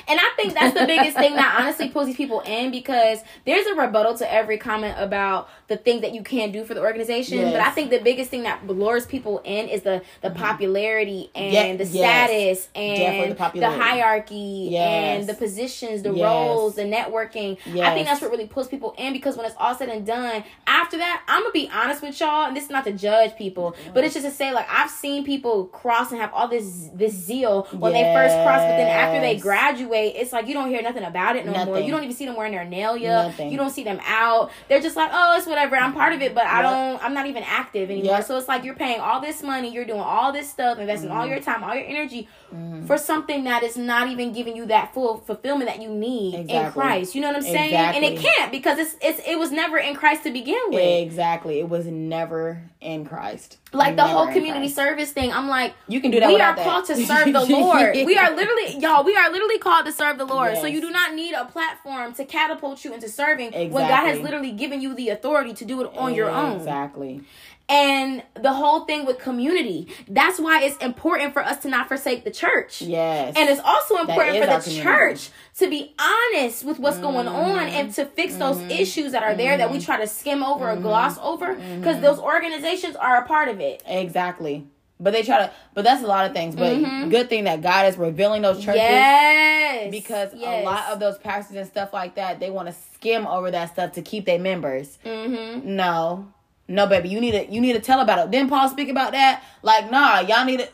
And 0.06 0.18
I 0.20 0.30
think 0.36 0.54
that's 0.54 0.74
the 0.78 0.86
biggest 0.86 1.16
thing 1.16 1.34
that 1.34 1.56
honestly 1.58 1.88
pulls 1.88 2.06
these 2.06 2.16
people 2.16 2.40
in 2.40 2.70
because 2.70 3.20
there's 3.44 3.66
a 3.66 3.74
rebuttal 3.74 4.16
to 4.18 4.32
every 4.32 4.58
comment 4.58 4.94
about 4.98 5.48
the 5.68 5.76
things 5.76 6.02
that 6.02 6.14
you 6.14 6.22
can 6.22 6.52
do 6.52 6.64
for 6.64 6.74
the 6.74 6.80
organization. 6.80 7.38
Yes. 7.38 7.52
But 7.52 7.60
I 7.62 7.70
think 7.70 7.90
the 7.90 7.98
biggest 8.00 8.30
thing 8.30 8.42
that 8.44 8.66
lures 8.66 9.06
people 9.06 9.40
in 9.44 9.68
is 9.68 9.82
the 9.82 10.02
the 10.22 10.30
popularity 10.30 11.30
and 11.34 11.52
Yeah, 11.52 11.76
the 11.76 11.84
Mm-hmm. 11.84 11.94
yes. 11.96 12.28
status 12.28 12.68
and 12.74 13.32
the 13.38 13.60
the, 13.60 13.70
hierarchy 13.70 14.68
Yes. 14.70 15.20
and 15.20 15.28
the 15.28 15.34
positions, 15.34 16.02
the 16.02 16.12
roles, 16.12 16.74
the 16.76 16.82
networking. 16.82 17.58
I 17.66 17.94
think 17.94 18.06
that's 18.06 18.20
what 18.20 18.30
really 18.30 18.46
pulls 18.46 18.68
people 18.68 18.94
in 18.98 19.12
because 19.12 19.36
when 19.36 19.46
it's 19.46 19.54
all 19.58 19.74
said 19.74 19.88
and 19.88 20.04
done, 20.06 20.44
after 20.66 20.96
that, 20.98 21.22
I'm 21.28 21.42
gonna 21.42 21.52
be 21.52 21.70
honest 21.72 22.02
with 22.02 22.18
y'all, 22.20 22.46
and 22.46 22.56
this 22.56 22.64
is 22.64 22.70
not 22.70 22.84
to 22.84 22.92
judge 22.92 23.36
people, 23.36 23.74
but 23.94 24.04
it's 24.04 24.14
just 24.14 24.26
to 24.26 24.32
say 24.32 24.52
like 24.52 24.66
I've 24.70 24.90
seen 24.90 25.24
people 25.24 25.66
cross 25.66 26.10
and 26.12 26.20
have 26.20 26.32
all 26.32 26.48
this 26.48 26.88
this 26.94 27.12
zeal 27.14 27.62
when 27.72 27.92
they 27.92 28.02
first 28.14 28.34
cross, 28.44 28.60
but 28.60 28.76
then 28.76 28.88
after 28.88 29.20
they 29.20 29.28
Yes. 29.28 29.42
Graduate, 29.88 30.14
it's 30.16 30.32
like 30.32 30.46
you 30.46 30.54
don't 30.54 30.68
hear 30.68 30.82
nothing 30.82 31.04
about 31.04 31.36
it 31.36 31.46
no 31.46 31.64
more. 31.64 31.78
You 31.78 31.90
don't 31.90 32.02
even 32.04 32.14
see 32.14 32.26
them 32.26 32.36
wearing 32.36 32.52
their 32.52 32.64
nalia. 32.64 33.26
Nothing. 33.26 33.50
You 33.50 33.56
don't 33.56 33.70
see 33.70 33.84
them 33.84 34.00
out. 34.04 34.50
They're 34.68 34.80
just 34.80 34.96
like, 34.96 35.10
oh, 35.12 35.36
it's 35.36 35.46
whatever. 35.46 35.76
I'm 35.76 35.92
part 35.92 36.12
of 36.12 36.22
it, 36.22 36.34
but 36.34 36.44
I 36.46 36.62
don't. 36.62 37.02
I'm 37.02 37.14
not 37.14 37.26
even 37.26 37.42
active 37.44 37.90
anymore. 37.90 38.16
Yep. 38.16 38.24
So 38.24 38.38
it's 38.38 38.48
like 38.48 38.64
you're 38.64 38.74
paying 38.74 39.00
all 39.00 39.20
this 39.20 39.42
money, 39.42 39.72
you're 39.72 39.84
doing 39.84 40.00
all 40.00 40.32
this 40.32 40.48
stuff, 40.48 40.78
investing 40.78 41.08
Mm-hmm. 41.08 41.16
all 41.18 41.26
your 41.26 41.40
time, 41.40 41.62
all 41.64 41.74
your 41.74 41.86
energy 41.86 42.28
Mm-hmm. 42.54 42.86
for 42.86 42.96
something 42.96 43.44
that 43.44 43.62
is 43.62 43.76
not 43.76 44.08
even 44.08 44.32
giving 44.32 44.56
you 44.56 44.64
that 44.66 44.94
full 44.94 45.18
fulfillment 45.18 45.68
that 45.68 45.82
you 45.82 45.90
need 45.90 46.50
in 46.50 46.70
Christ. 46.72 47.14
You 47.14 47.20
know 47.20 47.28
what 47.28 47.36
I'm 47.36 47.42
saying? 47.42 47.74
And 47.74 48.04
it 48.04 48.18
can't 48.20 48.50
because 48.50 48.78
it's 48.78 48.96
it's 49.02 49.20
it 49.26 49.38
was 49.38 49.52
never 49.52 49.76
in 49.76 49.94
Christ 49.94 50.22
to 50.24 50.30
begin 50.30 50.58
with. 50.68 50.80
Exactly. 50.80 51.58
It 51.60 51.68
was 51.68 51.84
never 51.86 52.62
in 52.80 53.04
Christ. 53.04 53.58
Like 53.72 53.96
the 53.96 54.06
whole 54.06 54.28
community 54.28 54.68
service 54.68 55.12
thing, 55.12 55.32
I'm 55.32 55.48
like, 55.48 55.74
You 55.88 56.00
can 56.00 56.10
do 56.10 56.20
that 56.20 56.28
We 56.28 56.40
are 56.40 56.56
that. 56.56 56.64
called 56.64 56.86
to 56.86 56.96
serve 56.96 57.32
the 57.32 57.44
Lord. 57.50 57.94
we 57.94 58.16
are 58.16 58.34
literally, 58.34 58.78
y'all, 58.78 59.04
we 59.04 59.14
are 59.14 59.30
literally 59.30 59.58
called 59.58 59.84
to 59.86 59.92
serve 59.92 60.16
the 60.16 60.24
Lord. 60.24 60.56
So 60.56 60.66
you 60.66 60.80
do 60.80 60.90
not 60.90 61.14
need 61.14 61.34
a 61.34 61.44
platform 61.44 62.14
to 62.14 62.24
catapult 62.24 62.84
you 62.84 62.94
into 62.94 63.08
serving 63.08 63.52
when 63.52 63.88
God 63.88 64.06
has 64.06 64.20
literally 64.20 64.52
given 64.52 64.80
you 64.80 64.94
the 64.94 65.10
authority 65.10 65.52
to 65.54 65.64
do 65.64 65.82
it 65.82 65.90
on 65.96 66.14
your 66.14 66.30
own. 66.30 66.56
Exactly. 66.56 67.22
And 67.70 68.22
the 68.34 68.52
whole 68.54 68.86
thing 68.86 69.04
with 69.04 69.18
community, 69.18 69.88
that's 70.08 70.40
why 70.40 70.62
it's 70.62 70.76
important 70.78 71.34
for 71.34 71.42
us 71.44 71.58
to 71.58 71.68
not 71.68 71.86
forsake 71.88 72.24
the 72.24 72.30
church. 72.30 72.80
Yes. 72.80 73.34
And 73.36 73.48
it's 73.50 73.60
also 73.60 73.98
important 73.98 74.38
for 74.38 74.46
the 74.46 74.58
community. 74.58 74.80
church 74.82 75.30
to 75.58 75.68
be 75.68 75.94
honest 75.98 76.64
with 76.64 76.78
what's 76.78 76.98
going 76.98 77.26
on 77.28 77.58
and 77.68 77.92
to 77.94 78.06
fix 78.06 78.36
those 78.36 78.56
Mm-hmm. 78.56 78.70
issues 78.70 79.12
that 79.12 79.22
are 79.22 79.34
there 79.34 79.56
that 79.58 79.70
we 79.70 79.80
try 79.80 79.98
to 80.00 80.06
skim 80.06 80.42
over 80.42 80.70
or 80.70 80.76
gloss 80.76 81.18
over 81.20 81.54
Mm-hmm. 81.56 81.80
because 81.80 82.00
those 82.00 82.18
organizations 82.18 82.96
are 82.96 83.18
a 83.22 83.26
part 83.26 83.48
of 83.48 83.60
it. 83.60 83.82
Exactly. 83.86 84.66
But 85.00 85.12
they 85.12 85.22
try 85.22 85.38
to, 85.38 85.52
but 85.74 85.84
that's 85.84 86.02
a 86.02 86.06
lot 86.06 86.26
of 86.26 86.32
things. 86.32 86.56
But 86.56 86.76
Mhm. 86.76 87.10
good 87.10 87.28
thing 87.28 87.44
that 87.44 87.60
God 87.62 87.86
is 87.86 87.96
revealing 87.96 88.42
those 88.42 88.58
churches 88.64 88.80
Yes. 88.82 89.90
because 89.90 90.30
Yes. 90.34 90.62
a 90.62 90.64
lot 90.64 90.84
of 90.90 90.98
those 91.00 91.18
pastors 91.18 91.56
and 91.56 91.66
stuff 91.66 91.92
like 91.92 92.14
that, 92.16 92.40
they 92.40 92.50
want 92.50 92.68
to 92.68 92.74
skim 92.94 93.26
over 93.26 93.50
that 93.50 93.72
stuff 93.72 93.92
to 93.92 94.02
keep 94.02 94.24
their 94.26 94.38
members. 94.40 94.98
Mm-hmm. 95.04 95.76
No, 95.76 96.28
no, 96.68 96.86
baby, 96.86 97.08
you 97.08 97.20
need 97.20 97.32
to 97.32 97.50
you 97.50 97.60
need 97.60 97.72
to 97.72 97.80
tell 97.80 98.00
about 98.00 98.18
it. 98.18 98.30
Didn't 98.30 98.50
Paul 98.50 98.68
speak 98.68 98.88
about 98.88 99.12
that? 99.12 99.42
Like, 99.62 99.90
nah, 99.90 100.20
y'all 100.20 100.44
need 100.44 100.60
to. 100.60 100.68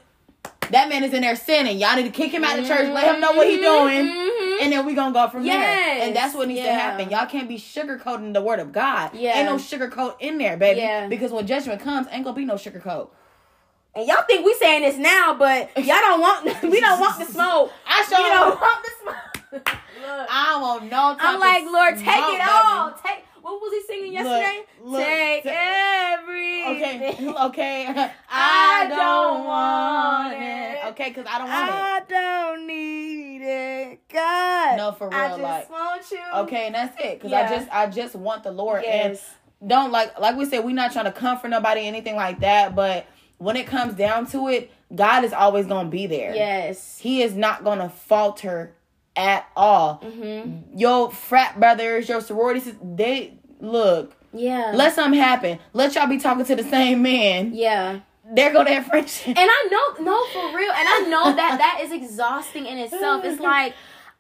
That 0.71 0.89
man 0.89 1.05
is 1.05 1.13
in 1.13 1.21
there 1.21 1.37
sinning. 1.37 1.79
Y'all 1.79 1.95
need 1.95 2.05
to 2.05 2.11
kick 2.11 2.33
him 2.33 2.43
out 2.43 2.59
of 2.59 2.67
church. 2.67 2.89
Let 2.89 3.15
him 3.15 3.21
know 3.21 3.33
what 3.33 3.47
he 3.47 3.57
doing. 3.59 4.07
Mhm. 4.07 4.63
And 4.63 4.73
then 4.73 4.87
we 4.87 4.95
gonna 4.95 5.13
go 5.13 5.29
from 5.29 5.45
there. 5.45 6.03
And 6.03 6.17
that's 6.17 6.35
what 6.35 6.49
needs 6.49 6.63
to 6.63 6.73
happen. 6.73 7.11
Y'all 7.11 7.27
can't 7.27 7.49
be 7.49 7.59
sugarcoating 7.59 8.33
the 8.33 8.41
word 8.41 8.61
of 8.61 8.73
God. 8.73 9.11
Yeah. 9.15 9.39
Ain't 9.39 9.47
no 9.47 9.57
sugarcoat 9.57 10.17
in 10.21 10.39
there, 10.39 10.57
baby. 10.57 10.81
Yeah. 10.81 11.07
Because 11.07 11.33
when 11.33 11.47
judgment 11.47 11.81
comes, 11.81 12.07
ain't 12.11 12.25
gonna 12.25 12.35
be 12.37 12.45
no 12.47 12.55
sugarcoat. 12.55 13.09
And 13.95 14.09
y'all 14.09 14.25
think 14.27 14.45
we 14.45 14.55
saying 14.55 14.83
this 14.83 14.97
now, 14.97 15.35
but 15.39 15.71
y'all 15.77 15.87
don't 16.01 16.21
want 16.21 16.63
we 16.63 16.81
don't 16.81 16.99
want 16.99 17.19
the 17.19 17.27
smoke. 17.27 17.71
I 17.87 18.01
We 18.01 18.17
sure 18.17 18.29
don't 18.29 18.61
want 18.61 18.85
the 18.85 18.91
smoke. 19.03 19.45
Look. 19.53 19.69
I 20.31 20.49
don't 20.51 20.63
want 20.63 20.91
no. 20.91 21.17
I'm 21.21 21.39
like, 21.39 21.65
Lord, 21.67 21.95
take 21.95 22.05
smoke, 22.05 22.35
it 22.35 22.39
baby. 22.39 22.51
all. 22.51 22.93
Take 23.05 23.25
what 23.45 23.61
was 23.61 23.73
he 23.73 23.83
singing 23.83 24.13
yesterday? 24.15 24.65
look, 24.83 25.01
take 25.03 25.45
ta- 25.45 25.51
every 26.19 26.65
Okay, 26.65 27.17
okay. 27.45 27.87
I, 28.31 28.85
I 28.85 28.87
don't 28.89 28.99
don't 28.99 29.45
want 29.45 30.33
it. 30.35 30.39
it. 30.41 30.85
Okay, 30.93 31.09
because 31.11 31.27
I 31.29 31.39
don't 31.39 31.49
want 31.49 31.69
it. 31.69 31.75
I 31.75 32.01
don't 32.09 32.67
need 32.67 33.43
it, 33.43 34.01
God. 34.13 34.77
No, 34.79 34.93
for 34.93 35.13
I 35.13 35.27
real, 35.27 35.39
just 35.39 35.43
like- 35.43 35.71
want 35.71 36.11
you. 36.11 36.19
Okay, 36.37 36.67
and 36.67 36.75
that's 36.75 36.97
it. 37.05 37.19
Because 37.19 37.31
Yeah. 37.31 37.47
I 37.47 37.49
just, 37.57 37.69
I 37.71 37.87
just 37.89 38.15
want 38.15 38.43
the 38.45 38.51
Lord, 38.53 38.83
Yes. 38.85 39.23
and 39.61 39.69
don't 39.71 39.93
like, 39.93 40.19
like 40.19 40.37
we 40.37 40.45
said, 40.47 40.65
we're 40.65 40.75
not 40.75 40.93
trying 40.93 41.05
to 41.07 41.13
comfort 41.13 41.49
nobody, 41.49 41.87
anything 41.87 42.17
like 42.17 42.41
that. 42.41 42.75
But 42.75 43.07
when 43.39 43.57
it 43.57 43.67
comes 43.67 43.95
down 43.95 44.27
to 44.29 44.49
it, 44.49 44.71
God 44.95 45.25
is 45.25 45.33
always 45.33 45.67
gonna 45.67 45.89
be 45.91 46.07
there. 46.07 46.35
Yes. 46.35 46.99
He 46.99 47.23
is 47.23 47.35
not 47.35 47.63
gonna 47.65 47.89
falter 47.91 48.73
at 49.17 49.49
all. 49.57 50.01
Mm-hmm. 50.05 50.79
Your 50.79 51.11
frat 51.11 51.59
brothers, 51.59 52.09
your 52.09 52.21
sororities, 52.21 52.73
they 52.83 53.35
look. 53.61 54.17
Yeah. 54.33 54.73
Let 54.75 54.95
something 54.95 55.19
happen. 55.21 55.59
Let 55.73 55.95
y'all 55.95 56.09
be 56.09 56.19
talking 56.19 56.45
to 56.45 56.57
the 56.57 56.65
same 56.65 57.03
man. 57.03 57.55
yeah. 57.55 58.01
There 58.27 58.55
go 58.55 58.65
that 58.65 58.87
friendship. 58.87 59.37
And 59.37 59.39
I 59.39 59.69
know, 59.71 60.03
no, 60.03 60.25
for 60.33 60.57
real. 60.57 60.73
And 60.73 60.89
I 60.89 61.07
know 61.11 61.37
that 61.37 61.59
that 61.59 61.81
is 61.83 61.93
exhausting 61.93 62.65
in 62.65 62.79
itself. 62.79 63.23
It's 63.23 63.39
like, 63.53 63.75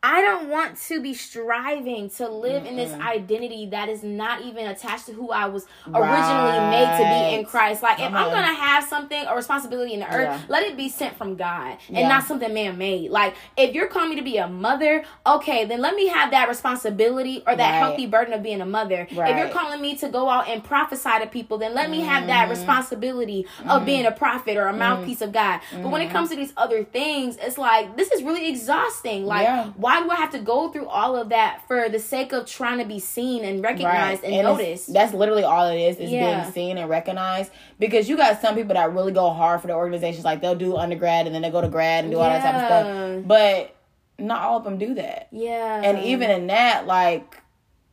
I 0.06 0.20
don't 0.20 0.50
want 0.50 0.76
to 0.88 1.00
be 1.00 1.14
striving 1.14 2.10
to 2.10 2.28
live 2.28 2.66
in 2.66 2.76
this 2.76 2.92
identity 2.92 3.68
that 3.70 3.88
is 3.88 4.02
not 4.02 4.42
even 4.42 4.66
attached 4.66 5.06
to 5.06 5.12
who 5.14 5.30
I 5.30 5.46
was 5.46 5.66
originally 5.94 6.60
made 6.60 6.94
to 6.98 7.04
be 7.08 7.34
in 7.34 7.46
Christ. 7.46 7.82
Like, 7.82 7.98
if 8.00 8.08
I'm 8.08 8.14
Uh-huh. 8.14 8.30
gonna 8.30 8.54
have 8.54 8.84
something, 8.84 9.24
a 9.26 9.34
responsibility 9.34 9.94
in 9.94 10.00
the 10.00 10.06
earth, 10.14 10.28
Yeah. 10.28 10.38
let 10.48 10.62
it 10.64 10.76
be 10.76 10.90
sent 10.90 11.16
from 11.16 11.36
God 11.36 11.78
and 11.88 11.96
Yeah. 12.00 12.08
not 12.08 12.24
something 12.24 12.52
man 12.52 12.76
made. 12.76 13.10
Like, 13.12 13.34
if 13.56 13.74
you're 13.74 13.86
calling 13.86 14.10
me 14.10 14.16
to 14.16 14.22
be 14.22 14.36
a 14.36 14.46
mother, 14.46 15.04
okay, 15.26 15.64
then 15.64 15.80
let 15.80 15.94
me 15.96 16.08
have 16.08 16.30
that 16.32 16.50
responsibility 16.50 17.42
or 17.46 17.56
that 17.56 17.70
Right. 17.70 17.74
healthy 17.78 18.04
burden 18.06 18.34
of 18.34 18.42
being 18.42 18.60
a 18.60 18.66
mother. 18.66 19.08
If 19.10 19.38
you're 19.38 19.48
calling 19.48 19.80
me 19.80 19.96
to 19.96 20.08
go 20.10 20.28
out 20.28 20.48
and 20.48 20.62
prophesy 20.62 21.18
to 21.18 21.26
people, 21.26 21.56
then 21.56 21.72
let 21.72 21.88
me 21.88 22.00
have 22.02 22.26
that 22.26 22.42
Mm-hmm. 22.42 22.50
responsibility 22.50 23.46
of 23.70 23.86
being 23.86 24.04
a 24.04 24.12
prophet 24.12 24.58
or 24.58 24.66
a 24.68 24.72
mouthpiece 24.74 25.22
of 25.22 25.32
God. 25.32 25.60
But 25.72 25.88
when 25.90 26.02
it 26.02 26.10
comes 26.10 26.28
to 26.28 26.36
these 26.36 26.52
other 26.58 26.84
things, 26.84 27.38
it's 27.40 27.56
like 27.56 27.96
this 27.96 28.10
is 28.12 28.22
really 28.22 28.48
exhausting. 28.50 29.24
Like, 29.24 29.44
Yeah. 29.44 29.68
why 29.76 29.93
do 30.02 30.10
I 30.10 30.16
have 30.16 30.30
to 30.30 30.38
go 30.38 30.68
through 30.70 30.86
all 30.88 31.14
of 31.16 31.28
that 31.28 31.62
for 31.68 31.88
the 31.88 31.98
sake 31.98 32.32
of 32.32 32.46
trying 32.46 32.78
to 32.78 32.84
be 32.84 32.98
seen 32.98 33.44
and 33.44 33.62
recognized 33.62 34.24
and, 34.24 34.32
it's- 34.34 34.44
noticed? 34.44 34.92
That's 34.92 35.12
literally 35.14 35.44
all 35.44 35.68
it 35.68 35.78
is, 35.78 35.96
is 35.98 36.10
Yeah. 36.10 36.40
being 36.42 36.52
seen 36.52 36.78
and 36.78 36.88
recognized. 36.88 37.52
Because 37.78 38.08
you 38.08 38.16
got 38.16 38.40
some 38.40 38.54
people 38.54 38.74
that 38.74 38.92
really 38.92 39.12
go 39.12 39.30
hard 39.30 39.60
for 39.60 39.66
the 39.66 39.74
organizations, 39.74 40.24
like 40.24 40.40
they'll 40.40 40.54
do 40.54 40.76
undergrad 40.76 41.26
and 41.26 41.34
then 41.34 41.42
they 41.42 41.50
go 41.50 41.60
to 41.60 41.68
grad 41.68 42.04
and 42.04 42.12
do 42.12 42.18
all 42.18 42.24
that 42.28 42.42
type 42.42 42.54
of 42.54 42.66
stuff. 42.66 43.24
But 43.26 43.76
not 44.18 44.42
all 44.42 44.58
of 44.58 44.64
them 44.64 44.78
do 44.78 44.94
that. 44.94 45.28
yeah, 45.32 45.82
And 45.82 45.98
even 46.00 46.30
in 46.30 46.46
that, 46.48 46.86
like, 46.86 47.40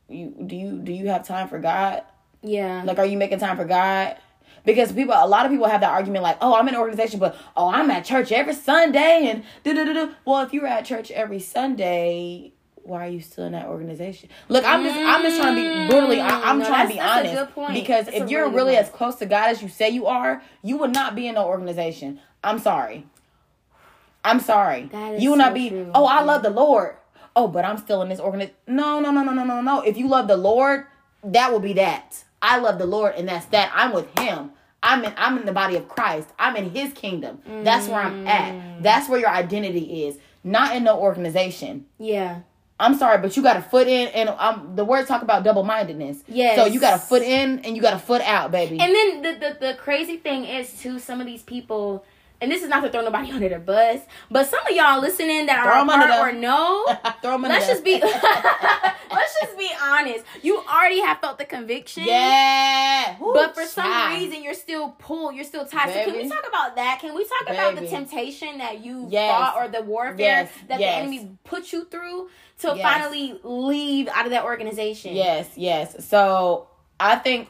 you 0.08 0.34
do 0.46 0.56
you 0.56 0.78
do 0.78 0.92
you 0.92 1.08
have 1.08 1.26
time 1.26 1.48
for 1.48 1.58
God? 1.58 2.02
yeah, 2.42 2.82
Like, 2.84 2.98
are 2.98 3.06
you 3.06 3.16
making 3.16 3.38
time 3.38 3.56
for 3.56 3.64
God? 3.64 4.16
Because 4.64 4.92
people, 4.92 5.14
a 5.16 5.26
lot 5.26 5.44
of 5.44 5.50
people 5.52 5.66
have 5.66 5.80
that 5.80 5.90
argument, 5.90 6.22
like, 6.22 6.38
"Oh, 6.40 6.54
I'm 6.54 6.68
in 6.68 6.74
an 6.74 6.80
organization, 6.80 7.18
but 7.18 7.36
oh, 7.56 7.68
I'm 7.68 7.90
at 7.90 8.04
church 8.04 8.30
every 8.30 8.54
Sunday," 8.54 9.26
and 9.28 9.42
do 9.64 9.74
do 9.74 9.84
do 9.84 9.92
do. 9.92 10.14
Well, 10.24 10.42
if 10.42 10.52
you 10.52 10.60
were 10.60 10.68
at 10.68 10.84
church 10.84 11.10
every 11.10 11.40
Sunday, 11.40 12.52
why 12.84 13.06
are 13.06 13.10
you 13.10 13.20
still 13.20 13.44
in 13.44 13.52
that 13.52 13.66
organization? 13.66 14.28
Look, 14.48 14.64
I'm 14.64 14.84
just, 14.84 14.96
I'm 14.96 15.22
just 15.22 15.36
trying 15.36 15.56
to 15.56 15.62
be 15.62 15.86
brutally, 15.92 16.20
I, 16.20 16.28
I'm 16.50 16.56
Mm, 16.56 16.60
no, 16.60 16.66
trying 16.68 16.86
to 16.88 16.92
be 16.94 16.98
that's- 17.00 17.22
that's 17.24 17.34
a 17.34 17.60
honest, 17.60 17.74
because 17.74 18.04
That's 18.06 18.16
if 18.18 18.30
you're 18.30 18.44
really 18.44 18.54
really 18.56 18.76
as 18.76 18.88
close 18.90 19.16
to 19.16 19.26
God 19.26 19.48
as 19.50 19.62
you 19.62 19.68
say 19.68 19.88
you 19.90 20.06
are, 20.06 20.42
you 20.62 20.76
would 20.78 20.92
not 20.92 21.14
be 21.14 21.26
in 21.28 21.34
no 21.34 21.46
organization. 21.46 22.20
I'm 22.44 22.58
sorry. 22.58 23.06
I'm 24.24 24.38
sorry. 24.40 24.88
That 24.92 25.14
is 25.14 25.22
You 25.22 25.30
will 25.30 25.36
not 25.38 25.54
be. 25.54 25.68
true. 25.70 25.90
Oh, 25.94 26.04
I 26.06 26.22
love 26.22 26.42
the 26.42 26.50
Lord. 26.50 26.96
Oh, 27.34 27.48
but 27.48 27.64
I'm 27.64 27.78
still 27.78 28.02
in 28.02 28.08
this 28.08 28.20
organization. 28.20 28.54
No, 28.68 29.00
no, 29.00 29.10
no, 29.10 29.22
no, 29.24 29.32
no, 29.32 29.42
no, 29.44 29.60
no. 29.60 29.80
If 29.80 29.96
you 29.96 30.06
love 30.06 30.28
the 30.28 30.36
Lord, 30.36 30.86
that 31.24 31.50
will 31.50 31.60
be 31.60 31.72
that. 31.74 32.24
I 32.42 32.58
love 32.58 32.78
the 32.78 32.86
Lord, 32.86 33.14
and 33.16 33.28
that's 33.28 33.46
that. 33.46 33.70
I'm 33.74 33.92
with 33.92 34.08
Him. 34.18 34.50
I'm 34.82 35.04
in. 35.04 35.12
I'm 35.16 35.38
in 35.38 35.46
the 35.46 35.52
body 35.52 35.76
of 35.76 35.88
Christ. 35.88 36.28
I'm 36.38 36.56
in 36.56 36.70
His 36.70 36.92
kingdom. 36.92 37.40
That's 37.62 37.86
where 37.88 38.00
I'm 38.00 38.24
Mm. 38.24 38.28
at. 38.28 38.82
That's 38.82 39.08
where 39.08 39.20
your 39.20 39.30
identity 39.30 40.04
is. 40.06 40.18
Not 40.44 40.74
in 40.74 40.82
no 40.84 40.98
organization. 40.98 41.86
yeah. 41.98 42.40
I'm 42.80 42.96
sorry, 42.96 43.18
but 43.18 43.36
you 43.36 43.44
got 43.44 43.56
a 43.56 43.62
foot 43.62 43.86
in, 43.86 44.08
and 44.08 44.28
um, 44.30 44.72
the 44.74 44.84
words 44.84 45.06
talk 45.06 45.22
about 45.22 45.44
double 45.44 45.62
mindedness. 45.62 46.24
Yes. 46.26 46.56
So 46.56 46.64
you 46.64 46.80
got 46.80 46.94
a 46.94 46.98
foot 46.98 47.22
in, 47.22 47.60
and 47.60 47.76
you 47.76 47.82
got 47.82 47.94
a 47.94 47.98
foot 47.98 48.22
out, 48.22 48.50
baby. 48.50 48.80
And 48.80 48.92
then 48.92 49.22
the, 49.22 49.32
the 49.38 49.66
the 49.68 49.74
crazy 49.74 50.16
thing 50.16 50.44
is 50.44 50.80
too, 50.80 50.98
some 50.98 51.20
of 51.20 51.26
these 51.26 51.44
people, 51.44 52.04
and 52.42 52.50
this 52.52 52.62
is 52.62 52.68
not 52.68 52.80
to 52.82 52.90
throw 52.90 53.00
nobody 53.02 53.30
under 53.36 53.48
the 53.48 53.58
bus, 53.58 54.00
but 54.30 54.46
some 54.46 54.60
of 54.66 54.72
y'all 54.76 55.00
listening 55.00 55.46
that 55.46 55.62
Throw 55.64 55.72
are 55.72 55.84
apart 55.84 56.10
or 56.28 56.32
them. 56.32 56.40
no, 56.42 56.84
Throw 57.22 57.34
'em 57.34 57.44
under 57.46 57.54
let's 57.54 57.66
just 57.68 57.84
be 57.84 57.98
let's 58.02 59.36
just 59.40 59.56
be 59.58 59.70
honest. 59.82 60.24
You 60.42 60.58
already 60.58 61.00
have 61.00 61.18
felt 61.20 61.38
the 61.38 61.44
conviction. 61.44 62.04
yeah. 62.04 63.16
Woo, 63.20 63.32
But 63.34 63.54
for 63.54 63.64
some 63.64 63.84
child. 63.90 64.18
reason, 64.20 64.42
you're 64.42 64.54
still 64.54 64.90
pulled. 64.98 65.34
You're 65.34 65.44
still 65.44 65.64
tied. 65.66 65.92
So 65.94 66.04
can 66.10 66.16
we 66.22 66.28
talk 66.28 66.44
about 66.48 66.76
that? 66.76 66.98
Can 67.00 67.14
we 67.14 67.24
talk 67.24 67.54
about 67.54 67.74
the 67.76 67.86
temptation 67.86 68.58
that 68.58 68.84
you 68.84 69.06
Yes. 69.10 69.30
fought 69.30 69.56
or 69.56 69.68
the 69.68 69.82
warfare 69.82 70.16
Yes. 70.18 70.50
that 70.68 70.80
Yes. 70.80 70.94
the 70.94 71.00
enemy 71.00 71.36
put 71.44 71.72
you 71.72 71.84
through 71.84 72.28
to 72.60 72.74
finally 72.76 73.38
leave 73.42 74.08
out 74.08 74.24
of 74.26 74.30
that 74.32 74.44
organization? 74.44 75.14
Yes, 75.14 75.48
yes. 75.56 76.04
So 76.06 76.68
I 76.98 77.16
think 77.16 77.48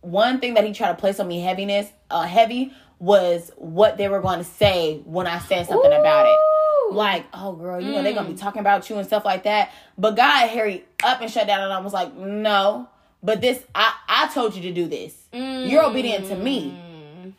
one 0.00 0.40
thing 0.40 0.54
that 0.54 0.64
he 0.64 0.72
tried 0.72 0.88
to 0.88 0.94
place 0.96 1.20
on 1.20 1.28
me 1.28 1.40
heaviness, 1.40 1.88
uh, 2.10 2.22
heavy 2.22 2.72
was 3.02 3.50
what 3.56 3.96
they 3.96 4.06
were 4.08 4.20
going 4.20 4.38
to 4.38 4.44
say 4.44 5.00
when 5.04 5.26
I 5.26 5.40
said 5.40 5.66
something 5.66 5.92
about 5.92 6.24
it. 6.26 6.38
Like, 6.94 7.24
oh 7.34 7.52
girl, 7.54 7.80
you 7.80 7.90
know 7.90 8.02
they're 8.02 8.12
Mm. 8.12 8.16
gonna 8.16 8.28
be 8.28 8.34
talking 8.36 8.60
about 8.60 8.88
you 8.88 8.96
and 8.96 9.06
stuff 9.06 9.24
like 9.24 9.42
that. 9.44 9.70
But 9.98 10.14
God 10.14 10.48
hurried 10.50 10.84
up 11.02 11.20
and 11.20 11.28
shut 11.30 11.46
down, 11.48 11.62
and 11.62 11.72
I 11.72 11.80
was 11.80 11.92
like, 11.92 12.14
no. 12.14 12.88
But 13.22 13.40
this, 13.40 13.62
I 13.74 13.92
I 14.08 14.28
told 14.32 14.54
you 14.54 14.62
to 14.62 14.72
do 14.72 14.86
this. 14.88 15.14
You're 15.32 15.84
obedient 15.84 16.26
to 16.28 16.36
me. 16.36 16.78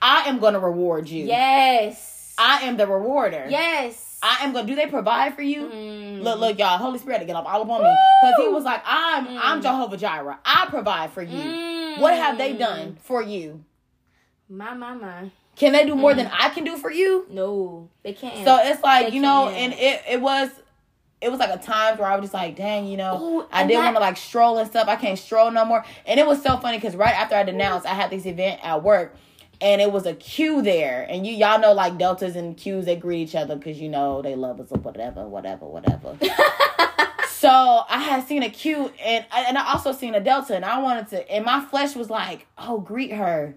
I 0.02 0.24
am 0.28 0.40
gonna 0.40 0.60
reward 0.60 1.08
you. 1.08 1.26
Mm. 1.26 1.28
Yes. 1.30 2.36
I 2.38 2.64
am 2.64 2.78
the 2.78 2.88
rewarder. 2.88 3.46
yes. 3.48 4.20
I 4.24 4.44
am 4.44 4.54
gonna. 4.54 4.66
Do 4.68 4.76
they 4.76 4.88
provide 4.88 5.36
for 5.36 5.44
you? 5.44 5.64
Mm. 5.68 6.24
Look, 6.24 6.40
look, 6.40 6.58
y'all. 6.60 6.78
Holy 6.78 6.98
Spirit 6.98 7.20
to 7.20 7.26
get 7.26 7.36
up 7.36 7.46
all 7.46 7.62
up 7.62 7.70
on 7.70 7.84
me 7.84 7.96
because 8.22 8.36
he 8.44 8.48
was 8.50 8.64
like, 8.64 8.82
"I'm, 8.86 9.28
I'm 9.38 9.60
Mm. 9.60 9.64
Jehovah 9.64 9.98
Jireh. 9.98 10.40
I 10.44 10.66
provide 10.70 11.12
for 11.12 11.22
you. 11.22 12.02
What 12.02 12.14
have 12.16 12.38
they 12.38 12.54
done 12.54 12.98
for 13.02 13.22
you? 13.22 13.64
My, 14.50 14.74
my, 14.74 14.94
my. 14.94 15.30
Can 15.56 15.72
they 15.72 15.86
do 15.86 15.96
more 15.96 16.14
Mm. 16.14 16.18
than 16.18 16.32
I 16.34 16.50
can 16.50 16.64
do 16.64 16.78
for 16.78 16.92
you? 16.92 17.26
No, 17.30 17.90
they 18.04 18.14
can't. 18.14 18.44
So 18.46 18.58
it's 18.62 18.82
like 18.84 19.08
They 19.10 19.14
you 19.16 19.22
know, 19.22 19.46
can't. 19.46 19.56
and 19.58 19.74
it 19.74 20.02
it 20.10 20.22
was. 20.22 20.50
It 21.22 21.32
was 21.32 21.40
like 21.40 21.52
a 21.52 21.58
times 21.58 22.00
where 22.00 22.10
I 22.10 22.16
was 22.18 22.24
just 22.26 22.34
like, 22.34 22.58
dang, 22.58 22.86
you 22.86 22.98
know, 22.98 23.18
Ooh, 23.18 23.48
I 23.50 23.62
and 23.62 23.70
did 23.70 23.78
that- 23.78 23.84
want 23.86 23.96
to 23.96 24.02
like 24.02 24.18
stroll 24.18 24.58
and 24.58 24.70
stuff. 24.70 24.90
I 24.90 24.98
can't 24.98 25.18
stroll 25.18 25.52
no 25.52 25.64
more. 25.64 25.86
And 26.06 26.20
it 26.20 26.28
was 26.28 26.44
so 26.44 26.58
funny 26.58 26.78
because 26.78 26.98
right 26.98 27.14
after 27.16 27.34
I 27.36 27.44
denounced, 27.44 27.86
I 27.88 27.94
had 27.94 28.10
this 28.10 28.26
event 28.26 28.60
at 28.62 28.84
work, 28.84 29.16
and 29.62 29.80
it 29.82 29.90
was 29.90 30.06
a 30.06 30.14
Q 30.16 30.62
there. 30.62 31.08
And 31.10 31.26
you 31.26 31.32
y'all 31.34 31.60
know 31.60 31.72
like 31.72 31.98
deltas 31.98 32.36
and 32.36 32.58
Qs 32.58 32.84
they 32.84 32.98
greet 32.98 33.22
each 33.30 33.36
other 33.36 33.56
because 33.56 33.80
you 33.80 33.88
know 33.88 34.22
they 34.22 34.36
love 34.36 34.60
us 34.60 34.68
or 34.72 34.80
whatever, 34.80 35.26
whatever, 35.26 35.66
whatever. 35.66 36.18
so 37.30 37.50
I 37.90 38.00
had 38.00 38.28
seen 38.28 38.44
a 38.44 38.50
Q 38.50 38.92
and 39.04 39.26
and 39.32 39.58
I 39.58 39.72
also 39.72 39.92
seen 39.94 40.16
a 40.16 40.20
delta, 40.20 40.56
and 40.56 40.66
I 40.66 40.80
wanted 40.80 41.08
to, 41.10 41.32
and 41.32 41.46
my 41.46 41.62
flesh 41.64 41.96
was 41.96 42.10
like, 42.10 42.48
oh, 42.58 42.80
greet 42.80 43.14
her. 43.14 43.56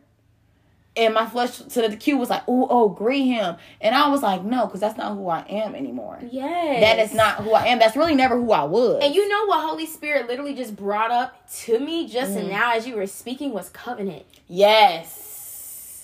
And 0.96 1.12
my 1.12 1.26
flesh 1.26 1.58
to 1.58 1.88
the 1.88 1.94
Q 1.96 2.16
was 2.16 2.30
like, 2.30 2.42
oh, 2.48 2.66
oh, 2.70 2.88
greet 2.88 3.24
him. 3.26 3.56
And 3.82 3.94
I 3.94 4.08
was 4.08 4.22
like, 4.22 4.42
no, 4.42 4.64
because 4.66 4.80
that's 4.80 4.96
not 4.96 5.14
who 5.14 5.28
I 5.28 5.40
am 5.48 5.74
anymore. 5.74 6.18
yes. 6.30 6.80
That 6.80 6.98
is 7.04 7.12
not 7.14 7.36
who 7.44 7.52
I 7.52 7.66
am. 7.66 7.78
That's 7.78 7.96
really 7.96 8.14
never 8.14 8.36
who 8.36 8.50
I 8.52 8.64
was. 8.64 9.00
And 9.02 9.14
you 9.14 9.28
know 9.28 9.44
what 9.46 9.60
Holy 9.66 9.84
Spirit 9.86 10.26
literally 10.26 10.54
just 10.54 10.74
brought 10.74 11.10
up 11.10 11.46
to 11.64 11.78
me 11.78 12.08
just 12.08 12.32
Mm-hmm. 12.32 12.48
now 12.48 12.72
as 12.74 12.86
you 12.86 12.96
were 12.96 13.06
speaking 13.06 13.52
was 13.52 13.68
covenant. 13.68 14.24
yes. 14.48 15.22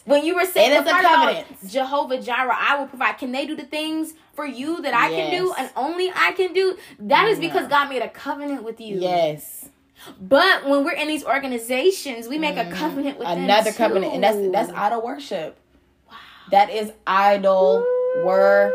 When 0.04 0.24
you 0.24 0.34
were 0.34 0.44
saying 0.44 0.72
It 0.72 0.78
is 0.78 0.84
the 0.84 0.90
a 0.90 0.92
part 0.92 1.04
about 1.04 1.26
covenant. 1.36 1.70
Jehovah 1.70 2.20
Jireh, 2.20 2.56
I 2.58 2.76
will 2.76 2.88
provide. 2.88 3.18
Can 3.18 3.30
they 3.30 3.46
do 3.46 3.54
the 3.54 3.62
things 3.62 4.14
for 4.34 4.44
you 4.44 4.82
that 4.82 4.92
I 4.94 5.08
can 5.10 5.30
do 5.30 5.54
and 5.56 5.70
only 5.76 6.10
I 6.12 6.32
can 6.32 6.52
do? 6.52 6.76
That 6.98 7.28
is 7.28 7.38
because 7.38 7.68
God 7.68 7.88
made 7.88 8.02
a 8.02 8.08
covenant 8.08 8.64
with 8.64 8.80
you. 8.80 8.98
Yes. 8.98 9.68
But 10.20 10.68
when 10.68 10.84
we're 10.84 10.92
in 10.92 11.08
these 11.08 11.24
organizations, 11.24 12.28
we 12.28 12.38
make 12.38 12.56
a 12.56 12.64
mm, 12.64 12.72
covenant 12.72 13.18
with. 13.18 13.28
Another 13.28 13.72
covenant. 13.72 14.14
And 14.14 14.22
that's 14.22 14.38
that's 14.50 14.70
idol 14.70 15.02
worship. 15.02 15.58
That 16.50 16.70
is 16.70 16.92
idol 17.06 17.84
worship. 18.24 18.74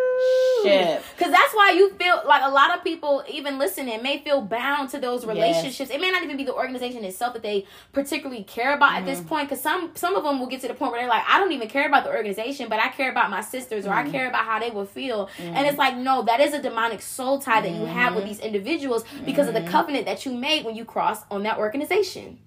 Because 1.17 1.31
that's 1.31 1.53
why 1.53 1.71
you 1.71 1.91
feel 1.93 2.21
like 2.25 2.41
a 2.43 2.49
lot 2.49 2.75
of 2.75 2.83
people, 2.83 3.23
even 3.29 3.57
listening, 3.57 4.01
may 4.03 4.19
feel 4.19 4.41
bound 4.41 4.89
to 4.91 4.99
those 4.99 5.25
relationships. 5.25 5.89
It 5.89 5.99
may 6.01 6.11
not 6.11 6.23
even 6.23 6.37
be 6.37 6.43
the 6.43 6.53
organization 6.53 7.03
itself 7.03 7.33
that 7.33 7.43
they 7.43 7.65
particularly 7.93 8.43
care 8.43 8.75
about 8.75 8.91
at 8.93 8.97
Mm-hmm. 8.97 9.05
this 9.07 9.21
point. 9.21 9.49
Because 9.49 9.61
some 9.63 9.91
some 9.95 10.15
of 10.15 10.23
them 10.23 10.39
will 10.39 10.47
get 10.47 10.61
to 10.61 10.67
the 10.67 10.73
point 10.73 10.91
where 10.91 11.01
they're 11.01 11.09
like, 11.09 11.23
I 11.27 11.39
don't 11.39 11.51
even 11.51 11.67
care 11.69 11.87
about 11.87 12.03
the 12.03 12.09
organization, 12.11 12.69
but 12.69 12.79
I 12.79 12.89
care 12.89 13.09
about 13.11 13.29
my 13.29 13.41
sisters 13.41 13.85
or 13.85 13.89
Mm-hmm. 13.91 14.07
I 14.07 14.11
care 14.11 14.27
about 14.27 14.45
how 14.45 14.59
they 14.59 14.69
will 14.69 14.85
feel. 14.85 15.29
And 15.39 15.65
it's 15.67 15.77
like, 15.77 15.95
no, 15.97 16.23
that 16.23 16.39
is 16.39 16.53
a 16.53 16.61
demonic 16.61 17.01
soul 17.01 17.39
tie 17.39 17.61
that 17.61 17.71
you 17.71 17.85
have 17.85 18.07
Mm-hmm. 18.07 18.15
with 18.15 18.25
these 18.25 18.39
individuals 18.39 19.03
because 19.25 19.47
of 19.47 19.53
the 19.53 19.63
covenant 19.63 20.05
that 20.05 20.25
you 20.25 20.31
made 20.33 20.65
when 20.65 20.75
you 20.75 20.85
cross 20.85 21.19
on 21.31 21.43
that 21.43 21.57
organization. 21.57 22.39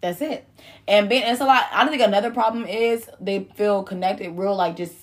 That's 0.00 0.20
it. 0.20 0.46
And 0.86 1.08
being 1.08 1.22
it's 1.22 1.40
a 1.40 1.46
lot 1.46 1.64
I 1.72 1.82
don't 1.82 1.90
think 1.90 2.02
another 2.02 2.30
problem 2.30 2.66
is 2.66 3.08
they 3.20 3.44
feel 3.54 3.82
connected, 3.82 4.36
real 4.36 4.54
like 4.54 4.76
just 4.76 4.94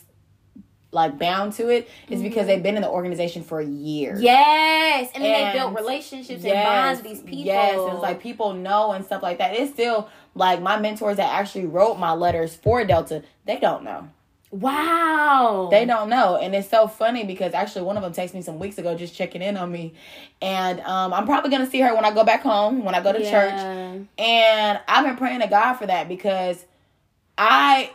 like 0.93 1.17
bound 1.17 1.53
to 1.53 1.69
it 1.69 1.89
is 2.09 2.21
because 2.21 2.47
they've 2.47 2.61
been 2.61 2.75
in 2.75 2.81
the 2.81 2.89
organization 2.89 3.43
for 3.43 3.61
years. 3.61 4.21
Yes, 4.21 5.09
and 5.15 5.23
then 5.23 5.33
And- 5.35 5.55
they 5.55 5.59
built 5.59 5.73
relationships 5.75 6.43
and 6.43 6.53
bonds 6.53 7.01
with 7.01 7.09
these 7.11 7.21
people. 7.21 7.45
Yes, 7.45 7.79
it's 7.93 8.01
like 8.01 8.21
people 8.21 8.53
know 8.53 8.91
and 8.91 9.05
stuff 9.05 9.23
like 9.23 9.37
that. 9.37 9.55
It's 9.55 9.71
still 9.71 10.09
like 10.35 10.61
my 10.61 10.77
mentors 10.79 11.17
that 11.17 11.33
actually 11.33 11.65
wrote 11.65 11.97
my 11.97 12.11
letters 12.13 12.55
for 12.55 12.83
Delta, 12.85 13.23
they 13.45 13.57
don't 13.57 13.83
know. 13.83 14.09
wow, 14.51 15.69
They 15.71 15.85
don't 15.85 16.09
know. 16.09 16.35
And 16.37 16.53
it's 16.53 16.69
so 16.69 16.87
funny 16.87 17.23
because 17.23 17.53
actually 17.53 17.83
one 17.83 17.95
of 17.97 18.03
them 18.03 18.11
texted 18.13 18.33
me 18.33 18.41
some 18.41 18.59
weeks 18.59 18.77
ago 18.77 18.95
just 18.97 19.15
checking 19.15 19.41
in 19.41 19.55
on 19.57 19.71
me. 19.71 19.93
And 20.41 20.81
um, 20.81 21.13
I'm 21.13 21.25
probably 21.25 21.49
going 21.51 21.63
to 21.63 21.71
see 21.71 21.79
her 21.79 21.95
when 21.95 22.03
I 22.05 22.11
go 22.11 22.23
back 22.25 22.41
home, 22.41 22.83
when 22.83 22.93
I 22.95 23.01
go 23.01 23.13
to 23.13 23.19
church. 23.19 24.07
And 24.17 24.79
I've 24.87 25.05
been 25.05 25.15
praying 25.15 25.39
to 25.41 25.47
God 25.47 25.75
for 25.75 25.85
that 25.87 26.07
because 26.09 26.65
I 27.37 27.91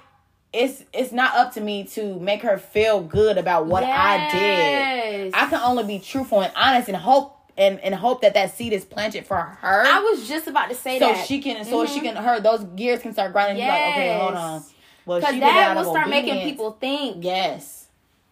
it's 0.57 0.83
it's 0.93 1.13
not 1.13 1.35
up 1.37 1.53
to 1.55 1.61
me 1.61 1.85
to 1.85 2.19
make 2.19 2.43
her 2.43 2.59
feel 2.59 3.01
good 3.03 3.39
about 3.39 3.67
what 3.67 3.85
I 3.85 4.31
did. 4.31 5.35
I 5.35 5.47
can 5.47 5.61
only 5.61 5.85
be 5.85 5.99
truthful 5.99 6.41
and 6.43 6.53
honest 6.57 6.89
and 6.89 6.97
hope 6.97 7.35
and, 7.59 7.81
and 7.81 7.95
hope 7.95 8.23
that 8.23 8.35
that 8.35 8.55
seed 8.55 8.73
is 8.73 8.85
planted 8.85 9.27
for 9.27 9.37
her. 9.37 9.85
I 9.87 10.01
was 10.01 10.29
just 10.29 10.47
about 10.47 10.69
to 10.69 10.75
say 10.75 10.99
so 10.99 11.09
that. 11.13 11.27
she 11.27 11.41
can 11.41 11.65
so 11.65 11.87
she 11.87 12.01
can 12.01 12.17
her 12.17 12.41
those 12.41 12.65
gears 12.77 13.01
can 13.01 13.13
start 13.13 13.33
grinding. 13.33 13.59
Yes. 13.59 13.71
Like, 13.71 13.95
okay, 13.97 14.19
hold 14.19 14.35
on. 14.35 14.63
Well, 15.05 15.21
Because 15.21 15.41
that 15.41 15.77
will 15.77 15.91
start 15.91 16.09
making 16.09 16.43
people 16.43 16.73
think. 16.73 17.25
Yes. 17.25 17.87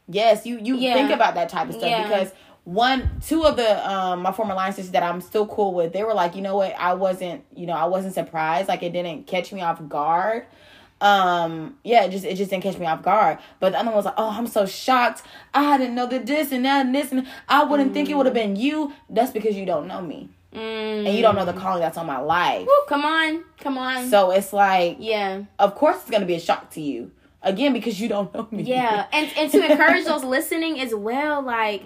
Yes, 0.08 0.44
you 0.46 0.58
you 0.58 0.76
Yeah. 0.76 0.94
think 0.94 1.10
about 1.10 1.34
that 1.36 1.48
type 1.48 1.68
of 1.68 1.74
stuff 1.74 1.88
Yeah. 1.88 2.02
because 2.08 2.32
one 2.64 3.20
two 3.26 3.44
of 3.44 3.56
the 3.56 3.90
um 3.90 4.22
my 4.22 4.32
former 4.32 4.54
line 4.54 4.72
sisters 4.72 4.92
that 4.92 5.02
I'm 5.02 5.20
still 5.20 5.46
cool 5.46 5.74
with, 5.74 5.92
they 5.92 6.02
were 6.02 6.14
like, 6.14 6.34
you 6.34 6.42
know 6.42 6.56
what, 6.56 6.74
I 6.78 6.94
wasn't, 6.94 7.44
you 7.54 7.66
know, 7.66 7.74
I 7.74 7.84
wasn't 7.84 8.14
surprised. 8.14 8.68
Like 8.68 8.82
it 8.82 8.92
didn't 8.92 9.26
catch 9.26 9.52
me 9.52 9.60
off 9.62 9.86
guard. 9.88 10.44
Um, 11.04 11.76
yeah, 11.84 12.04
it 12.04 12.10
just 12.10 12.24
it 12.24 12.36
just 12.36 12.50
didn't 12.50 12.62
catch 12.62 12.78
me 12.78 12.86
off 12.86 13.02
guard. 13.02 13.36
But 13.60 13.72
the 13.72 13.78
other 13.78 13.88
one 13.88 13.96
was 13.96 14.06
like, 14.06 14.14
Oh, 14.16 14.30
I'm 14.30 14.46
so 14.46 14.64
shocked. 14.64 15.22
I 15.52 15.76
didn't 15.76 15.94
know 15.94 16.06
that 16.06 16.24
this 16.24 16.50
and 16.50 16.64
that 16.64 16.86
and 16.86 16.94
this 16.94 17.12
and 17.12 17.26
I 17.46 17.62
wouldn't 17.64 17.92
think 17.92 18.08
it 18.08 18.14
would 18.14 18.24
have 18.24 18.34
been 18.34 18.56
you. 18.56 18.94
That's 19.10 19.30
because 19.30 19.54
you 19.54 19.66
don't 19.66 19.86
know 19.86 20.00
me. 20.00 20.30
Mm. 20.54 21.06
And 21.06 21.14
you 21.14 21.20
don't 21.20 21.34
know 21.34 21.44
the 21.44 21.52
calling 21.52 21.80
that's 21.80 21.98
on 21.98 22.06
my 22.06 22.20
life. 22.20 22.66
Woo, 22.66 22.72
come 22.88 23.04
on, 23.04 23.44
come 23.58 23.76
on. 23.76 24.08
So 24.08 24.30
it's 24.30 24.54
like 24.54 24.96
yeah, 24.98 25.42
of 25.58 25.74
course 25.74 25.96
it's 25.96 26.10
gonna 26.10 26.24
be 26.26 26.36
a 26.36 26.40
shock 26.40 26.70
to 26.70 26.80
you. 26.80 27.10
Again, 27.42 27.74
because 27.74 28.00
you 28.00 28.08
don't 28.08 28.32
know 28.32 28.48
me. 28.50 28.62
yeah, 28.62 29.04
and 29.12 29.30
and 29.36 29.52
to 29.52 29.70
encourage 29.70 30.06
those 30.06 30.24
listening 30.36 30.80
as 30.80 30.94
well, 30.94 31.42
like. 31.42 31.82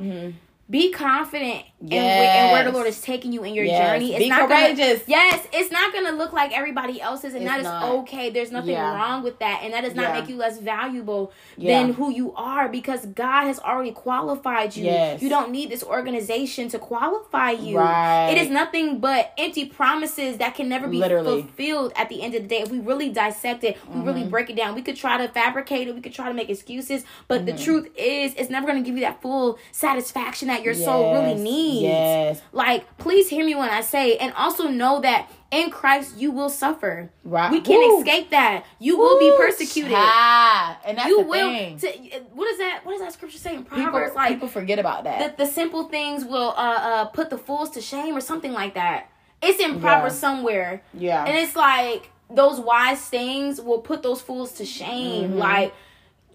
Be 0.71 0.93
confident 0.93 1.65
in, 1.81 1.89
wh- 1.89 1.95
in 1.95 2.53
where 2.53 2.63
the 2.63 2.73
Lord 2.73 2.87
is 2.87 3.01
taking 3.01 3.33
you 3.33 3.43
in 3.43 3.55
your 3.55 3.65
Yes. 3.65 3.91
journey. 3.91 4.11
It's 4.15 4.25
Be 4.25 4.29
not 4.29 4.49
courageous. 4.49 4.99
Gonna, 4.99 5.03
yes, 5.09 5.47
it's 5.51 5.71
not 5.73 5.95
gonna 5.95 6.13
look 6.13 6.35
like 6.35 6.55
everybody 6.55 7.01
else's, 7.01 7.33
and 7.33 7.45
It's 7.45 7.51
that 7.51 7.59
is 7.61 7.65
not. 7.65 7.85
okay. 8.01 8.29
There's 8.29 8.53
nothing 8.53 8.73
Yeah. 8.73 8.95
wrong 8.95 9.23
with 9.23 9.39
that, 9.39 9.61
and 9.63 9.73
that 9.73 9.81
does 9.83 9.95
not 9.95 10.09
Yeah. 10.15 10.21
make 10.21 10.29
you 10.29 10.37
less 10.37 10.59
valuable 10.59 11.33
Yeah. 11.57 11.79
than 11.83 11.95
who 11.95 12.11
you 12.11 12.35
are 12.37 12.69
because 12.69 13.07
God 13.07 13.45
has 13.47 13.59
already 13.61 13.93
qualified 13.93 14.77
you. 14.77 14.85
Yes. 14.85 15.23
You 15.23 15.31
don't 15.31 15.51
need 15.53 15.71
this 15.71 15.83
organization 15.83 16.69
to 16.69 16.79
qualify 16.79 17.53
you. 17.53 17.79
Right. 17.79 18.33
It 18.33 18.39
is 18.39 18.51
nothing 18.51 18.99
but 18.99 19.33
empty 19.39 19.65
promises 19.65 20.37
that 20.37 20.55
can 20.55 20.69
never 20.69 20.87
be 20.87 20.99
Literally. 20.99 21.43
fulfilled 21.45 21.95
at 21.97 22.11
the 22.11 22.21
end 22.23 22.35
of 22.35 22.43
the 22.43 22.49
day. 22.49 22.61
If 22.61 22.71
we 22.71 22.79
really 22.81 23.09
dissect 23.09 23.65
it, 23.65 23.79
we 23.91 24.03
really 24.03 24.21
Mm-hmm. 24.21 24.31
break 24.31 24.51
it 24.51 24.57
down. 24.57 24.75
We 24.75 24.83
could 24.83 24.97
try 24.97 25.17
to 25.17 25.29
fabricate 25.29 25.89
it, 25.89 25.95
we 25.95 26.03
could 26.03 26.13
try 26.13 26.29
to 26.29 26.35
make 26.35 26.51
excuses, 26.51 27.05
but 27.27 27.47
Mm-hmm. 27.47 27.57
the 27.57 27.63
truth 27.65 27.89
is, 27.97 28.35
it's 28.35 28.51
never 28.51 28.67
going 28.67 28.83
to 28.83 28.87
give 28.87 28.97
you 28.99 29.05
that 29.07 29.23
full 29.23 29.59
satisfaction 29.73 30.49
that 30.49 30.58
your 30.65 30.75
soul 30.75 31.13
really 31.15 31.35
needs. 31.35 31.83
Yes. 31.83 32.43
Like, 32.53 32.99
please 32.99 33.29
hear 33.29 33.45
me 33.45 33.55
when 33.55 33.69
I 33.71 33.81
say, 33.81 34.17
and 34.17 34.33
also 34.35 34.69
know 34.69 35.01
that 35.01 35.31
in 35.51 35.71
Christ 35.71 36.17
you 36.19 36.31
will 36.31 36.51
suffer. 36.51 37.11
Right. 37.25 37.51
We 37.51 37.61
can't 37.61 38.01
escape 38.07 38.31
that. 38.31 38.65
You 38.79 38.99
will 38.99 39.19
be 39.19 39.33
persecuted. 39.37 39.93
Ah, 39.97 40.79
And 40.85 40.99
that's 40.99 41.09
You 41.09 41.23
the 41.23 41.29
will. 41.29 41.51
thing. 41.51 41.79
To, 41.79 41.89
what 42.35 42.51
is 42.51 42.59
that? 42.59 42.81
What 42.85 42.93
does 42.93 43.01
that 43.01 43.13
scripture 43.13 43.39
say 43.39 43.55
in 43.55 43.65
people, 43.65 43.79
Proverbs? 43.85 44.15
like 44.15 44.33
people 44.35 44.49
forget 44.49 44.79
about 44.79 45.05
that. 45.05 45.37
the, 45.37 45.45
the 45.45 45.51
simple 45.51 45.85
things 45.89 46.25
will 46.25 46.51
uh, 46.57 46.61
uh 46.61 47.05
put 47.07 47.31
the 47.31 47.39
fools 47.39 47.71
to 47.71 47.81
shame 47.81 48.17
or 48.17 48.21
something 48.21 48.53
like 48.53 48.75
that. 48.75 49.11
It's 49.41 49.61
in 49.61 49.81
Proverbs 49.81 50.15
Yeah. 50.17 50.21
somewhere. 50.21 50.83
yeah. 50.95 51.25
And 51.25 51.37
it's 51.39 51.57
like 51.57 52.11
those 52.31 52.61
wise 52.61 53.01
things 53.01 53.59
will 53.61 53.81
put 53.81 54.03
those 54.03 54.21
fools 54.21 54.53
to 54.55 54.65
shame. 54.67 55.31
Mm-hmm. 55.31 55.39
Like 55.39 55.75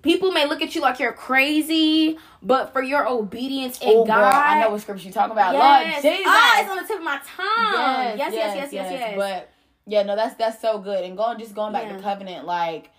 people 0.03 0.31
may 0.31 0.45
look 0.45 0.61
at 0.61 0.75
you 0.75 0.81
like 0.81 0.99
you're 0.99 1.13
crazy, 1.13 2.19
but 2.43 2.71
for 2.71 2.83
your 2.83 3.07
obedience 3.07 3.79
in 3.81 3.89
oh, 3.89 4.05
God. 4.05 4.15
girl, 4.15 4.31
I 4.31 4.59
know 4.61 4.69
what 4.69 4.81
scripture 4.81 5.05
you're 5.05 5.13
talking 5.13 5.31
about. 5.31 5.55
Yes. 5.55 6.03
Lord 6.03 6.13
Jesus. 6.13 6.27
Ah, 6.27 6.61
it's 6.61 6.69
on 6.69 6.77
the 6.77 6.83
tip 6.83 6.97
of 6.97 7.03
my 7.03 7.17
tongue. 7.25 8.17
Yes, 8.19 8.33
yes, 8.33 8.55
yes, 8.55 8.73
yes, 8.73 8.91
yes. 8.91 9.13
But 9.17 9.49
yeah, 9.87 10.03
no, 10.03 10.15
that's 10.15 10.35
that's 10.35 10.61
so 10.61 10.77
good. 10.77 11.03
And 11.03 11.17
going 11.17 11.39
just 11.39 11.55
going 11.55 11.73
back 11.73 11.85
Yeah. 11.85 11.97
to 11.97 12.03
covenant, 12.03 12.45
like 12.45 12.91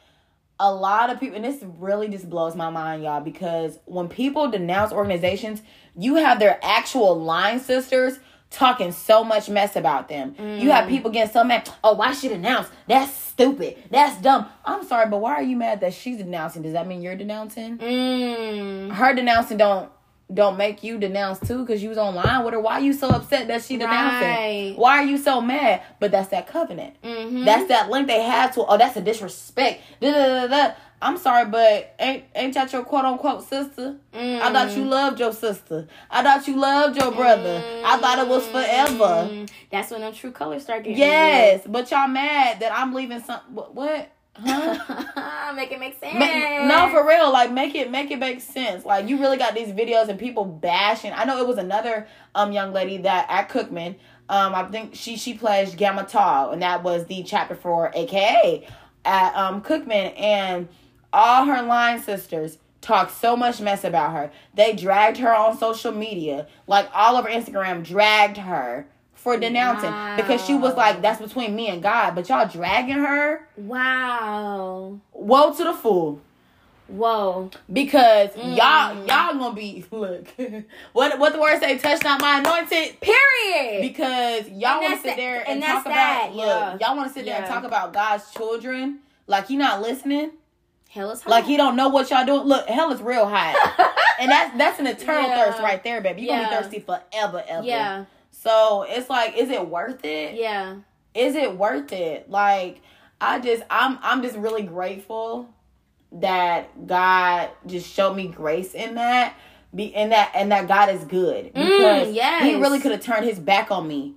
a 0.59 0.73
lot 0.73 1.11
of 1.11 1.21
people, 1.21 1.37
and 1.37 1.45
this 1.45 1.63
really 1.79 2.09
just 2.09 2.29
blows 2.29 2.57
my 2.57 2.71
mind, 2.71 3.03
y'all, 3.03 3.21
because 3.21 3.79
when 3.85 4.09
people 4.09 4.51
denounce 4.51 4.93
organizations, 4.93 5.63
you 5.97 6.17
have 6.17 6.39
their 6.39 6.59
actual 6.63 7.21
line 7.21 7.61
sisters 7.61 8.19
talking 8.55 8.93
so 8.93 9.25
much 9.25 9.49
mess 9.49 9.77
about 9.77 10.09
them. 10.09 10.35
You 10.39 10.71
have 10.71 10.89
people 10.89 11.11
getting 11.11 11.33
so 11.33 11.45
mad. 11.45 11.69
Oh, 11.83 11.95
why 11.95 12.13
she 12.13 12.29
denounce? 12.29 12.69
That's 12.89 13.13
stupid. 13.13 13.77
That's 13.91 14.21
dumb. 14.21 14.47
I'm 14.65 14.85
sorry, 14.87 15.09
but 15.11 15.19
why 15.19 15.35
are 15.35 15.43
you 15.43 15.57
mad 15.57 15.81
that 15.81 15.93
she's 15.95 16.19
denouncing? 16.19 16.63
Does 16.63 16.73
that 16.73 16.87
mean 16.87 17.03
you're 17.03 17.17
denouncing? 17.17 17.79
Mm. 17.79 18.93
her 18.93 19.15
denouncing 19.15 19.57
don't 19.59 19.91
don't 20.33 20.57
make 20.57 20.83
you 20.83 20.99
denounce 20.99 21.39
too 21.39 21.59
because 21.59 21.83
you 21.83 21.91
was 21.91 21.99
online 21.99 22.45
with 22.45 22.55
her. 22.55 22.61
Why 22.61 22.75
are 22.75 22.81
you 22.81 22.95
so 22.95 23.09
upset 23.09 23.47
that 23.49 23.63
she 23.63 23.77
denouncing? 23.77 24.29
Right. 24.31 24.73
Why 24.75 24.99
are 24.99 25.05
you 25.05 25.19
so 25.19 25.43
mad? 25.43 25.83
But 26.01 26.13
that's 26.13 26.29
that 26.31 26.47
covenant. 26.47 26.95
Mhm. 27.03 27.45
That's 27.45 27.69
that 27.69 27.91
link 27.91 28.07
they 28.09 28.23
have 28.23 28.55
to. 28.55 28.65
Oh, 28.65 28.79
that's 28.79 28.97
a 28.97 29.03
disrespect. 29.03 29.83
Da, 30.01 30.11
da, 30.11 30.47
da. 30.47 30.75
I'm 31.05 31.19
sorry, 31.19 31.45
but 31.45 31.95
ain't 31.99 32.25
ain't 32.35 32.55
that 32.55 32.73
your 32.73 32.83
quote 32.83 33.05
unquote 33.05 33.47
sister? 33.47 33.97
I 34.15 34.51
thought 34.51 34.75
you 34.75 34.87
loved 34.87 35.21
your 35.21 35.35
sister. 35.35 35.87
I 36.11 36.23
thought 36.23 36.49
you 36.49 36.57
loved 36.57 36.97
your 36.97 37.13
brother. 37.13 37.63
I 37.85 37.99
thought 37.99 38.19
it 38.21 38.27
was 38.27 38.47
forever. 38.47 39.29
Mm. 39.31 39.51
That's 39.71 39.91
when 39.91 40.01
them 40.01 40.15
true 40.15 40.33
colors 40.33 40.63
start 40.63 40.85
getting 40.85 40.97
Yes, 40.97 41.61
but 41.67 41.91
y'all 41.91 42.09
mad 42.09 42.61
that 42.61 42.73
I'm 42.73 42.95
leaving 42.95 43.21
some. 43.21 43.41
What? 43.51 43.75
what? 43.75 44.11
Huh? 44.37 45.53
make 45.57 45.73
it 45.73 45.79
make 45.79 46.01
sense. 46.01 46.19
No, 46.69 46.89
for 46.91 47.07
real. 47.07 47.31
Like, 47.31 47.53
make 47.53 47.75
it 47.75 47.91
make 47.91 48.11
it 48.11 48.19
make 48.19 48.41
sense. 48.41 48.87
Like, 48.87 49.07
you 49.07 49.21
really 49.21 49.37
got 49.37 49.55
these 49.55 49.69
videos 49.69 50.09
and 50.09 50.19
people 50.19 50.47
bashing. 50.47 51.13
I 51.13 51.25
know 51.25 51.39
it 51.39 51.47
was 51.47 51.59
another 51.59 52.09
um 52.35 52.51
young 52.53 52.73
lady 52.73 52.97
that 52.99 53.27
at 53.29 53.51
Cookman. 53.51 53.97
Um, 54.31 54.55
I 54.55 54.65
think 54.65 54.95
she 54.95 55.19
she 55.19 55.35
pledged 55.35 55.77
Gamma 55.77 56.05
Tau, 56.05 56.51
and 56.51 56.63
that 56.63 56.83
was 56.83 57.05
the 57.07 57.23
chapter 57.25 57.55
for 57.55 57.93
AKA 57.95 58.67
at 59.05 59.37
um 59.37 59.61
Cookman, 59.61 60.19
and 60.19 60.69
all 61.15 61.45
her 61.47 61.63
line 61.63 62.03
sisters 62.03 62.59
talked 62.81 63.13
so 63.13 63.37
much 63.37 63.61
mess 63.61 63.85
about 63.85 64.13
her. 64.13 64.31
They 64.53 64.75
dragged 64.75 65.17
her 65.19 65.35
on 65.35 65.57
social 65.57 65.93
media, 65.93 66.47
like 66.67 66.89
all 66.95 67.17
over 67.17 67.29
Instagram, 67.29 67.83
dragged 67.85 68.37
her 68.37 68.87
for 69.15 69.39
denouncing 69.39 69.91
because 70.17 70.45
she 70.45 70.55
was 70.55 70.75
like, 70.75 71.01
"That's 71.01 71.21
between 71.21 71.57
me 71.57 71.69
and 71.69 71.83
God," 71.83 72.15
but 72.15 72.29
y'all 72.29 72.47
dragging 72.47 72.97
her. 72.99 73.49
Wow. 73.57 74.99
Woe 75.13 75.55
to 75.55 75.65
the 75.65 75.73
fool. 75.73 76.21
Whoa. 76.89 77.51
Because 77.73 78.31
Mm. 78.33 78.57
y'all 78.57 78.95
y'all 79.07 79.39
gonna 79.39 79.55
be 79.55 79.87
look 79.91 80.29
what 80.93 81.19
what 81.19 81.33
the 81.33 81.41
word 81.41 81.59
say 81.59 81.79
touch 81.79 82.03
not 82.05 82.21
my 82.21 82.41
anointed 82.41 83.01
Period. 83.01 83.81
because 83.81 84.49
y'all 84.51 84.81
to 84.83 84.99
sit 84.99 85.17
there 85.17 85.41
and, 85.49 85.63
and 85.63 85.65
talk 85.65 85.85
that, 85.85 86.27
about 86.31 86.37
look 86.37 86.47
yeah. 86.47 86.77
y'all 86.87 86.97
want 86.97 87.09
to 87.09 87.15
sit 87.15 87.25
there 87.25 87.37
and 87.39 87.47
talk 87.47 87.65
about 87.65 87.95
God's 87.95 88.31
children 88.33 88.99
like 89.27 89.49
you 89.49 89.57
not 89.57 89.81
listening 89.81 90.33
Hell 90.95 91.11
is 91.11 91.23
hot. 91.23 91.31
like 91.31 91.45
he 91.45 91.57
don't 91.57 91.75
know 91.77 91.89
what 91.89 92.09
y'all 92.11 92.25
doing 92.25 92.43
look 92.47 92.69
hell 92.69 92.93
is 92.93 93.03
real 93.03 93.27
hot 93.29 93.57
and 94.21 94.31
that's 94.31 94.57
that's 94.57 94.79
an 94.79 94.87
eternal 94.87 95.29
Yeah. 95.29 95.45
thirst 95.51 95.61
right 95.63 95.83
there 95.83 96.01
baby 96.01 96.23
you 96.23 96.29
gonna 96.29 96.49
be 96.49 96.55
thirsty 96.55 96.79
forever 96.79 97.43
ever 97.49 97.67
Yeah. 97.67 98.05
so 98.31 98.85
it's 98.89 99.11
like 99.11 99.37
is 99.37 99.51
it 99.51 99.67
worth 99.69 100.05
it 100.05 100.35
Yeah. 100.37 100.77
is 101.15 101.35
it 101.35 101.57
worth 101.57 101.93
it? 101.93 102.31
Like 102.31 102.81
I 103.21 103.41
just 103.41 103.63
I'm 103.71 103.99
I'm 104.03 104.23
just 104.23 104.37
really 104.37 104.63
grateful 104.63 105.49
that 106.13 106.87
God 106.87 107.51
just 107.67 107.93
showed 107.93 108.15
me 108.15 108.29
grace 108.29 108.75
in 108.75 108.95
that. 108.97 109.35
Be 109.75 109.85
in 109.87 110.11
that 110.11 110.31
and 110.35 110.53
that 110.53 110.69
God 110.69 110.89
is 110.91 111.03
good 111.05 111.47
because 111.53 112.09
Mm, 112.09 112.15
yes. 112.15 112.45
He 112.45 112.55
really 112.55 112.79
could 112.79 112.93
have 112.93 113.01
turned 113.01 113.25
His 113.25 113.41
back 113.41 113.71
on 113.73 113.89
me 113.89 114.15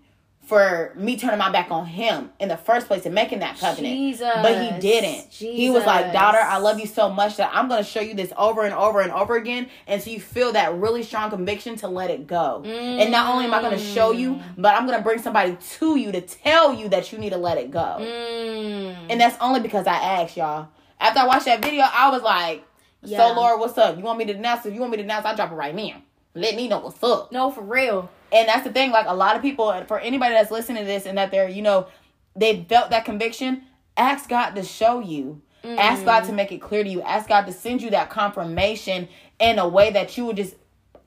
for 0.47 0.93
me 0.95 1.17
turning 1.17 1.37
my 1.37 1.51
back 1.51 1.69
on 1.71 1.85
Him 1.85 2.31
in 2.39 2.47
the 2.47 2.55
first 2.55 2.87
place 2.87 3.05
and 3.05 3.13
making 3.13 3.39
that 3.39 3.59
covenant. 3.59 3.93
Jesus. 3.93 4.31
But 4.41 4.61
He 4.61 4.79
didn't. 4.79 5.27
He 5.33 5.69
was 5.69 5.85
like, 5.85 6.13
"Daughter, 6.13 6.39
I 6.39 6.57
love 6.57 6.79
you 6.79 6.87
so 6.87 7.09
much 7.09 7.35
that 7.35 7.51
I'm 7.53 7.67
going 7.67 7.83
to 7.83 7.89
show 7.89 7.99
you 7.99 8.13
this 8.13 8.31
over 8.37 8.63
and 8.63 8.73
over 8.73 9.01
and 9.01 9.11
over 9.11 9.35
again 9.35 9.67
And 9.87 10.01
so 10.01 10.09
you 10.09 10.21
feel 10.21 10.53
that 10.53 10.73
really 10.75 11.03
strong 11.03 11.29
conviction 11.29 11.75
to 11.77 11.89
let 11.89 12.09
it 12.09 12.27
go. 12.27 12.63
And 12.65 13.11
not 13.11 13.29
only 13.33 13.43
am 13.45 13.53
I 13.53 13.61
going 13.61 13.77
to 13.77 13.83
show 13.83 14.11
you, 14.11 14.35
Mm. 14.35 14.41
but 14.57 14.73
I'm 14.73 14.85
going 14.87 14.97
to 14.97 15.03
bring 15.03 15.19
somebody 15.19 15.57
to 15.77 15.97
you 15.97 16.11
to 16.13 16.21
tell 16.21 16.73
you 16.73 16.87
that 16.89 17.11
you 17.11 17.17
need 17.17 17.31
to 17.31 17.37
let 17.37 17.57
it 17.57 17.69
go." 17.69 17.97
Mm. 17.99 18.95
And 19.09 19.19
that's 19.19 19.37
only 19.41 19.59
because 19.59 19.85
I 19.85 19.95
asked 19.95 20.37
y'all. 20.37 20.69
After 20.99 21.19
I 21.19 21.25
watched 21.27 21.45
that 21.45 21.61
video, 21.61 21.83
I 21.91 22.09
was 22.09 22.21
like, 22.21 22.63
Yeah. 23.03 23.17
"So 23.19 23.33
Lord, 23.33 23.59
what's 23.59 23.77
up? 23.77 23.97
You 23.97 24.03
want 24.03 24.17
me 24.17 24.25
to 24.25 24.33
denounce? 24.33 24.65
If 24.65 24.73
you 24.73 24.79
want 24.79 24.91
me 24.91 24.97
to 24.97 25.03
announce, 25.03 25.25
I'll 25.25 25.35
drop 25.35 25.51
it 25.51 25.55
right 25.55 25.75
now. 25.75 26.01
Let 26.37 26.55
me 26.55 26.67
know 26.67 26.79
what's 26.79 27.01
up." 27.03 27.31
No, 27.31 27.51
for 27.51 27.61
real. 27.61 28.09
And 28.31 28.47
that's 28.47 28.63
the 28.63 28.71
thing. 28.71 28.91
Like 28.91 29.05
a 29.07 29.13
lot 29.15 29.35
of 29.35 29.41
people, 29.41 29.73
for 29.87 29.99
anybody 29.99 30.33
that's 30.33 30.51
listening 30.51 30.83
to 30.83 30.85
this, 30.85 31.05
and 31.05 31.17
that 31.17 31.31
they're, 31.31 31.49
you 31.49 31.61
know, 31.61 31.87
they 32.35 32.63
felt 32.69 32.89
that 32.91 33.05
conviction. 33.05 33.63
Ask 33.95 34.29
God 34.29 34.51
to 34.51 34.63
show 34.63 34.99
you. 34.99 35.41
Ask 35.63 36.05
God 36.05 36.23
Mm. 36.23 36.27
to 36.27 36.33
make 36.33 36.51
it 36.51 36.59
clear 36.61 36.83
to 36.83 36.89
you. 36.89 37.01
Ask 37.01 37.27
God 37.27 37.45
to 37.47 37.51
send 37.51 37.81
you 37.81 37.89
that 37.89 38.09
confirmation 38.09 39.07
in 39.39 39.59
a 39.59 39.67
way 39.67 39.89
that 39.91 40.15
you 40.17 40.25
would 40.25 40.37
just 40.37 40.55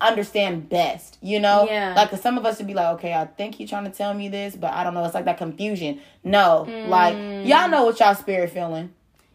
understand 0.00 0.68
best. 0.68 1.18
You 1.20 1.40
know, 1.40 1.66
Yeah. 1.70 1.92
like 1.94 2.10
some 2.16 2.36
of 2.38 2.44
us 2.46 2.58
would 2.58 2.66
be 2.66 2.74
like, 2.74 2.94
okay, 2.94 3.12
I 3.14 3.26
think 3.26 3.54
he's 3.54 3.68
trying 3.70 3.84
to 3.84 3.90
tell 3.90 4.12
me 4.14 4.28
this, 4.28 4.56
but 4.56 4.72
I 4.72 4.82
don't 4.82 4.94
know. 4.94 5.04
It's 5.04 5.14
like 5.14 5.26
that 5.26 5.38
confusion. 5.38 6.00
No, 6.24 6.66
like 6.86 7.16
Mm. 7.16 7.46
y'all 7.46 7.68
know 7.68 7.84
what 7.84 8.00
y'all 8.00 8.14
spirit 8.14 8.50
feeling. 8.50 8.92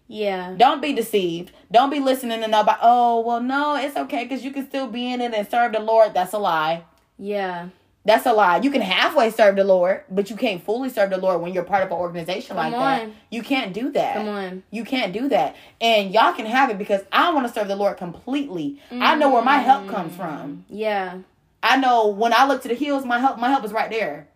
Yeah. 0.08 0.54
Don't 0.58 0.82
be 0.82 0.94
deceived. 0.94 1.52
Don't 1.72 1.90
be 1.90 2.00
listening 2.00 2.42
to 2.42 2.48
nobody. 2.48 2.78
Oh, 2.82 3.22
well, 3.22 3.42
no, 3.42 3.76
it's 3.76 3.98
okay 3.98 4.24
because 4.24 4.44
you 4.44 4.52
can 4.52 4.68
still 4.68 4.88
be 4.88 5.12
in 5.12 5.22
it 5.22 5.34
and 5.34 5.50
serve 5.50 5.74
the 5.74 5.80
Lord. 5.80 6.14
That's 6.14 6.34
a 6.34 6.38
lie. 6.38 6.84
Yeah. 7.18 7.70
That's 8.06 8.28
a 8.28 8.34
lie. 8.34 8.58
You 8.58 8.70
can 8.70 8.82
halfway 8.82 9.32
serve 9.32 9.56
the 9.56 9.64
Lord, 9.64 10.04
but 10.12 10.30
you 10.30 10.36
can't 10.36 10.64
fully 10.64 10.90
serve 10.90 11.10
the 11.10 11.18
Lord 11.18 11.42
when 11.42 11.54
you're 11.54 11.64
part 11.64 11.82
of 11.82 11.90
an 11.90 11.98
organization 11.98 12.56
like 12.56 12.72
that. 12.72 13.10
You 13.32 13.42
can't 13.42 13.74
do 13.74 13.92
that. 13.94 14.16
Come 14.16 14.30
on. 14.30 14.64
You 14.70 14.84
can't 14.84 15.12
do 15.12 15.28
that. 15.30 15.56
And 15.82 16.14
y'all 16.14 16.34
can 16.34 16.46
have 16.46 16.70
it 16.70 16.78
because 16.78 17.02
I 17.12 17.34
want 17.34 17.48
to 17.48 17.54
serve 17.54 17.68
the 17.68 17.76
Lord 17.76 17.98
completely. 17.98 18.80
I 18.92 19.16
know 19.16 19.32
where 19.32 19.44
my 19.44 19.58
help 19.58 19.88
comes 19.88 20.14
mm. 20.14 20.18
from. 20.18 20.66
Yeah. 20.70 21.18
I 21.64 21.78
know 21.78 22.10
when 22.10 22.32
I 22.32 22.46
look 22.46 22.62
to 22.62 22.68
the 22.68 22.76
hills, 22.76 23.06
my 23.06 23.18
help 23.18 23.40
my 23.40 23.50
help 23.50 23.66
is 23.66 23.74
right 23.74 23.90
there. 23.90 24.28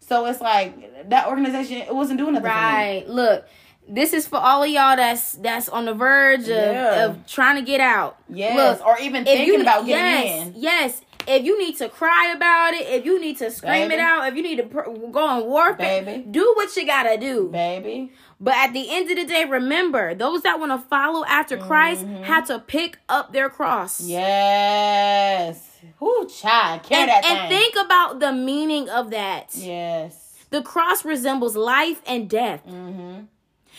So 0.00 0.24
it's 0.24 0.40
like 0.40 1.10
that 1.10 1.26
organization 1.26 1.76
it 1.76 1.94
wasn't 1.94 2.18
doing 2.18 2.32
nothing. 2.32 2.48
Right. 2.48 3.04
Look, 3.06 3.46
this 3.88 4.12
is 4.12 4.26
for 4.26 4.36
all 4.38 4.62
of 4.62 4.68
y'all 4.68 4.96
that's 4.96 5.32
that's 5.32 5.68
on 5.68 5.86
the 5.86 5.94
verge 5.94 6.42
of, 6.42 6.48
Yeah. 6.48 7.04
of 7.06 7.26
trying 7.26 7.56
to 7.56 7.62
get 7.62 7.80
out. 7.80 8.16
Yes, 8.28 8.78
Look, 8.78 8.86
or 8.86 8.98
even 9.00 9.24
thinking 9.24 9.46
you 9.46 9.60
about 9.60 9.86
getting 9.86 10.26
yes, 10.26 10.46
in. 10.46 10.52
Yes. 10.56 11.00
If 11.30 11.44
you 11.44 11.58
need 11.58 11.76
to 11.76 11.90
cry 11.90 12.32
about 12.34 12.72
it, 12.72 12.86
if 12.88 13.04
you 13.04 13.20
need 13.20 13.36
to 13.38 13.50
scream 13.50 13.88
Baby. 13.88 13.94
it 13.94 14.00
out, 14.00 14.26
if 14.28 14.34
you 14.34 14.42
need 14.42 14.56
to 14.56 14.62
pr- 14.62 14.88
go 15.10 15.26
on 15.26 15.44
warfare, 15.44 16.02
Baby. 16.02 16.24
do 16.30 16.54
what 16.56 16.74
you 16.74 16.86
gotta 16.86 17.18
do. 17.18 17.48
Baby. 17.52 18.12
But 18.40 18.54
at 18.54 18.72
the 18.72 18.86
end 18.88 19.10
of 19.10 19.16
the 19.16 19.26
day, 19.26 19.44
remember 19.44 20.14
those 20.14 20.40
that 20.42 20.58
want 20.58 20.72
to 20.72 20.78
follow 20.88 21.24
after 21.26 21.58
Christ 21.58 22.06
Mm-hmm. 22.06 22.22
have 22.22 22.46
to 22.46 22.58
pick 22.60 22.98
up 23.10 23.32
their 23.34 23.50
cross. 23.50 24.00
Yes. 24.00 25.80
Whoo, 26.00 26.26
child. 26.28 26.82
Carry 26.84 27.02
And, 27.02 27.10
that 27.10 27.24
and 27.24 27.48
thing. 27.50 27.58
think 27.60 27.74
about 27.84 28.20
the 28.20 28.32
meaning 28.32 28.88
of 28.88 29.10
that. 29.10 29.50
Yes. 29.54 30.34
The 30.50 30.62
cross 30.62 31.04
resembles 31.04 31.56
life 31.56 32.00
and 32.06 32.28
death. 32.30 32.66
Mm-hmm. 32.66 33.24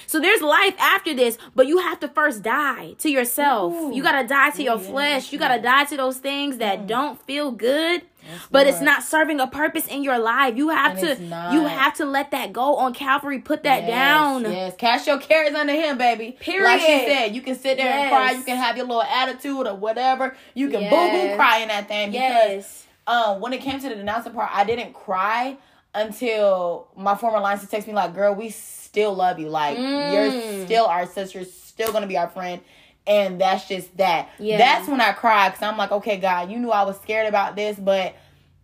So 0.10 0.20
there's 0.20 0.42
life 0.42 0.74
after 0.80 1.14
this, 1.14 1.38
but 1.54 1.68
you 1.68 1.78
have 1.78 2.00
to 2.00 2.08
first 2.08 2.42
die 2.42 2.94
to 2.98 3.12
yourself. 3.12 3.72
Ooh. 3.76 3.94
You 3.94 4.02
got 4.02 4.20
to 4.20 4.28
die 4.28 4.50
to 4.50 4.64
your 4.64 4.78
yeah. 4.80 4.90
flesh. 4.90 5.32
You 5.32 5.38
got 5.38 5.56
to 5.56 5.62
die 5.62 5.84
to 5.86 5.98
those 5.98 6.18
things 6.18 6.58
that 6.58 6.88
don't 6.88 7.22
feel 7.28 7.52
good. 7.52 8.02
but 8.50 8.66
it's 8.66 8.82
not 8.82 9.04
serving 9.04 9.40
a 9.40 9.46
purpose 9.46 9.86
in 9.86 10.04
your 10.04 10.18
life. 10.18 10.58
You 10.58 10.70
have 10.70 10.98
And 10.98 11.20
to 11.20 11.54
you 11.54 11.64
have 11.64 11.94
to 11.98 12.06
let 12.06 12.32
that 12.32 12.52
go 12.54 12.78
on 12.78 12.96
Calvary. 12.96 13.38
Put 13.38 13.62
that 13.64 13.84
Yes, 13.84 13.90
down. 13.92 14.42
Yes, 14.52 14.76
cast 14.80 15.06
your 15.06 15.20
cares 15.20 15.54
under 15.54 15.74
him, 15.74 16.00
baby. 16.00 16.36
Period. 16.40 16.64
Like 16.66 16.82
she 16.82 17.06
said, 17.08 17.36
you 17.36 17.42
can 17.44 17.54
sit 17.56 17.78
there 17.78 17.94
and 17.94 18.10
cry. 18.10 18.32
You 18.32 18.42
can 18.44 18.58
have 18.58 18.78
your 18.78 18.88
little 18.88 19.04
attitude 19.04 19.68
or 19.68 19.76
whatever. 19.76 20.36
You 20.56 20.70
can 20.70 20.80
boo 20.90 20.96
Yes. 20.96 21.32
boo 21.32 21.36
cry 21.38 21.60
in 21.60 21.68
that 21.68 21.88
thing. 21.88 22.10
Because 22.14 22.24
Yes. 22.66 22.88
um, 23.06 23.42
when 23.42 23.54
it 23.54 23.62
came 23.62 23.80
to 23.80 23.88
the 23.90 23.96
denouncing 23.96 24.34
part, 24.34 24.50
I 24.52 24.64
didn't 24.64 24.94
cry 24.94 25.58
until 25.94 26.88
my 26.96 27.14
former 27.16 27.38
alliance 27.38 27.68
text 27.70 27.88
me 27.88 27.94
like, 27.94 28.16
"Girl, 28.16 28.34
we 28.34 28.50
still 28.90 29.14
love 29.14 29.38
you. 29.40 29.50
Like 29.50 29.78
Mm. 29.78 30.12
you're 30.12 30.66
still 30.66 30.86
our 30.86 31.06
sister. 31.06 31.46
Still 31.46 31.92
gonna 31.94 32.08
be 32.08 32.18
our 32.18 32.28
friend." 32.30 32.62
And 33.08 33.40
that's 33.42 33.68
just 33.68 33.96
that. 33.98 34.30
Yeah. 34.40 34.58
That's 34.58 34.88
when 34.88 35.02
I 35.02 35.14
cry 35.14 35.50
because 35.50 35.64
I'm 35.64 35.78
like, 35.78 35.92
okay, 35.92 36.18
God, 36.18 36.52
you 36.52 36.60
knew 36.60 36.70
I 36.72 36.84
was 36.84 37.00
scared 37.00 37.28
about 37.28 37.56
this, 37.56 37.78
but 37.80 38.14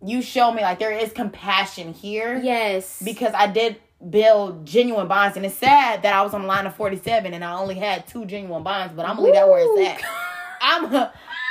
you 0.04 0.22
show 0.22 0.52
me 0.52 0.62
like 0.62 0.78
there 0.78 0.92
is 0.92 1.10
compassion 1.12 1.92
here 1.94 2.38
Yes. 2.42 3.00
because 3.04 3.32
I 3.34 3.46
did 3.48 3.80
build 4.10 4.66
genuine 4.66 5.08
bonds, 5.08 5.36
and 5.36 5.46
it's 5.46 5.56
sad 5.56 6.02
that 6.02 6.12
I 6.14 6.22
was 6.22 6.34
on 6.34 6.42
the 6.42 6.48
line 6.48 6.66
of 6.66 6.74
forty 6.76 6.96
seven 6.98 7.32
and 7.34 7.42
I 7.44 7.54
only 7.54 7.76
had 7.76 8.06
two 8.06 8.24
genuine 8.26 8.62
bonds. 8.62 8.92
But 8.94 9.06
I'm 9.06 9.16
gonna 9.16 9.22
leave 9.28 9.34
that 9.34 9.48
where 9.48 9.60
it's 9.64 10.02
at. 10.04 10.10
I'm 10.60 10.90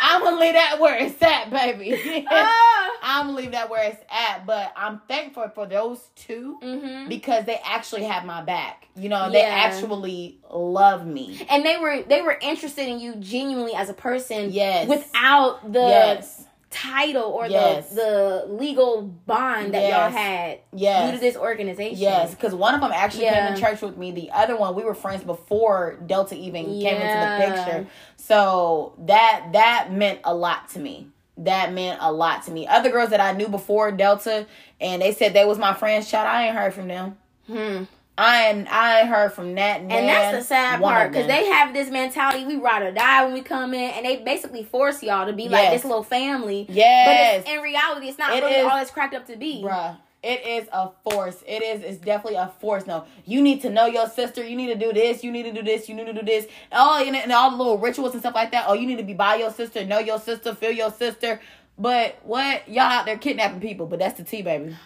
I'm 0.01 0.21
gonna 0.23 0.39
leave 0.39 0.53
that 0.53 0.79
where 0.79 0.97
it's 0.97 1.21
at, 1.21 1.49
baby. 1.49 2.25
Ah. 2.31 2.91
I'm 3.07 3.27
gonna 3.27 3.37
leave 3.37 3.51
that 3.51 3.69
where 3.69 3.83
it's 3.89 4.01
at. 4.09 4.45
But 4.45 4.73
I'm 4.75 5.01
thankful 5.07 5.47
for 5.53 5.65
those 5.67 5.99
2 6.15 6.59
Mhm. 6.63 7.09
because 7.09 7.45
they 7.45 7.59
actually 7.63 8.03
have 8.03 8.25
my 8.25 8.41
back. 8.41 8.87
You 8.95 9.09
know, 9.09 9.29
they 9.31 9.41
actually 9.43 10.39
love 10.51 11.05
me. 11.05 11.45
and 11.49 11.65
they 11.65 11.77
were 11.77 12.01
they 12.03 12.21
were 12.21 12.37
interested 12.41 12.87
in 12.87 12.99
you 12.99 13.15
genuinely 13.15 13.73
as 13.75 13.89
a 13.89 13.93
person. 13.93 14.51
Yes. 14.51 14.87
Without 14.87 15.71
the 15.71 15.79
yes, 15.81 16.45
title 16.69 17.23
or 17.23 17.47
Yes. 17.47 17.89
the 17.89 17.95
the 17.95 18.53
legal 18.53 19.01
bond 19.03 19.73
that 19.73 19.89
y'all 19.89 20.09
had 20.09 20.59
yes. 20.73 21.09
due 21.09 21.17
to 21.17 21.21
this 21.21 21.35
organization. 21.37 21.97
Yes, 21.97 22.31
because 22.31 22.53
one 22.53 22.75
of 22.75 22.81
them 22.81 22.91
actually 22.93 23.23
Yeah. 23.25 23.47
came 23.47 23.55
to 23.55 23.61
church 23.61 23.81
with 23.81 23.97
me. 23.97 24.11
The 24.11 24.31
other 24.31 24.57
one, 24.57 24.75
we 24.75 24.83
were 24.83 24.93
friends 24.95 25.23
before 25.23 25.97
Delta 26.05 26.35
even 26.35 26.65
came 26.65 26.95
into 26.95 27.07
the 27.07 27.55
picture. 27.55 27.87
So 28.17 28.93
that 28.99 29.47
that 29.53 29.91
meant 29.91 30.19
a 30.23 30.33
lot 30.35 30.69
to 30.69 30.79
me. 30.79 31.07
That 31.37 31.73
meant 31.73 31.99
a 32.01 32.11
lot 32.11 32.43
to 32.43 32.51
me. 32.51 32.65
Other 32.67 32.89
girls 32.89 33.09
that 33.09 33.19
I 33.19 33.33
knew 33.33 33.47
before 33.47 33.91
Delta, 33.91 34.45
and 34.79 35.01
they 35.01 35.11
said 35.13 35.33
they 35.33 35.45
was 35.45 35.57
my 35.57 35.73
friends. 35.73 36.09
Child, 36.09 36.27
I 36.27 36.47
ain't 36.47 36.55
heard 36.55 36.73
from 36.73 36.87
them. 36.87 37.17
Hmm. 37.47 37.83
I 38.17 38.47
ain't 38.47 38.71
I 38.71 39.01
ain't 39.01 39.09
heard 39.09 39.33
from 39.33 39.55
that. 39.55 39.81
And 39.81 39.89
that's 39.91 40.37
the 40.37 40.43
sad 40.43 40.79
part 40.81 41.11
because 41.11 41.27
they 41.27 41.45
have 41.47 41.73
this 41.73 41.89
mentality: 41.89 42.45
we 42.45 42.55
ride 42.55 42.83
or 42.83 42.91
die 42.91 43.25
when 43.25 43.33
we 43.33 43.41
come 43.41 43.73
in, 43.73 43.91
and 43.91 44.05
they 44.05 44.17
basically 44.17 44.63
force 44.63 45.03
y'all 45.03 45.25
to 45.27 45.33
be 45.33 45.49
like 45.49 45.71
this 45.71 45.83
little 45.83 46.03
family. 46.03 46.65
yes, 46.69 47.43
But 47.43 47.51
in 47.53 47.61
reality, 47.61 48.07
it's 48.07 48.17
not 48.17 48.33
It 48.35 48.41
really 48.43 48.55
is- 48.55 48.65
all 48.65 48.77
it's 48.81 48.91
cracked 48.91 49.13
up 49.15 49.25
to 49.27 49.35
be. 49.35 49.61
Bruh, 49.61 49.97
it 50.23 50.45
is 50.47 50.69
a 50.71 50.91
force. 51.03 51.43
It 51.45 51.61
is. 51.61 51.83
It's 51.83 51.97
definitely 51.97 52.37
a 52.39 52.47
force. 52.61 52.87
No, 52.87 53.03
you 53.25 53.41
need 53.41 53.61
to 53.63 53.69
know 53.69 53.85
your 53.85 54.07
sister. 54.07 54.43
You 54.43 54.55
need 54.55 54.67
to 54.67 54.75
do 54.75 54.93
this. 54.93 55.23
You 55.23 55.31
need 55.31 55.43
to 55.43 55.51
do 55.51 55.61
this. 55.61 55.89
You 55.89 55.95
need 55.95 56.05
to 56.05 56.13
do 56.13 56.23
this. 56.23 56.47
Oh, 56.71 56.77
all 56.77 57.05
and, 57.05 57.15
and 57.17 57.31
all 57.33 57.51
the 57.51 57.57
little 57.57 57.77
rituals 57.77 58.13
and 58.13 58.21
stuff 58.21 58.33
like 58.33 58.51
that. 58.51 58.65
Oh, 58.67 58.73
you 58.73 58.87
need 58.87 58.97
to 58.97 59.03
be 59.03 59.13
by 59.13 59.35
your 59.35 59.51
sister. 59.51 59.83
Know 59.83 59.99
your 59.99 60.19
sister. 60.19 60.55
Feel 60.55 60.71
your 60.71 60.91
sister. 60.91 61.41
But 61.77 62.17
what 62.23 62.69
y'all 62.69 62.83
out 62.83 63.05
there 63.05 63.17
kidnapping 63.17 63.59
people? 63.59 63.85
But 63.85 63.99
that's 63.99 64.17
the 64.17 64.23
tea, 64.23 64.41
baby. 64.41 64.77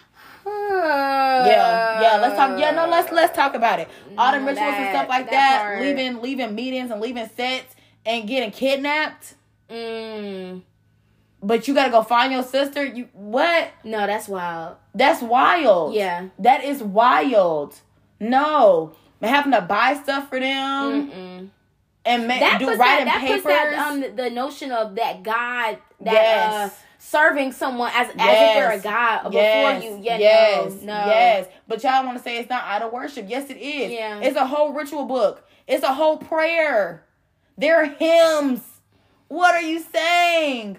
Yeah, 0.46 2.00
yeah. 2.00 2.16
Let's 2.20 2.36
talk. 2.36 2.58
Yeah, 2.58 2.70
no. 2.72 2.88
Let's 2.88 3.12
let's 3.12 3.34
talk 3.36 3.54
about 3.54 3.80
it. 3.80 3.88
All 4.18 4.32
the 4.32 4.38
rituals 4.40 4.74
and 4.74 4.90
stuff 4.94 5.08
like 5.08 5.30
that 5.30 5.78
that. 5.78 5.80
leaving 5.82 6.20
leaving 6.22 6.54
meetings 6.54 6.90
and 6.90 7.00
leaving 7.00 7.28
sets 7.36 7.74
and 8.06 8.26
getting 8.28 8.50
kidnapped. 8.50 9.34
Mm, 9.70 10.62
But 11.42 11.68
you 11.68 11.74
gotta 11.74 11.90
go 11.90 12.02
find 12.02 12.32
your 12.32 12.42
sister. 12.42 12.84
You 12.84 13.08
what? 13.12 13.70
no, 13.84 14.06
that's 14.06 14.28
wild. 14.28 14.76
That's 14.94 15.22
wild. 15.22 15.94
Yeah. 15.94 16.28
That 16.38 16.64
is 16.64 16.82
wild. 16.82 17.76
No. 18.18 18.92
Having 19.22 19.52
to 19.52 19.60
buy 19.60 19.94
stuff 20.02 20.28
for 20.30 20.40
them 20.40 21.10
Mm-mm. 21.10 21.48
and 22.06 22.26
ma- 22.26 22.38
That 22.38 22.58
do 22.58 22.66
writing 22.74 23.04
that, 23.06 23.18
that 23.20 23.26
papers. 23.26 23.44
that 23.44 23.74
um 23.78 24.00
the, 24.00 24.08
the 24.08 24.30
notion 24.30 24.72
of 24.72 24.94
that 24.96 25.22
God 25.22 25.76
that 26.00 26.12
Yes. 26.12 26.72
uh 26.72 26.74
serving 27.00 27.50
someone 27.52 27.90
as 27.94 28.08
as 28.08 28.14
if 28.14 28.18
Yes. 28.18 28.54
they're 28.54 28.72
a 28.72 28.78
God 28.78 29.32
yes, 29.32 29.80
before 29.80 29.90
you. 29.90 30.02
Yeah, 30.02 30.18
yes, 30.18 30.72
no, 30.82 30.86
no. 30.86 31.06
yes. 31.06 31.48
But 31.66 31.82
y'all 31.82 32.04
want 32.04 32.18
to 32.18 32.22
say 32.22 32.38
it's 32.38 32.50
not 32.50 32.62
idol 32.64 32.90
worship. 32.90 33.26
Yes, 33.28 33.50
it 33.50 33.56
is. 33.56 33.90
Yeah. 33.90 34.20
It's 34.20 34.36
a 34.36 34.46
whole 34.46 34.72
ritual 34.72 35.06
book. 35.06 35.48
It's 35.66 35.82
a 35.82 35.94
whole 35.94 36.18
prayer. 36.18 37.04
There 37.56 37.82
are 37.82 37.86
hymns. 37.86 38.60
What 39.28 39.54
are 39.54 39.62
you 39.62 39.80
saying? 39.80 40.78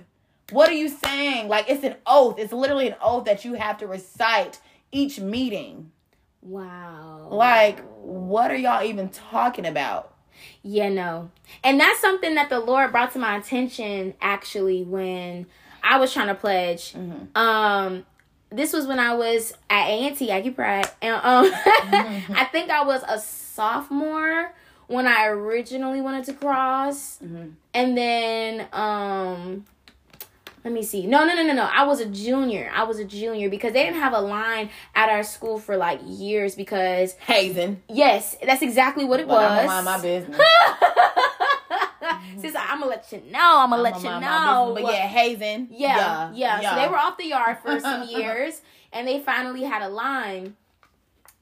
What 0.51 0.69
are 0.69 0.73
you 0.73 0.89
saying? 0.89 1.47
Like 1.47 1.69
it's 1.69 1.83
an 1.83 1.95
oath. 2.05 2.37
It's 2.37 2.53
literally 2.53 2.87
an 2.87 2.95
oath 3.01 3.25
that 3.25 3.43
you 3.43 3.53
have 3.53 3.77
to 3.79 3.87
recite 3.87 4.59
each 4.91 5.19
meeting. 5.19 5.91
Wow. 6.41 7.27
Like, 7.29 7.79
what 8.01 8.51
are 8.51 8.55
y'all 8.55 8.83
even 8.83 9.09
talking 9.09 9.65
about? 9.65 10.13
Yeah, 10.63 10.89
no. 10.89 11.29
And 11.63 11.79
that's 11.79 11.99
something 11.99 12.35
that 12.35 12.49
the 12.49 12.59
Lord 12.59 12.91
brought 12.91 13.13
to 13.13 13.19
my 13.19 13.37
attention 13.37 14.15
actually 14.21 14.83
when 14.83 15.45
I 15.83 15.97
was 15.97 16.13
trying 16.13 16.27
to 16.27 16.35
pledge. 16.35 16.93
Mm-hmm. 16.93 17.37
Um 17.37 18.05
this 18.53 18.73
was 18.73 18.85
when 18.85 18.99
I 18.99 19.13
was 19.15 19.53
at 19.69 19.87
A&T, 19.87 20.29
Aggie 20.29 20.51
Pride. 20.51 20.89
And 21.01 21.15
um 21.15 21.51
Mm-hmm. 21.51 22.33
I 22.37 22.45
think 22.45 22.69
I 22.69 22.83
was 22.83 23.03
a 23.07 23.19
sophomore 23.19 24.53
when 24.87 25.07
I 25.07 25.27
originally 25.27 26.01
wanted 26.01 26.25
to 26.25 26.33
cross. 26.33 27.17
Mm-hmm. 27.23 27.49
And 27.73 27.97
then 27.97 28.67
um 28.73 29.65
let 30.63 30.73
me 30.73 30.83
see. 30.83 31.07
No, 31.07 31.25
no, 31.25 31.33
no, 31.33 31.41
no, 31.41 31.53
no. 31.53 31.63
I 31.63 31.85
was 31.85 31.99
a 32.01 32.05
junior. 32.05 32.71
I 32.75 32.83
was 32.83 32.99
a 32.99 33.03
junior 33.05 33.49
because 33.49 33.73
they 33.73 33.81
didn't 33.83 33.99
have 33.99 34.13
a 34.13 34.19
line 34.21 34.69
at 34.93 35.09
our 35.09 35.23
school 35.23 35.57
for 35.57 35.75
like 35.75 35.99
years 36.05 36.53
because 36.53 37.13
Hazing. 37.25 37.81
yes, 37.89 38.37
that's 38.45 38.61
exactly 38.61 39.03
what 39.03 39.19
it 39.19 39.23
I'm 39.23 39.29
was. 39.29 39.65
mind 39.67 39.85
my 39.85 39.99
business. 39.99 40.39
Mm-hmm. 42.31 42.41
Sis, 42.41 42.55
I'm 42.57 42.79
gonna 42.79 42.89
let 42.91 43.11
you 43.11 43.21
know. 43.31 43.59
I'm 43.59 43.69
gonna 43.69 43.81
let 43.81 43.97
you 43.97 44.03
know. 44.03 44.19
mind 44.19 44.23
my 44.23 44.65
business. 44.75 44.83
But 44.83 44.93
yeah, 44.93 45.07
hazing. 45.07 45.67
yeah, 45.71 46.31
yeah, 46.33 46.69
So 46.75 46.81
they 46.81 46.87
were 46.87 46.97
off 46.97 47.17
the 47.17 47.27
yard 47.27 47.57
for 47.63 47.79
some 47.79 48.03
years, 48.09 48.61
and 48.91 49.07
they 49.07 49.19
finally 49.19 49.63
had 49.63 49.81
a 49.81 49.89
line. 49.89 50.55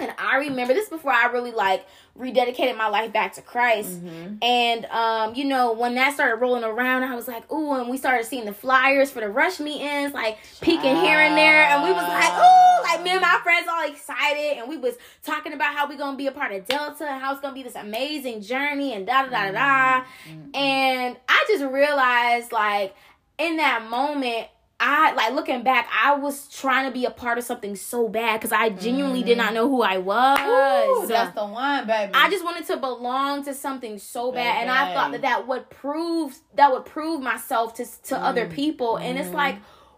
And 0.02 0.14
I 0.18 0.38
remember 0.38 0.74
this 0.74 0.88
before 0.88 1.12
I 1.12 1.26
really 1.26 1.52
like 1.52 1.86
rededicated 2.18 2.78
my 2.78 2.88
life 2.88 3.12
back 3.12 3.34
to 3.34 3.41
Christ. 3.41 4.02
Mm-hmm. 4.02 4.36
And 4.41 4.86
um, 4.86 5.36
you 5.36 5.43
know, 5.43 5.74
when 5.74 5.95
that 5.95 6.14
started 6.14 6.38
rolling 6.38 6.64
around, 6.64 7.04
I 7.04 7.16
was 7.16 7.28
like, 7.28 7.52
ooh, 7.52 7.74
and 7.74 7.89
we 7.89 7.97
started 7.97 8.26
seeing 8.26 8.45
the 8.45 8.54
flyers 8.54 9.12
for 9.12 9.20
the 9.20 9.30
rush 9.30 9.60
meetings, 9.60 10.14
like 10.14 10.38
peeking 10.62 10.95
here 10.95 11.20
and 11.20 11.38
there, 11.38 11.64
and 11.64 11.84
we 11.84 11.91
was 11.91 12.04
like, 12.04 12.32
ooh, 12.32 12.84
like 12.84 13.04
me 13.04 13.12
and 13.12 13.22
my 13.22 13.39
friends 13.43 13.68
all 13.70 13.88
excited, 13.89 14.58
and 14.60 14.70
we 14.70 14.78
was 14.78 14.95
talking 15.24 15.52
about 15.52 15.76
how 15.76 15.88
we 15.88 15.97
gonna 15.97 16.16
be 16.16 16.28
a 16.28 16.32
part 16.32 16.54
of 16.54 16.66
Delta, 16.66 17.06
and 17.06 17.22
how 17.22 17.34
it's 17.34 17.41
gonna 17.41 17.54
be 17.54 17.64
this 17.64 17.76
amazing 17.76 18.41
journey, 18.41 18.93
and 18.93 19.06
da 19.06 19.24
da 19.24 19.30
da 19.30 19.52
da 19.52 19.52
da. 19.52 20.06
And 20.54 21.18
I 21.28 21.45
just 21.50 21.66
realized, 21.66 22.54
like, 22.54 22.95
in 23.38 23.58
that 23.58 23.89
moment, 23.89 24.47
I 24.82 25.12
like 25.14 25.34
looking 25.34 25.62
back, 25.64 25.90
I 25.94 26.16
was 26.16 26.48
trying 26.48 26.86
to 26.86 26.92
be 26.92 27.04
a 27.04 27.12
part 27.12 27.38
of 27.38 27.44
something 27.44 27.76
so 27.76 28.08
bad 28.08 28.38
because 28.40 28.54
I 28.54 28.70
genuinely 28.70 29.24
did 29.24 29.38
not 29.38 29.54
know 29.54 29.68
who 29.68 29.82
I 29.82 29.98
was. 29.98 30.40
Ooh, 30.40 31.08
that's 31.08 31.36
the 31.36 31.46
one, 31.46 31.86
baby. 31.86 32.14
I 32.14 32.30
just 32.30 32.46
wanted 32.46 32.66
to 32.68 32.78
belong 32.78 33.44
to 33.44 33.54
something 33.54 33.98
so 34.00 34.32
bad, 34.32 34.62
and 34.62 34.70
I 34.72 34.94
thought 34.94 35.12
that 35.12 35.22
that 35.24 35.48
would 35.48 35.70
prove 35.70 36.38
that 36.56 36.72
would 36.72 36.86
prove 36.86 37.22
myself 37.22 37.74
to 37.76 37.86
to 38.04 38.18
other 38.18 38.46
Mm. 38.46 38.52
people. 38.54 38.98
And 38.98 39.18
it's 39.18 39.34
like, 39.34 39.58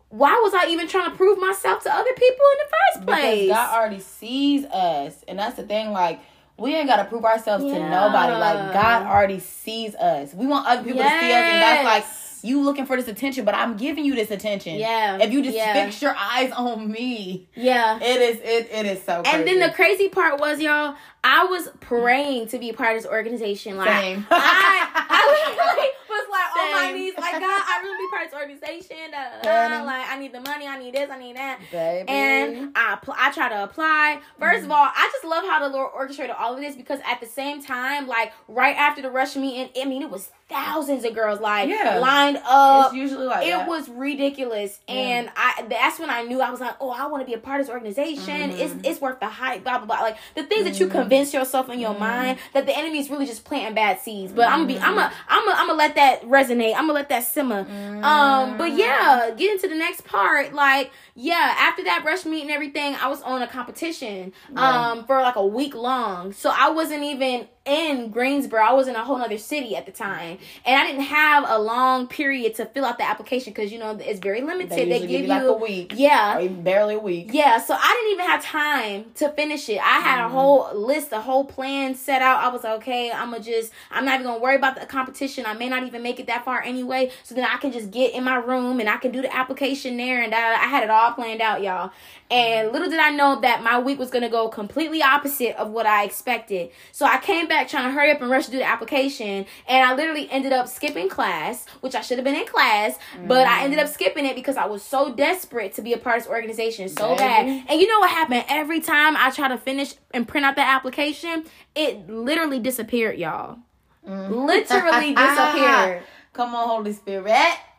why 0.10 0.40
was 0.44 0.54
I 0.56 0.66
even 0.70 0.88
trying 0.88 1.12
to 1.12 1.16
prove 1.16 1.38
myself 1.38 1.84
to 1.84 1.94
other 1.94 2.14
people 2.14 2.46
in 2.54 2.58
the 2.66 2.72
first 2.76 3.08
place? 3.08 3.42
Because 3.48 3.58
God 3.58 3.78
already 3.78 4.00
sees 4.00 4.66
us, 4.66 5.24
and 5.28 5.38
that's 5.38 5.58
the 5.58 5.64
thing. 5.64 5.92
Like 5.92 6.22
we 6.58 6.76
ain't 6.76 6.88
gotta 6.88 7.06
prove 7.06 7.26
ourselves 7.26 7.64
to 7.66 7.80
nobody. 7.80 8.34
Like 8.34 8.74
God 8.74 9.04
already 9.04 9.40
sees 9.40 9.94
us. 9.96 10.34
We 10.34 10.48
want 10.48 10.66
other 10.68 10.84
people 10.84 11.02
to 11.04 11.10
see 11.20 11.34
us, 11.34 11.48
and 11.52 11.62
that's 11.62 11.84
like 11.86 12.06
you 12.44 12.62
looking 12.62 12.86
for 12.86 12.96
this 12.98 13.08
attention. 13.08 13.46
But 13.46 13.56
I'm 13.56 13.78
giving 13.78 14.06
you 14.06 14.16
this 14.16 14.32
attention. 14.32 14.76
Yeah. 14.76 15.18
If 15.22 15.32
you 15.32 15.42
just 15.42 15.56
Yeah. 15.56 15.74
fix 15.86 16.02
your 16.02 16.16
eyes 16.18 16.52
on 16.52 16.92
me, 16.92 17.48
yeah. 17.56 17.98
it 18.02 18.22
is 18.22 18.38
it 18.44 18.70
it 18.72 18.86
is 18.86 19.04
so. 19.04 19.22
Crazy. 19.24 19.38
And 19.38 19.48
then 19.48 19.60
the 19.60 19.74
crazy 19.74 20.10
part 20.10 20.40
was, 20.40 20.60
y'all, 20.60 20.96
I 21.24 21.46
was 21.46 21.70
praying 21.82 22.48
to 22.48 22.58
be 22.58 22.70
a 22.70 22.74
part 22.74 22.96
of 22.96 23.04
this 23.04 23.12
organization. 23.12 23.78
Like, 23.78 23.90
Same. 23.90 24.26
I, 24.32 24.90
I 24.96 25.56
literally 25.56 25.90
was 26.10 26.28
like 26.32 26.66
on 26.66 26.72
my 26.72 26.92
knees, 26.98 27.14
like, 27.18 27.34
God, 27.34 27.44
I 27.44 27.80
really 27.84 27.98
be 27.98 28.10
part 28.10 28.26
of 28.26 28.32
this 28.32 28.40
organization. 28.40 29.12
Da, 29.12 29.42
da, 29.44 29.70
da. 29.70 29.84
Like, 29.84 30.08
I 30.10 30.18
need 30.18 30.34
the 30.34 30.42
money, 30.42 30.66
I 30.68 30.80
need 30.80 30.96
this, 30.96 31.10
I 31.12 31.20
need 31.20 31.36
that. 31.38 31.60
baby. 31.72 32.10
And 32.10 32.72
I 32.76 32.98
I 33.18 33.32
try 33.32 33.50
to 33.50 33.64
apply. 33.64 34.20
1st 34.40 34.64
of 34.66 34.72
all, 34.72 34.78
I 34.96 35.10
just 35.14 35.24
love 35.26 35.44
how 35.46 35.60
the 35.60 35.70
Lord 35.70 35.92
orchestrated 35.94 36.36
all 36.38 36.56
of 36.56 36.60
this 36.60 36.76
because 36.76 37.00
at 37.06 37.20
the 37.22 37.28
same 37.28 37.62
time, 37.64 38.08
like 38.08 38.34
right 38.48 38.76
after 38.76 39.02
the 39.04 39.12
rush 39.12 39.36
meeting, 39.36 39.70
I 39.80 39.86
mean, 39.86 40.02
it 40.02 40.10
was 40.10 40.32
thousands 40.50 41.06
of 41.06 41.14
girls 41.16 41.40
like 41.40 41.70
Yeah. 41.70 42.00
lined 42.00 42.38
up. 42.46 42.88
it's 42.88 42.96
usually 42.96 43.26
like 43.26 43.46
It 43.48 43.52
that. 43.52 43.68
was 43.70 43.88
ridiculous, 43.88 44.80
and 44.88 45.30
I 45.36 45.66
that's 45.70 45.98
when 46.00 46.10
I 46.10 46.24
knew 46.24 46.42
I 46.42 46.50
was 46.52 46.60
like, 46.60 46.76
oh, 46.82 46.90
I 46.90 47.06
want 47.08 47.22
to 47.22 47.26
be 47.26 47.34
a 47.34 47.38
part 47.38 47.62
of 47.62 47.68
this 47.68 47.74
organization. 47.74 48.52
It's 48.52 48.72
Mm-hmm. 48.74 48.86
it's 48.86 49.00
worth 49.02 49.20
the 49.22 49.28
hype, 49.30 49.64
blah 49.64 49.78
blah 49.78 49.86
blah. 49.88 50.02
Like 50.02 50.18
the 50.36 50.44
things 50.44 50.66
that 50.66 50.80
you 50.80 50.88
convince 51.12 51.34
yourself 51.34 51.70
in 51.70 51.80
your 51.80 51.92
Mm-hmm. 51.92 52.00
mind 52.00 52.40
that 52.54 52.66
the 52.66 52.78
enemy 52.78 53.00
is 53.00 53.10
really 53.10 53.26
just 53.26 53.44
planting 53.44 53.76
bad 53.76 54.00
seeds. 54.00 54.32
But 54.32 54.48
I'm 54.48 54.60
gonna 54.60 54.68
be, 54.68 54.80
I'm 54.80 54.98
a, 54.98 55.12
I'm 55.28 55.48
a, 55.48 55.52
I'm 55.52 55.68
gonna 55.68 55.78
let 55.78 55.96
that 55.96 56.22
resonate. 56.24 56.72
I'm 56.74 56.84
gonna 56.88 56.94
let 56.94 57.10
that 57.10 57.24
simmer. 57.26 57.60
Um, 57.60 57.66
Mm-hmm. 57.68 58.58
but 58.58 58.72
yeah, 58.72 59.32
get 59.36 59.52
into 59.52 59.68
the 59.68 59.76
next 59.76 60.06
part. 60.06 60.54
Like 60.54 60.92
yeah, 61.16 61.56
after 61.58 61.84
that 61.84 62.04
rush 62.06 62.26
meet 62.26 62.42
and 62.44 62.52
everything, 62.52 62.96
I 62.96 63.08
was 63.08 63.22
on 63.22 63.42
a 63.42 63.48
competition 63.48 64.34
um 64.56 65.06
for 65.06 65.22
like 65.22 65.36
a 65.36 65.46
week 65.46 65.76
long. 65.76 66.34
So 66.34 66.52
I 66.56 66.70
wasn't 66.72 67.04
even 67.04 67.48
in 67.64 68.10
Greensboro. 68.10 68.60
I 68.64 68.74
was 68.74 68.88
in 68.88 68.96
a 68.96 69.04
whole 69.04 69.18
other 69.22 69.38
city 69.38 69.76
at 69.76 69.86
the 69.86 69.92
time, 69.92 70.40
and 70.66 70.80
I 70.82 70.88
didn't 70.88 71.04
have 71.04 71.46
a 71.48 71.60
long 71.60 72.08
period 72.08 72.56
to 72.56 72.66
fill 72.66 72.86
out 72.86 72.98
the 72.98 73.04
application 73.08 73.54
because 73.54 73.72
you 73.72 73.78
know 73.80 73.96
it's 74.02 74.20
very 74.20 74.42
limited. 74.42 74.72
They 74.72 74.86
They, 74.90 75.00
give 75.02 75.10
give 75.10 75.22
you 75.24 75.28
like 75.28 75.44
a 75.44 75.54
week. 75.54 75.94
Yeah, 75.96 76.44
barely 76.48 76.96
a 76.96 77.00
week. 77.00 77.30
yeah, 77.32 77.60
so 77.60 77.76
I 77.78 77.94
didn't 77.94 78.14
even 78.14 78.26
have 78.32 78.44
time 78.44 79.12
to 79.16 79.30
finish 79.30 79.70
it. 79.70 79.80
I 79.80 80.00
had 80.00 80.20
a 80.20 80.24
Mm-hmm. 80.24 80.34
whole 80.34 80.70
list, 80.76 81.12
a 81.12 81.22
whole 81.22 81.46
plan 81.46 81.94
set 81.96 82.22
out. 82.22 82.44
I 82.44 82.48
was 82.50 82.64
like, 82.64 82.78
okay, 82.82 83.12
I'm 83.12 83.32
gonna 83.32 83.44
just, 83.44 83.72
I'm 83.92 84.06
not 84.06 84.16
even 84.16 84.26
gonna 84.28 84.40
worry 84.40 84.56
about 84.56 84.80
the 84.80 84.86
competition. 84.86 85.46
I 85.46 85.54
may 85.54 85.68
not 85.70 85.84
even 85.84 86.02
make 86.04 86.20
it 86.20 86.28
that 86.28 86.46
far 86.46 86.62
anyway. 86.64 87.12
So 87.24 87.36
then 87.36 87.46
I 87.46 87.58
can 87.58 87.72
just 87.72 87.92
get 87.92 88.14
in 88.14 88.24
my 88.24 88.36
room 88.36 88.80
and 88.80 88.90
I 88.90 88.98
can 88.98 89.12
do 89.12 89.22
the 89.22 89.36
application 89.36 89.98
there. 89.98 90.22
And 90.22 90.34
I, 90.34 90.54
I 90.54 90.68
had 90.68 90.84
it 90.84 90.90
all 90.90 91.11
planned 91.16 91.42
out, 91.42 91.62
y'all. 91.62 91.92
And 92.30 92.72
little 92.72 92.90
did 92.90 93.00
I 93.00 93.12
know 93.12 93.42
that 93.42 93.64
my 93.64 93.80
week 93.80 94.00
was 94.00 94.10
gonna 94.10 94.30
go 94.30 94.48
completely 94.48 95.02
opposite 95.02 95.56
of 95.58 95.72
what 95.72 95.86
I 95.86 96.04
expected. 96.04 96.72
So 96.92 97.06
I 97.06 97.18
came 97.20 97.48
back 97.48 97.68
trying 97.68 97.86
to 97.86 97.92
hurry 97.92 98.12
up 98.12 98.22
and 98.22 98.30
rush 98.30 98.46
to 98.46 98.52
do 98.52 98.58
the 98.58 98.68
application, 98.68 99.46
and 99.68 99.86
I 99.86 99.94
literally 99.96 100.30
ended 100.30 100.54
up 100.54 100.68
skipping 100.68 101.10
class, 101.10 101.66
which 101.82 101.96
I 101.96 102.02
should 102.02 102.18
have 102.18 102.26
been 102.26 102.36
in 102.36 102.48
class, 102.48 102.98
but 103.28 103.48
I 103.48 103.64
ended 103.64 103.80
up 103.80 103.88
mm. 103.88 103.94
skipping 103.94 104.26
it 104.26 104.36
because 104.36 104.58
I 104.58 104.66
was 104.66 104.82
so 104.82 105.14
desperate 105.14 105.74
to 105.74 105.82
be 105.82 105.94
a 105.94 105.98
part 105.98 106.18
of 106.18 106.24
this 106.24 106.32
organization 106.32 106.90
so 106.90 107.10
Baby. 107.10 107.20
bad. 107.20 107.66
And 107.70 107.82
you 107.82 107.88
know 107.88 108.00
what 108.00 108.10
happened? 108.10 108.46
Every 108.50 108.80
time 108.80 109.16
I 109.18 109.32
try 109.32 109.48
to 109.48 109.58
finish 109.58 109.96
and 110.14 110.28
print 110.28 110.46
out 110.46 110.56
the 110.56 110.62
application, 110.62 111.46
it 111.76 112.10
literally 112.10 112.60
disappeared, 112.60 113.18
y'all. 113.18 113.60
Mm. 114.08 114.46
Literally 114.46 115.14
disappeared. 115.16 116.04
Come 116.34 116.56
on, 116.56 116.68
Holy 116.68 116.94
Spirit. 116.94 117.30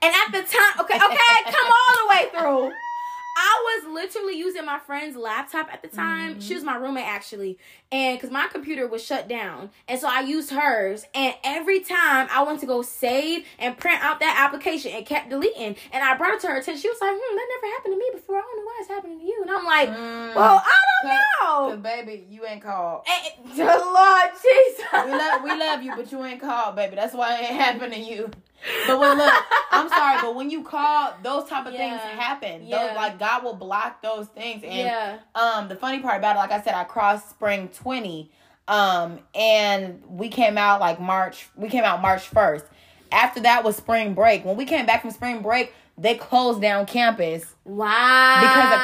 And 0.02 0.14
at 0.14 0.32
the 0.32 0.42
time, 0.42 0.80
okay, 0.80 0.96
okay, 0.96 1.50
come 1.50 1.72
all 1.72 1.94
the 1.96 2.08
way 2.10 2.30
through. 2.30 2.72
I 3.36 3.80
was 3.84 3.94
literally 3.94 4.36
using 4.36 4.64
my 4.66 4.78
friend's 4.78 5.16
laptop 5.16 5.72
at 5.72 5.82
the 5.82 5.88
time. 5.88 6.40
She 6.40 6.54
was 6.54 6.64
my 6.64 6.76
roommate 6.76 7.06
actually, 7.06 7.58
and 7.90 8.18
because 8.18 8.30
my 8.30 8.46
computer 8.48 8.86
was 8.86 9.04
shut 9.04 9.28
down, 9.28 9.70
and 9.88 9.98
so 9.98 10.08
I 10.08 10.20
used 10.20 10.50
hers. 10.50 11.04
And 11.14 11.34
every 11.42 11.80
time 11.80 12.28
I 12.30 12.42
went 12.42 12.60
to 12.60 12.66
go 12.66 12.82
save 12.82 13.46
and 13.58 13.76
print 13.76 14.02
out 14.02 14.20
that 14.20 14.36
application, 14.38 14.92
it 14.92 15.06
kept 15.06 15.30
deleting. 15.30 15.76
And 15.92 16.04
I 16.04 16.16
brought 16.16 16.34
it 16.34 16.40
to 16.40 16.48
her 16.48 16.56
attention. 16.56 16.82
She 16.82 16.88
was 16.88 16.98
like, 17.00 17.12
"Hmm, 17.14 17.36
that 17.36 17.48
never 17.48 17.74
happened 17.74 17.94
to 17.94 17.98
me 17.98 18.10
before. 18.12 18.36
I 18.36 18.40
don't 18.42 18.56
know 18.56 18.64
why 18.64 18.76
it's 18.80 18.88
happening 18.88 19.18
to 19.20 19.24
you." 19.24 19.38
And 19.42 19.50
I'm 19.50 19.64
like, 19.64 19.88
"Well, 20.36 20.62
I 20.64 20.76
don't 21.02 21.12
know." 21.14 21.76
baby, 21.82 22.26
you 22.30 22.46
ain't 22.46 22.62
called. 22.62 23.04
And, 23.08 23.56
the 23.56 23.64
Lord 23.64 24.30
Jesus. 24.42 24.86
We 25.06 25.10
love, 25.12 25.42
we 25.42 25.50
love 25.50 25.82
you, 25.82 25.94
but 25.96 26.10
you 26.12 26.24
ain't 26.24 26.40
called, 26.40 26.76
baby. 26.76 26.96
That's 26.96 27.14
why 27.14 27.36
it 27.36 27.50
ain't 27.50 27.60
happened 27.60 27.92
to 27.92 27.98
you. 28.00 28.30
But 28.86 28.98
when 29.00 29.18
look, 29.18 29.32
I'm 29.70 29.88
sorry, 29.88 30.20
but 30.22 30.34
when 30.34 30.50
you 30.50 30.62
call, 30.62 31.14
those 31.22 31.48
type 31.48 31.66
of 31.66 31.72
things 31.74 32.00
happen. 32.00 32.66
Yeah. 32.66 32.78
Those 32.88 32.96
like 32.96 33.18
God 33.18 33.42
will 33.44 33.54
block 33.54 34.02
those 34.02 34.26
things. 34.28 34.62
And 34.64 34.74
Yeah. 34.74 35.18
um, 35.34 35.68
the 35.68 35.76
funny 35.76 36.00
part 36.00 36.18
about 36.18 36.36
it, 36.36 36.38
like 36.38 36.52
I 36.52 36.60
said, 36.62 36.74
I 36.74 36.84
crossed 36.84 37.30
spring 37.30 37.68
20, 37.68 38.30
um, 38.68 39.18
and 39.34 40.02
we 40.08 40.28
came 40.28 40.56
out 40.58 40.80
like 40.80 41.00
March. 41.00 41.48
We 41.56 41.68
came 41.68 41.84
out 41.84 42.00
March 42.00 42.30
1st. 42.30 42.64
After 43.10 43.40
that 43.40 43.62
was 43.64 43.76
spring 43.76 44.14
break. 44.14 44.44
When 44.44 44.56
we 44.56 44.64
came 44.64 44.86
back 44.86 45.02
from 45.02 45.10
spring 45.10 45.42
break, 45.42 45.74
they 45.98 46.14
closed 46.14 46.60
down 46.60 46.86
campus. 46.86 47.44
Wow. 47.64 48.38
Because 48.40 48.72
of 48.72 48.80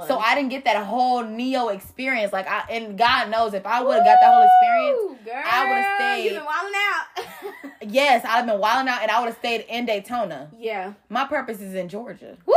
COVID. 0.00 0.08
So 0.08 0.18
I 0.18 0.34
didn't 0.34 0.50
get 0.50 0.64
that 0.64 0.84
whole 0.84 1.22
neo 1.22 1.68
experience. 1.68 2.32
Like 2.32 2.46
I 2.48 2.64
and 2.70 2.96
God 2.98 3.30
knows 3.30 3.54
if 3.54 3.66
I 3.66 3.82
would 3.82 3.94
have 3.94 4.04
got 4.04 4.18
that 4.20 4.32
whole 4.32 4.46
experience, 4.46 5.24
girl, 5.24 5.42
I 5.44 5.68
would've 5.68 5.84
stayed. 5.96 6.24
You've 6.24 6.34
been 6.34 6.44
wilding 6.44 6.74
out. 6.88 7.82
yes, 7.92 8.24
I'd 8.24 8.28
have 8.38 8.46
been 8.46 8.58
wilding 8.58 8.88
out 8.92 9.02
and 9.02 9.10
I 9.10 9.20
would 9.20 9.26
have 9.28 9.38
stayed 9.38 9.64
in 9.68 9.86
Daytona. 9.86 10.50
yeah. 10.58 10.94
My 11.08 11.24
purpose 11.26 11.60
is 11.60 11.74
in 11.74 11.88
Georgia. 11.88 12.36
Woo. 12.46 12.54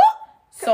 So 0.50 0.72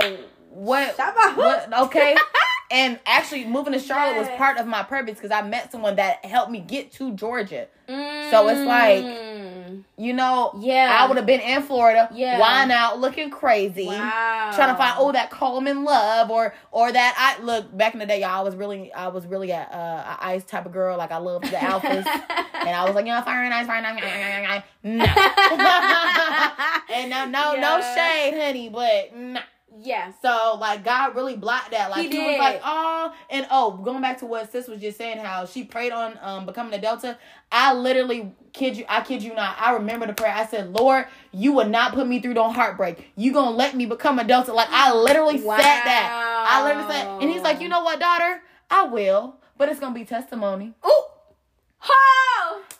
what? 0.50 0.96
What 1.36 1.72
okay. 1.86 2.16
And 2.74 2.98
actually, 3.04 3.44
moving 3.44 3.74
to 3.74 3.78
Charlotte 3.78 4.16
was 4.18 4.28
part 4.38 4.56
of 4.56 4.66
my 4.66 4.82
purpose 4.82 5.16
because 5.16 5.30
I 5.30 5.42
met 5.46 5.70
someone 5.70 5.96
that 5.96 6.24
helped 6.24 6.50
me 6.50 6.58
get 6.60 6.90
to 6.92 7.12
Georgia. 7.12 7.68
So 7.86 8.48
it's 8.48 8.60
like, 8.66 9.04
Mm. 9.04 9.51
You 9.96 10.12
know, 10.12 10.52
Yeah. 10.58 10.96
I 11.00 11.06
would 11.06 11.16
have 11.16 11.26
been 11.26 11.40
in 11.40 11.62
Florida, 11.62 12.08
Yeah. 12.12 12.38
wine 12.38 12.70
out, 12.70 12.98
looking 12.98 13.30
crazy, 13.30 13.86
Wow. 13.86 14.50
trying 14.54 14.68
to 14.70 14.76
find 14.76 14.94
oh 14.98 15.12
that 15.12 15.30
Cookman 15.30 15.84
love 15.84 16.30
or 16.30 16.54
or 16.70 16.90
that 16.92 17.14
I 17.16 17.42
look 17.42 17.76
back 17.76 17.92
in 17.94 18.00
the 18.00 18.06
day, 18.06 18.20
y'all. 18.20 18.30
I 18.30 18.40
was 18.42 18.56
really 18.56 18.92
I 18.92 19.08
was 19.08 19.26
really 19.26 19.50
a, 19.50 19.60
uh, 19.60 20.16
a 20.20 20.26
ice 20.26 20.44
type 20.44 20.66
of 20.66 20.72
girl. 20.72 20.96
Like 20.98 21.12
I 21.12 21.18
loved 21.18 21.44
the 21.44 21.56
alphas, 21.56 22.06
and 22.54 22.70
I 22.70 22.84
was 22.86 22.94
like, 22.94 23.06
you 23.06 23.12
know, 23.12 23.20
fire 23.22 23.42
and 23.44 23.52
ice, 23.54 23.66
fire 23.66 23.78
and 23.78 24.46
ice, 24.46 24.62
no, 24.82 25.04
and 26.94 27.10
no, 27.10 27.24
no, 27.26 27.54
no 27.60 27.78
Yeah. 27.78 27.94
shade, 27.94 28.34
honey, 28.40 28.68
but 28.68 29.14
no. 29.14 29.40
Yeah. 29.78 30.12
So 30.22 30.56
like 30.60 30.84
God 30.84 31.14
really 31.14 31.36
blocked 31.36 31.70
that. 31.70 31.90
Like 31.90 32.10
He 32.10 32.16
he, 32.16 32.26
was 32.26 32.38
like, 32.38 32.60
oh, 32.64 33.12
and 33.30 33.46
oh, 33.50 33.72
going 33.78 34.02
back 34.02 34.18
to 34.18 34.26
what 34.26 34.50
sis 34.52 34.68
was 34.68 34.80
just 34.80 34.98
saying, 34.98 35.18
how 35.18 35.46
she 35.46 35.64
prayed 35.64 35.92
on 35.92 36.18
um 36.20 36.46
becoming 36.46 36.72
a 36.74 36.80
Delta. 36.80 37.18
I 37.50 37.74
literally 37.74 38.32
kid 38.52 38.76
you, 38.76 38.84
I 38.88 39.00
kid 39.02 39.22
you 39.22 39.34
not. 39.34 39.56
I 39.60 39.72
remember 39.74 40.06
the 40.06 40.14
prayer. 40.14 40.32
I 40.34 40.46
said, 40.46 40.72
Lord, 40.72 41.06
you 41.32 41.52
will 41.52 41.68
not 41.68 41.94
put 41.94 42.06
me 42.06 42.20
through 42.20 42.34
no 42.34 42.50
heartbreak. 42.50 43.12
You 43.16 43.32
gonna 43.32 43.56
let 43.56 43.74
me 43.74 43.86
become 43.86 44.18
a 44.18 44.24
Delta. 44.24 44.52
Like 44.52 44.68
I 44.70 44.94
literally 44.94 45.38
said 45.38 45.46
that. 45.58 46.46
I 46.48 46.62
literally 46.64 46.92
said, 46.92 47.06
and 47.22 47.30
he's 47.30 47.42
like, 47.42 47.60
you 47.60 47.68
know 47.68 47.82
what, 47.82 48.00
daughter, 48.00 48.42
I 48.70 48.84
will, 48.84 49.36
but 49.56 49.68
it's 49.68 49.80
gonna 49.80 49.94
be 49.94 50.04
testimony. 50.04 50.74
Ooh. 50.86 51.04
Ho! 51.84 51.92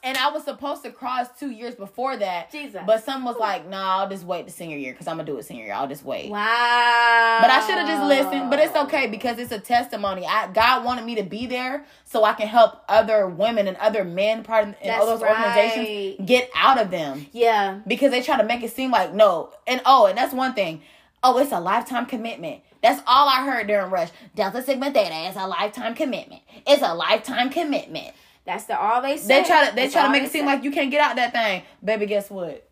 And 0.05 0.17
I 0.17 0.31
was 0.33 0.43
supposed 0.45 0.83
to 0.83 0.91
cross 0.91 1.29
two 1.39 1.51
years 1.51 1.77
before 1.77 2.17
that. 2.17 2.51
Jesus. 2.51 2.83
But 2.85 3.05
some 3.05 3.25
was 3.25 3.37
like, 3.37 3.69
nah, 3.69 3.99
I'll 4.01 4.09
just 4.09 4.25
wait 4.25 4.47
the 4.47 4.53
senior 4.53 4.77
year 4.77 4.93
because 4.93 5.07
I'm 5.07 5.17
gonna 5.17 5.27
do 5.27 5.39
it 5.39 5.45
senior 5.45 5.65
year. 5.65 5.75
I'll 5.75 5.87
just 5.87 6.05
wait. 6.05 6.29
Wow. 6.29 7.39
But 7.41 7.51
I 7.51 7.65
should 7.65 7.77
have 7.77 7.87
just 7.87 8.03
listened. 8.09 8.51
But 8.51 8.59
it's 8.59 8.75
okay 8.75 9.07
because 9.07 9.39
it's 9.39 9.53
a 9.53 9.61
testimony. 9.61 10.27
I 10.27 10.51
God 10.53 10.85
wanted 10.85 11.05
me 11.05 11.15
to 11.17 11.23
be 11.23 11.47
there 11.47 11.85
so 12.05 12.25
I 12.25 12.33
can 12.33 12.49
help 12.49 12.83
other 12.89 13.29
women 13.29 13.69
and 13.69 13.77
other 13.77 14.03
men 14.03 14.43
part 14.43 14.75
in 14.83 14.91
all 14.91 15.07
those 15.07 15.23
organizations 15.23 16.19
right. 16.19 16.27
get 16.27 16.51
out 16.57 16.81
of 16.81 16.91
them 16.91 17.27
Yeah. 17.33 17.79
because 17.87 18.11
they 18.11 18.23
try 18.23 18.37
to 18.37 18.45
make 18.45 18.65
it 18.65 18.73
seem 18.73 18.91
like 18.91 19.15
no. 19.15 19.53
And 19.69 19.81
oh, 19.87 20.07
and 20.07 20.19
that's 20.19 20.35
one 20.35 20.55
thing. 20.55 20.83
Oh, 21.23 21.39
it's 21.39 21.53
a 21.53 21.61
lifetime 21.61 22.07
commitment. 22.07 22.63
That's 22.83 23.01
all 23.07 23.29
I 23.29 23.47
heard 23.47 23.69
during 23.69 23.93
Rush. 23.93 24.09
Delta 24.35 24.61
Sigma 24.63 24.91
Theta 24.93 25.29
is 25.29 25.37
a 25.37 25.47
lifetime 25.47 25.95
commitment. 25.95 26.43
It's 26.67 26.83
a 26.83 26.93
lifetime 26.93 27.49
commitment. 27.51 28.09
That's 28.45 28.65
the 28.65 28.79
all 28.79 29.03
they 29.03 29.17
say. 29.17 29.41
They 29.43 29.47
try 29.47 29.69
to 29.69 29.75
they 29.75 29.83
That's 29.83 29.93
try 29.95 30.03
to 30.05 30.11
make 30.11 30.25
it 30.25 30.33
seem 30.33 30.43
say. 30.43 30.47
like 30.47 30.65
you 30.65 30.71
can't 30.73 30.91
get 30.91 31.01
out 31.01 31.17
that 31.17 31.33
thing. 31.33 31.63
Baby, 31.85 32.07
guess 32.07 32.31
what? 32.31 32.69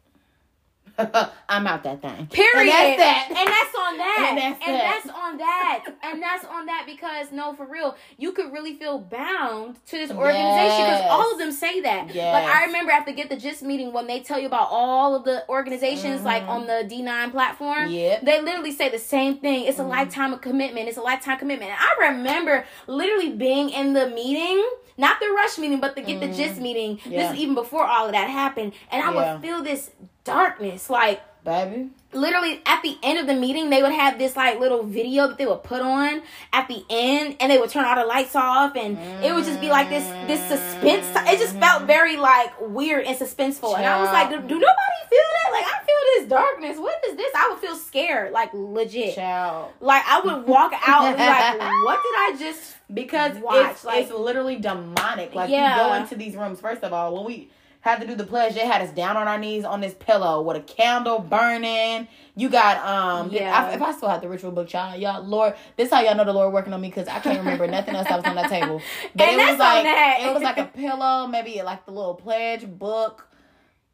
I'm 1.48 1.66
out 1.66 1.82
that 1.84 2.00
thing. 2.02 2.26
Period. 2.28 2.56
And 2.56 2.68
that's 2.68 2.96
that. 2.98 3.26
And 3.28 3.48
that's 3.48 3.74
on 3.74 3.96
that. 3.98 4.26
And 4.30 4.38
that's 4.38 4.66
and 4.66 4.76
that. 4.76 5.02
that's 5.04 5.18
on 5.18 5.36
that. 5.38 5.84
And 6.02 6.22
that's 6.22 6.44
on 6.44 6.66
that 6.66 6.84
because 6.86 7.32
no, 7.32 7.54
for 7.54 7.66
real, 7.66 7.96
you 8.18 8.32
could 8.32 8.52
really 8.52 8.74
feel 8.76 8.98
bound 8.98 9.76
to 9.86 9.96
this 9.96 10.10
organization 10.10 10.84
because 10.84 11.00
Yes. 11.00 11.08
all 11.10 11.32
of 11.32 11.38
them 11.38 11.52
say 11.52 11.80
that. 11.80 12.14
Yes. 12.14 12.32
Like 12.34 12.54
I 12.56 12.64
remember 12.66 12.92
after 12.92 13.12
Get 13.12 13.28
the 13.30 13.36
Gist 13.36 13.62
meeting 13.62 13.92
when 13.92 14.06
they 14.06 14.20
tell 14.20 14.38
you 14.38 14.46
about 14.46 14.68
all 14.70 15.14
of 15.14 15.24
the 15.24 15.48
organizations 15.48 16.22
like 16.22 16.42
on 16.44 16.66
the 16.66 16.86
D9 16.90 17.30
platform. 17.30 17.78
Mm-hmm. 17.88 17.90
Yep. 17.92 18.16
Mm-hmm. 18.18 18.26
They 18.26 18.40
literally 18.42 18.72
say 18.72 18.88
the 18.88 18.98
same 18.98 19.38
thing. 19.38 19.64
It's 19.66 19.78
a 19.78 19.82
lifetime 19.84 20.32
of 20.32 20.40
commitment. 20.40 20.88
It's 20.88 20.98
a 20.98 21.02
lifetime 21.02 21.38
commitment. 21.38 21.70
And 21.72 21.80
I 21.80 22.08
remember 22.10 22.64
literally 22.86 23.30
being 23.30 23.70
in 23.70 23.92
the 23.92 24.08
meeting. 24.08 24.64
Not 24.98 25.18
the 25.18 25.28
rush 25.28 25.56
meeting, 25.56 25.80
but 25.80 25.94
the 25.96 26.02
get 26.02 26.20
the 26.20 26.28
gist 26.28 26.60
meeting. 26.60 26.98
Mm-hmm. 26.98 27.12
Yeah. 27.12 27.22
This 27.22 27.32
is 27.32 27.38
even 27.42 27.54
before 27.54 27.84
all 27.86 28.04
of 28.06 28.12
that 28.12 28.28
happened. 28.28 28.74
And 28.90 29.02
I 29.02 29.10
Yeah. 29.14 29.32
would 29.32 29.42
feel 29.42 29.62
this 29.62 29.90
darkness. 30.30 30.90
Like, 30.90 31.20
baby. 31.44 31.88
literally 32.12 32.60
at 32.66 32.82
the 32.82 32.96
end 33.02 33.18
of 33.18 33.26
the 33.26 33.34
meeting 33.34 33.70
they 33.70 33.82
would 33.82 33.92
have 33.92 34.18
this 34.18 34.36
like 34.36 34.60
little 34.60 34.82
video 34.82 35.26
that 35.28 35.38
they 35.38 35.46
would 35.46 35.62
put 35.62 35.80
on 35.80 36.20
at 36.52 36.68
the 36.68 36.84
end 36.90 37.36
and 37.40 37.50
they 37.50 37.56
would 37.56 37.70
turn 37.70 37.84
all 37.84 37.96
the 37.96 38.04
lights 38.04 38.36
off 38.36 38.76
and 38.76 38.98
it 39.24 39.34
would 39.34 39.44
just 39.44 39.58
be 39.60 39.70
like 39.70 39.88
this 39.88 40.04
this 40.26 40.40
suspense 40.48 41.06
it 41.30 41.38
just 41.38 41.56
felt 41.56 41.84
very 41.84 42.16
like 42.18 42.50
weird 42.60 43.06
and 43.06 43.16
suspenseful 43.16 43.74
and 43.76 43.86
i 43.86 43.98
was 44.00 44.12
like 44.12 44.28
do, 44.28 44.36
do 44.36 44.54
nobody 44.54 45.00
feel 45.08 45.28
that 45.32 45.52
like 45.52 45.64
i 45.64 45.78
feel 45.86 45.96
this 46.18 46.28
darkness 46.28 46.78
what 46.78 46.94
is 47.08 47.16
this 47.16 47.32
i 47.34 47.48
would 47.48 47.58
feel 47.58 47.74
scared 47.74 48.32
like 48.32 48.50
legit 48.52 49.14
Child. 49.14 49.72
like 49.80 50.02
i 50.06 50.20
would 50.20 50.46
walk 50.46 50.72
out 50.86 51.04
and 51.04 51.16
be 51.16 51.22
like 51.22 51.58
what 51.86 52.00
did 52.02 52.14
i 52.16 52.36
just 52.38 52.76
because 52.92 53.36
Watch, 53.38 53.70
it's 53.70 53.84
like- 53.84 54.02
it's 54.02 54.12
literally 54.12 54.56
demonic. 54.56 55.34
Like 55.34 55.48
you 55.48 55.56
go 55.56 55.94
into 55.94 56.16
these 56.16 56.34
rooms. 56.34 56.60
First 56.60 56.82
of 56.82 56.92
all, 56.92 57.14
when 57.14 57.24
we 57.24 57.48
had 57.80 58.00
to 58.02 58.06
do 58.06 58.14
the 58.14 58.24
pledge, 58.24 58.54
they 58.54 58.66
had 58.66 58.82
us 58.82 58.90
down 58.90 59.16
on 59.16 59.26
our 59.26 59.38
knees 59.38 59.64
on 59.64 59.80
this 59.80 59.94
pillow 59.94 60.42
with 60.42 60.56
a 60.56 60.60
candle 60.60 61.18
burning. 61.18 62.08
You 62.36 62.48
got 62.50 62.76
um. 62.86 63.30
Yeah. 63.30 63.68
I, 63.70 63.74
if 63.74 63.80
I 63.82 63.92
still 63.92 64.08
have 64.08 64.20
the 64.20 64.28
ritual 64.28 64.50
book, 64.52 64.68
child, 64.68 65.00
y'all, 65.00 65.22
Lord, 65.24 65.54
this 65.76 65.90
how 65.90 66.00
y'all 66.00 66.14
know 66.14 66.24
the 66.24 66.32
Lord 66.32 66.52
working 66.52 66.72
on 66.72 66.80
me 66.80 66.88
because 66.88 67.08
I 67.08 67.20
can't 67.20 67.38
remember 67.38 67.66
nothing 67.66 67.94
else 67.94 68.08
that 68.08 68.16
was 68.16 68.24
on 68.26 68.36
that 68.36 68.48
table. 68.50 68.80
But 69.14 69.28
And 69.28 69.40
it 69.40 69.44
was 69.44 69.52
on 69.52 69.58
like 69.58 69.84
that. 69.84 70.18
it 70.20 70.32
was 70.34 70.42
like 70.42 70.58
a 70.58 70.64
pillow, 70.74 71.26
maybe 71.26 71.60
like 71.62 71.86
the 71.86 71.92
little 71.92 72.14
pledge 72.14 72.66
book. 72.66 73.26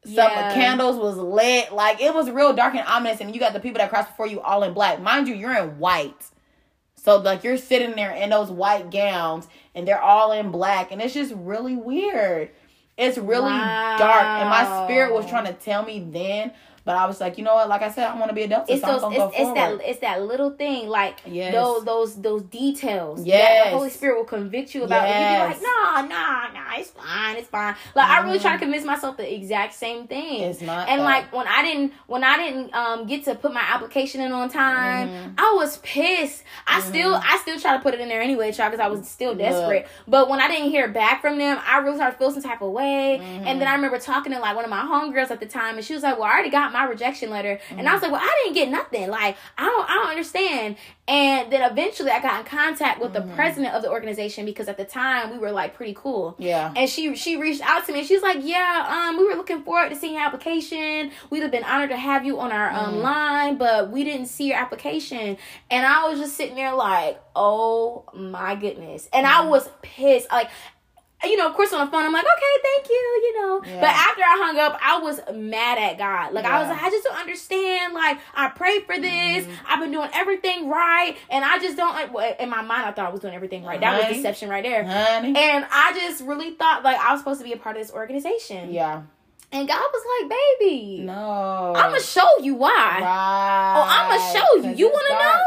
Some 0.05 0.15
Yeah. 0.15 0.55
candles 0.55 0.97
was 0.97 1.17
lit. 1.17 1.73
Like 1.73 2.01
it 2.01 2.13
was 2.15 2.31
real 2.31 2.53
dark 2.55 2.75
and 2.75 2.87
ominous, 2.87 3.21
and 3.21 3.33
you 3.35 3.41
got 3.41 3.53
the 3.53 3.61
people 3.61 3.79
that 3.79 3.91
cross 3.91 4.07
before 4.07 4.27
you 4.27 4.41
all 4.41 4.63
in 4.63 4.73
black. 4.75 5.01
Mind 5.01 5.27
you, 5.29 5.35
you're 5.35 5.57
in 5.57 5.79
white. 5.79 6.31
So 6.97 7.19
like 7.19 7.45
you're 7.45 7.57
sitting 7.57 7.95
there 7.95 8.11
in 8.13 8.31
those 8.31 8.51
white 8.51 8.91
gowns 8.91 9.47
and 9.77 9.87
they're 9.87 10.01
all 10.03 10.33
in 10.33 10.51
black 10.51 10.91
and 10.91 11.01
it's 11.01 11.15
just 11.15 11.33
really 11.37 11.77
weird. 11.77 12.51
It's 12.99 13.19
really 13.19 13.51
dark 13.51 14.25
and 14.25 14.49
my 14.49 14.85
spirit 14.85 15.13
was 15.13 15.27
trying 15.27 15.47
to 15.47 15.53
tell 15.53 15.85
me 15.85 16.01
then, 16.11 16.53
but 16.87 16.97
I 16.97 17.05
was 17.07 17.21
like, 17.21 17.37
you 17.37 17.45
know 17.45 17.55
what? 17.57 17.69
Like 17.69 17.83
I 17.83 17.91
said, 17.91 18.07
I 18.09 18.17
want 18.19 18.31
to 18.31 18.35
be 18.35 18.45
a 18.45 18.49
Delta, 18.49 18.73
it's 18.73 18.81
so 18.81 18.99
those 18.99 19.13
it's, 19.13 19.35
it's 19.41 19.55
that 19.55 19.79
it's 19.85 20.01
that 20.01 20.23
little 20.23 20.51
thing 20.53 20.89
like 20.89 21.19
Yes. 21.27 21.53
those 21.53 21.85
those 21.85 22.23
those 22.23 22.43
details 22.45 23.19
that 23.21 23.27
Yes. 23.27 23.65
the 23.73 23.77
Holy 23.77 23.91
Spirit 23.91 24.17
will 24.17 24.25
convict 24.25 24.75
you 24.75 24.85
about 24.85 25.05
and 25.07 25.21
Yes. 25.25 25.57
you 25.61 25.67
be 25.67 25.67
like 25.67 26.09
no 26.09 26.15
no 26.15 26.61
no 26.61 26.81
it's 26.81 26.91
fine 26.91 27.37
it's 27.37 27.49
fine 27.49 27.75
like 27.95 28.09
I 28.09 28.23
really 28.23 28.39
try 28.39 28.53
to 28.53 28.59
convince 28.59 28.85
myself 28.85 29.17
the 29.19 29.35
exact 29.35 29.75
same 29.75 30.07
thing 30.07 30.41
Mm-hmm. 30.41 30.51
It's 30.51 30.63
not 30.63 30.89
and 30.89 31.01
that. 31.01 31.05
like 31.05 31.33
when 31.33 31.47
I 31.47 31.63
didn't 31.63 31.93
when 32.07 32.23
I 32.25 32.37
didn't 32.39 32.75
um 32.75 33.07
get 33.07 33.25
to 33.25 33.35
put 33.35 33.53
my 33.53 33.61
application 33.61 34.21
in 34.21 34.33
on 34.33 34.49
time 34.49 35.09
Mm-hmm. 35.09 35.33
I 35.39 35.53
was 35.57 35.79
pissed 35.79 36.43
I 36.67 36.81
still 36.81 37.15
I 37.15 37.39
still 37.43 37.59
try 37.59 37.77
to 37.77 37.83
put 37.83 37.95
it 37.95 38.01
in 38.01 38.09
there 38.09 38.23
anyway 38.23 38.53
try 38.53 38.69
because 38.69 38.81
I 38.81 38.89
was 38.89 39.07
still 39.09 39.35
desperate 39.35 39.87
but 40.09 40.29
when 40.29 40.41
I 40.41 40.49
didn't 40.49 40.71
hear 40.71 40.89
back 40.89 41.21
from 41.21 41.39
them 41.39 41.59
I 41.67 41.79
really 41.79 41.97
started 41.97 42.13
to 42.13 42.19
feel 42.19 42.31
some 42.31 42.43
type 42.43 42.63
of 42.63 42.71
way 42.71 43.17
and 43.17 43.23
Mm-hmm. 43.27 43.59
then 43.59 43.69
I 43.69 43.75
remember 43.75 43.99
talking 43.99 44.33
to 44.33 44.39
like 44.39 44.55
one 44.55 44.65
of 44.65 44.71
my 44.71 44.83
homegirls 44.83 45.31
at 45.31 45.41
the 45.41 45.47
time 45.47 45.77
and 45.77 45.85
she 45.85 45.95
was 45.95 46.03
like 46.03 46.17
well 46.19 46.29
I 46.29 46.33
already 46.33 46.51
got 46.51 46.73
my 46.73 46.76
rejection 46.85 47.31
letter 47.31 47.59
and 47.71 47.79
Mm-hmm. 47.81 47.89
I 47.89 47.93
was 47.93 48.03
like 48.03 48.13
well 48.13 48.21
I 48.23 48.41
didn't 48.45 48.55
get 48.55 48.69
nothing 48.71 49.09
like 49.09 49.37
I 49.59 49.65
don't 49.65 49.89
I 49.91 49.95
don't 49.95 50.09
understand 50.11 50.77
and 51.09 51.53
then 51.53 51.69
eventually 51.71 52.11
I 52.11 52.21
got 52.21 52.41
in 52.41 52.47
contact 52.47 53.01
with 53.01 53.13
Mm-hmm. 53.13 53.29
the 53.29 53.35
president 53.35 53.75
of 53.75 53.83
the 53.83 53.91
organization 53.91 54.45
because 54.45 54.69
at 54.69 54.77
the 54.77 54.85
time 54.85 55.31
we 55.33 55.39
were 55.39 55.53
like 55.53 55.75
pretty 55.75 55.95
cool 55.97 56.35
Yeah. 56.39 56.73
and 56.77 56.89
she 56.89 57.15
she 57.17 57.37
reached 57.37 57.63
out 57.63 57.87
to 57.87 57.93
me 57.93 58.01
and 58.01 58.09
she's 58.09 58.23
like 58.23 58.39
yeah 58.43 58.87
um 59.09 59.17
we 59.19 59.27
were 59.27 59.35
looking 59.35 59.63
forward 59.63 59.91
to 59.91 59.97
seeing 59.97 60.15
your 60.15 60.23
application 60.23 61.11
we'd 61.31 61.41
have 61.43 61.51
been 61.51 61.65
honored 61.65 61.91
to 61.91 61.97
have 61.97 62.25
you 62.25 62.39
on 62.41 62.53
our 62.53 62.71
Mm. 62.71 62.77
um 62.89 62.99
line 63.03 63.57
but 63.57 63.91
we 63.91 64.03
didn't 64.05 64.27
see 64.27 64.49
your 64.49 64.57
application 64.59 65.37
and 65.71 65.87
I 65.87 66.09
was 66.09 66.19
just 66.19 66.37
sitting 66.37 66.57
there 66.57 66.75
like 66.75 67.21
oh 67.37 68.05
my 68.15 68.55
goodness 68.57 69.09
and. 69.13 69.27
I 69.27 69.47
was 69.47 69.69
pissed 69.83 70.31
like 70.31 70.49
you 71.25 71.37
know, 71.37 71.47
of 71.49 71.55
course, 71.55 71.73
on 71.73 71.85
the 71.85 71.91
phone, 71.91 72.05
I'm 72.05 72.13
like, 72.13 72.25
okay, 72.25 72.63
thank 72.63 72.89
you, 72.89 72.95
you 73.25 73.41
know. 73.41 73.63
Yeah. 73.65 73.81
But 73.81 73.89
after 73.91 74.23
I 74.23 74.37
hung 74.45 74.59
up, 74.59 74.79
I 74.83 74.99
was 74.99 75.21
mad 75.35 75.79
at 75.79 75.99
God. 75.99 76.33
Like, 76.35 76.45
I 76.45 76.61
was 76.61 76.69
like, 76.69 76.83
I 76.83 76.91
just 76.91 77.05
don't 77.05 77.17
understand. 77.17 77.95
Like, 77.95 78.19
I 78.35 78.49
prayed 78.49 78.85
for 78.85 78.99
this. 78.99 79.45
Mm-hmm. 79.45 79.53
I've 79.67 79.81
been 79.81 79.93
doing 79.93 80.11
everything 80.13 80.69
right. 80.69 81.17
And 81.31 81.45
I 81.45 81.59
just 81.59 81.77
don't, 81.77 81.95
like, 81.95 82.13
well, 82.13 82.35
in 82.39 82.51
my 82.51 82.63
mind, 82.63 82.87
I 82.87 82.93
thought 82.93 83.07
I 83.07 83.11
was 83.11 83.21
doing 83.21 83.35
everything 83.35 83.65
right. 83.65 83.81
That 83.81 84.09
was 84.09 84.17
deception 84.17 84.49
right 84.51 84.63
there. 84.63 84.85
Honey. 84.85 85.35
And 85.37 85.67
I 85.71 85.93
just 85.95 86.23
really 86.23 86.53
thought, 86.53 86.85
like, 86.85 86.99
I 86.99 87.13
was 87.13 87.21
supposed 87.21 87.41
to 87.41 87.45
be 87.45 87.53
a 87.53 87.57
part 87.57 87.77
of 87.77 87.83
this 87.83 87.93
organization. 87.93 88.73
yeah. 88.73 89.03
And 89.53 89.69
God 89.69 89.81
was 89.81 90.03
like, 90.29 90.39
baby, 90.61 91.03
No. 91.05 91.73
I'm 91.77 91.91
going 91.91 92.01
to 92.01 92.07
show 92.07 92.27
you 92.43 92.57
why. 92.57 92.99
Right. 93.01 93.75
Oh, 93.79 93.85
I'm 93.89 94.11
gonna 94.11 94.33
show 94.39 94.69
you. 94.71 94.77
You 94.77 94.89
want 94.91 95.07
to 95.07 95.15
know? 95.15 95.43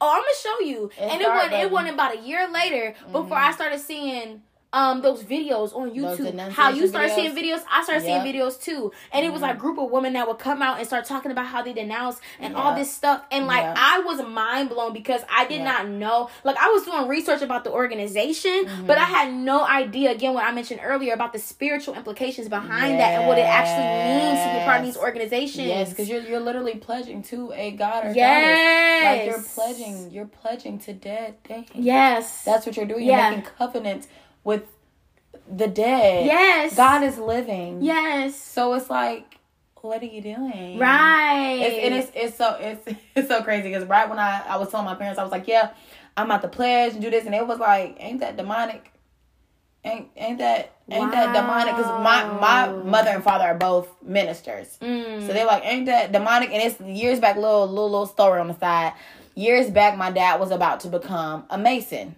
Oh, 0.00 0.10
I'm 0.10 0.22
gonna 0.22 0.34
show 0.42 0.60
you. 0.66 0.90
It's 0.96 1.12
and 1.12 1.22
it 1.22 1.28
wasn't. 1.28 1.52
It 1.54 1.70
wasn't 1.70 1.94
about 1.94 2.16
a 2.16 2.20
year 2.20 2.48
later 2.48 2.94
before 3.12 3.36
I 3.36 3.52
started 3.52 3.78
seeing 3.80 4.42
um 4.72 5.00
those 5.00 5.22
videos 5.22 5.74
on 5.74 5.90
YouTube. 5.92 6.38
How 6.50 6.68
you 6.70 6.86
start 6.86 7.10
started 7.10 7.14
seeing 7.14 7.34
videos? 7.34 7.60
videos, 7.60 7.64
I 7.70 7.82
started 7.84 8.04
Yep. 8.06 8.22
seeing 8.22 8.34
videos 8.34 8.60
too. 8.60 8.92
And 9.12 9.24
it 9.24 9.32
was 9.32 9.40
like 9.40 9.56
a 9.56 9.58
group 9.58 9.78
of 9.78 9.90
women 9.90 10.12
that 10.12 10.28
would 10.28 10.38
come 10.38 10.60
out 10.60 10.76
and 10.78 10.86
start 10.86 11.06
talking 11.06 11.30
about 11.30 11.46
how 11.46 11.62
they 11.62 11.72
denounce 11.72 12.20
and 12.38 12.54
all 12.54 12.74
this 12.74 12.92
stuff. 12.92 13.22
And 13.30 13.46
like 13.46 13.62
Yeah. 13.62 13.74
I 13.76 14.00
was 14.00 14.20
mind 14.26 14.68
blown 14.68 14.92
because 14.92 15.22
I 15.34 15.46
did 15.46 15.62
not 15.62 15.88
know. 15.88 16.28
Like 16.44 16.56
I 16.58 16.68
was 16.68 16.84
doing 16.84 17.08
research 17.08 17.40
about 17.40 17.64
the 17.64 17.72
organization, 17.72 18.66
Mm-hmm. 18.66 18.86
but 18.86 18.98
I 18.98 19.04
had 19.04 19.32
no 19.32 19.64
idea. 19.66 20.10
Again, 20.10 20.34
what 20.34 20.44
I 20.44 20.52
mentioned 20.52 20.80
earlier 20.82 21.14
about 21.14 21.32
the 21.32 21.38
spiritual 21.38 21.94
implications 21.94 22.48
behind 22.48 23.00
that 23.00 23.18
and 23.18 23.26
what 23.26 23.38
it 23.38 23.46
actually 23.46 23.86
means 24.18 24.44
to 24.44 24.58
be 24.58 24.64
part 24.64 24.80
of 24.80 24.84
these 24.84 24.96
organizations. 24.98 25.66
Yes, 25.66 25.88
because 25.90 26.08
you're 26.10 26.20
you're 26.22 26.40
literally 26.40 26.74
pledging 26.74 27.22
to 27.24 27.52
a 27.54 27.70
god 27.70 28.04
or 28.04 28.08
goddess. 28.08 28.16
yes, 28.16 29.04
Like 29.04 29.26
you're 29.26 29.42
pledging, 29.54 30.10
you're 30.10 30.26
pledging 30.26 30.78
to 30.80 30.92
dead 30.92 31.42
things. 31.44 31.70
Yes, 31.74 32.44
That's 32.44 32.66
what 32.66 32.76
you're 32.76 32.86
doing. 32.86 33.06
You're 33.06 33.16
Yeah. 33.16 33.30
making 33.30 33.46
covenants 33.56 34.08
with 34.48 34.64
the 35.46 35.68
dead. 35.68 36.24
Yes. 36.24 36.74
God 36.74 37.02
is 37.02 37.18
living. 37.18 37.82
Yes. 37.82 38.34
So 38.34 38.72
it's 38.72 38.88
like, 38.88 39.36
what 39.82 40.02
are 40.02 40.06
you 40.06 40.22
doing? 40.22 40.78
Right. 40.78 41.58
It's, 41.60 41.84
and 41.84 41.94
it's 41.94 42.10
it's 42.14 42.36
so 42.36 42.56
it's 42.58 42.98
it's 43.14 43.28
so 43.28 43.42
crazy 43.42 43.68
because 43.68 43.84
right 43.84 44.08
when 44.08 44.18
I 44.18 44.42
I 44.48 44.56
was 44.56 44.70
telling 44.70 44.86
my 44.86 44.94
parents 44.94 45.18
I 45.18 45.22
was 45.22 45.30
like, 45.30 45.46
yeah, 45.46 45.70
I'm 46.16 46.26
about 46.26 46.42
to 46.42 46.48
pledge 46.48 46.94
and 46.94 47.02
do 47.02 47.10
this, 47.10 47.26
and 47.26 47.34
it 47.34 47.46
was 47.46 47.58
like, 47.58 47.96
ain't 48.00 48.20
that 48.20 48.38
demonic? 48.38 48.90
Ain't 49.84 50.08
ain't 50.16 50.38
that 50.38 50.72
ain't 50.90 51.12
that 51.12 51.34
demonic? 51.34 51.76
Because 51.76 52.02
my 52.02 52.24
my 52.40 52.72
mother 52.82 53.10
and 53.10 53.22
father 53.22 53.44
are 53.44 53.54
both 53.54 53.88
ministers. 54.02 54.78
Mm. 54.80 55.26
So 55.26 55.32
they're 55.34 55.46
like, 55.46 55.64
ain't 55.64 55.86
that 55.86 56.10
demonic? 56.10 56.50
And 56.50 56.62
it's 56.62 56.80
years 56.80 57.20
back, 57.20 57.36
little 57.36 57.68
little 57.68 57.90
little 57.90 58.06
story 58.06 58.40
on 58.40 58.48
the 58.48 58.58
side. 58.58 58.94
Years 59.34 59.70
back, 59.70 59.96
my 59.96 60.10
dad 60.10 60.40
was 60.40 60.50
about 60.50 60.80
to 60.80 60.88
become 60.88 61.44
a 61.50 61.58
mason, 61.58 62.16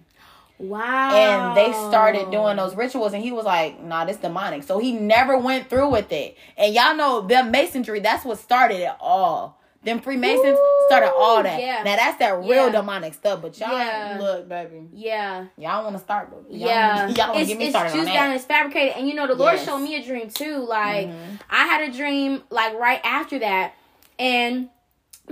wow. 0.61 1.11
and 1.15 1.57
they 1.57 1.71
started 1.89 2.31
doing 2.31 2.57
those 2.57 2.75
rituals, 2.75 3.13
and 3.13 3.23
he 3.23 3.31
was 3.31 3.45
like, 3.45 3.81
"Nah, 3.81 4.05
this 4.05 4.17
demonic." 4.17 4.63
So 4.63 4.79
he 4.79 4.91
never 4.93 5.37
went 5.37 5.69
through 5.69 5.89
with 5.89 6.11
it. 6.11 6.37
And 6.57 6.73
y'all 6.73 6.95
know 6.95 7.21
the 7.21 7.43
masonry. 7.43 7.99
That's 7.99 8.23
what 8.25 8.39
started 8.39 8.79
it 8.81 8.91
all. 8.99 9.57
Them 9.83 9.99
Freemasons 9.99 10.59
started 10.85 11.11
all 11.17 11.41
that. 11.41 11.59
yeah. 11.59 11.81
Now 11.83 11.95
that's 11.95 12.19
that 12.19 12.37
real 12.37 12.67
Yeah. 12.67 12.69
demonic 12.69 13.15
stuff. 13.15 13.41
But 13.41 13.59
y'all, 13.59 13.71
Yeah. 13.71 14.17
look, 14.19 14.47
baby, 14.47 14.83
Yeah. 14.93 15.45
y'all 15.57 15.83
want 15.83 15.95
to 15.97 16.03
start, 16.03 16.29
but 16.29 16.51
y'all, 16.51 16.67
Yeah, 16.69 17.07
y'all 17.07 17.15
don't 17.33 17.37
it's, 17.37 17.47
get 17.49 17.57
me 17.57 17.65
it's 17.65 17.73
started 17.73 17.89
on 17.93 17.97
juiced 17.97 18.13
that. 18.13 18.25
and 18.25 18.33
it's 18.35 18.45
fabricated. 18.45 18.97
And 18.97 19.07
you 19.09 19.15
know, 19.15 19.25
the 19.25 19.33
Lord 19.33 19.55
Yes. 19.55 19.65
showed 19.65 19.79
me 19.79 19.95
a 19.95 20.03
dream 20.03 20.29
too. 20.29 20.57
Like 20.57 21.07
Mm-hmm. 21.07 21.35
I 21.49 21.65
had 21.65 21.89
a 21.89 21.91
dream 21.91 22.43
like 22.51 22.77
right 22.77 23.01
after 23.03 23.39
that, 23.39 23.73
and 24.19 24.69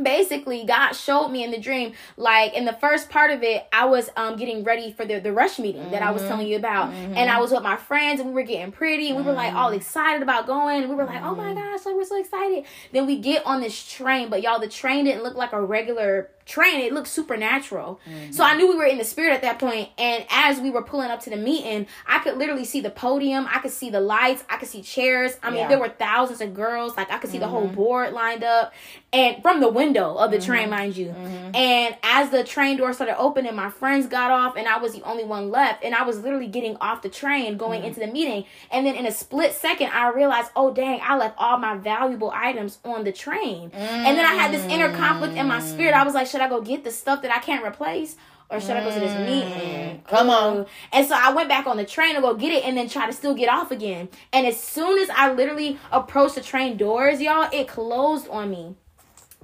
basically 0.03 0.65
God 0.65 0.93
showed 0.93 1.29
me 1.29 1.43
in 1.43 1.51
the 1.51 1.59
dream, 1.59 1.93
like 2.17 2.53
in 2.53 2.65
the 2.65 2.73
first 2.73 3.09
part 3.09 3.31
of 3.31 3.43
it, 3.43 3.67
I 3.71 3.85
was 3.85 4.09
um 4.15 4.35
getting 4.35 4.63
ready 4.63 4.91
for 4.91 5.05
the 5.05 5.19
the 5.19 5.31
rush 5.31 5.59
meeting 5.59 5.91
that 5.91 6.01
I 6.01 6.11
was 6.11 6.21
telling 6.23 6.47
you 6.47 6.57
mm-hmm. 6.57 6.65
about, 6.65 6.91
mm-hmm. 6.91 7.13
and 7.15 7.29
I 7.29 7.39
was 7.39 7.51
with 7.51 7.63
my 7.63 7.77
friends 7.77 8.19
and 8.19 8.29
we 8.29 8.35
were 8.35 8.43
getting 8.43 8.71
pretty 8.71 9.09
and 9.09 9.17
we 9.17 9.23
were 9.23 9.33
like 9.33 9.53
all 9.53 9.69
mm-hmm. 9.69 9.77
excited 9.77 10.23
about 10.23 10.47
going. 10.47 10.81
And 10.81 10.89
we 10.89 10.95
were 10.95 11.05
like, 11.05 11.21
oh 11.21 11.35
my 11.35 11.53
gosh, 11.53 11.85
like 11.85 11.95
we're 11.95 12.05
so 12.05 12.19
excited. 12.19 12.65
Then 12.91 13.05
we 13.05 13.19
get 13.19 13.45
on 13.45 13.61
this 13.61 13.87
train, 13.89 14.29
but 14.29 14.41
y'all, 14.41 14.59
the 14.59 14.67
train 14.67 15.05
didn't 15.05 15.23
look 15.23 15.35
like 15.35 15.53
a 15.53 15.61
regular 15.61 16.29
train. 16.49 16.81
It 16.81 16.91
looked 16.91 17.07
supernatural. 17.07 18.01
Mm-hmm. 18.09 18.31
So 18.33 18.43
I 18.43 18.55
knew 18.55 18.67
we 18.67 18.75
were 18.75 18.85
in 18.85 18.97
the 18.97 19.05
spirit 19.05 19.33
at 19.33 19.41
that 19.43 19.59
point. 19.59 19.89
And 19.97 20.25
as 20.29 20.59
we 20.59 20.69
were 20.69 20.83
pulling 20.83 21.09
up 21.11 21.21
to 21.21 21.29
the 21.29 21.37
meeting, 21.37 21.87
I 22.07 22.19
could 22.19 22.37
literally 22.37 22.65
see 22.65 22.81
the 22.81 22.89
podium. 22.89 23.47
I 23.49 23.59
could 23.59 23.71
see 23.71 23.89
the 23.89 24.01
lights. 24.01 24.43
I 24.49 24.57
could 24.57 24.67
see 24.67 24.81
chairs. 24.81 25.37
I 25.41 25.49
mean, 25.49 25.59
Yeah. 25.59 25.67
there 25.69 25.79
were 25.79 25.89
thousands 25.89 26.41
of 26.41 26.53
girls. 26.53 26.97
Like 26.97 27.11
I 27.11 27.19
could 27.19 27.29
see 27.29 27.37
the 27.37 27.47
whole 27.47 27.67
mm-hmm. 27.67 27.75
board 27.75 28.13
lined 28.13 28.43
up, 28.43 28.73
and 29.13 29.41
from 29.41 29.59
the 29.59 29.69
window 29.69 30.15
of 30.15 30.31
the 30.31 30.37
mm-hmm. 30.37 30.51
train, 30.51 30.69
mind 30.69 30.97
you. 30.97 31.09
And 31.53 31.95
as 32.03 32.29
the 32.31 32.43
train 32.43 32.77
door 32.77 32.93
started 32.93 33.17
opening, 33.17 33.55
my 33.55 33.69
friends 33.69 34.07
got 34.07 34.31
off, 34.31 34.55
and 34.57 34.67
I 34.67 34.77
was 34.79 34.93
the 34.93 35.03
only 35.03 35.23
one 35.23 35.51
left. 35.51 35.83
And 35.83 35.93
I 35.95 36.03
was 36.03 36.19
literally 36.19 36.47
getting 36.47 36.75
off 36.77 37.01
the 37.01 37.09
train, 37.09 37.57
going 37.57 37.83
into 37.83 37.99
the 37.99 38.07
meeting. 38.07 38.45
And 38.71 38.85
then 38.85 38.95
in 38.95 39.05
a 39.05 39.11
split 39.11 39.53
second, 39.53 39.89
I 39.93 40.09
realized, 40.09 40.51
oh 40.55 40.73
dang, 40.73 40.99
I 41.03 41.17
left 41.17 41.35
all 41.37 41.57
my 41.57 41.77
valuable 41.77 42.31
items 42.33 42.79
on 42.83 43.03
the 43.03 43.11
train. 43.11 43.71
And 43.73 44.17
then 44.17 44.25
I 44.25 44.33
had 44.33 44.51
this 44.53 44.63
inner 44.65 44.91
conflict 44.95 45.35
in 45.35 45.47
my 45.47 45.59
spirit. 45.59 45.93
I 45.93 46.03
was 46.03 46.13
like, 46.13 46.27
should 46.39 46.45
I 46.45 46.49
go 46.49 46.61
get 46.61 46.85
the 46.85 46.91
stuff 46.91 47.21
that 47.23 47.35
I 47.35 47.39
can't 47.39 47.65
replace? 47.65 48.15
Or 48.49 48.61
should 48.61 48.77
I 48.77 48.83
go 48.83 48.91
to 48.91 48.99
this 48.99 49.11
mm. 49.11 49.25
meeting? 49.25 50.03
Come 50.07 50.29
on. 50.29 50.65
And 50.93 51.05
so 51.05 51.13
I 51.15 51.33
went 51.33 51.49
back 51.49 51.67
on 51.67 51.75
the 51.75 51.85
train 51.85 52.15
to 52.15 52.21
go 52.21 52.33
get 52.33 52.51
it 52.51 52.63
and 52.63 52.77
then 52.77 52.87
try 52.87 53.05
to 53.05 53.13
still 53.13 53.35
get 53.35 53.49
off 53.49 53.71
again. 53.71 54.09
And 54.31 54.47
as 54.47 54.57
soon 54.59 54.97
as 54.99 55.09
I 55.09 55.33
literally 55.33 55.77
approached 55.91 56.35
the 56.35 56.41
train 56.41 56.77
doors, 56.77 57.21
y'all, 57.21 57.49
it 57.51 57.67
closed 57.67 58.27
on 58.29 58.49
me. 58.49 58.75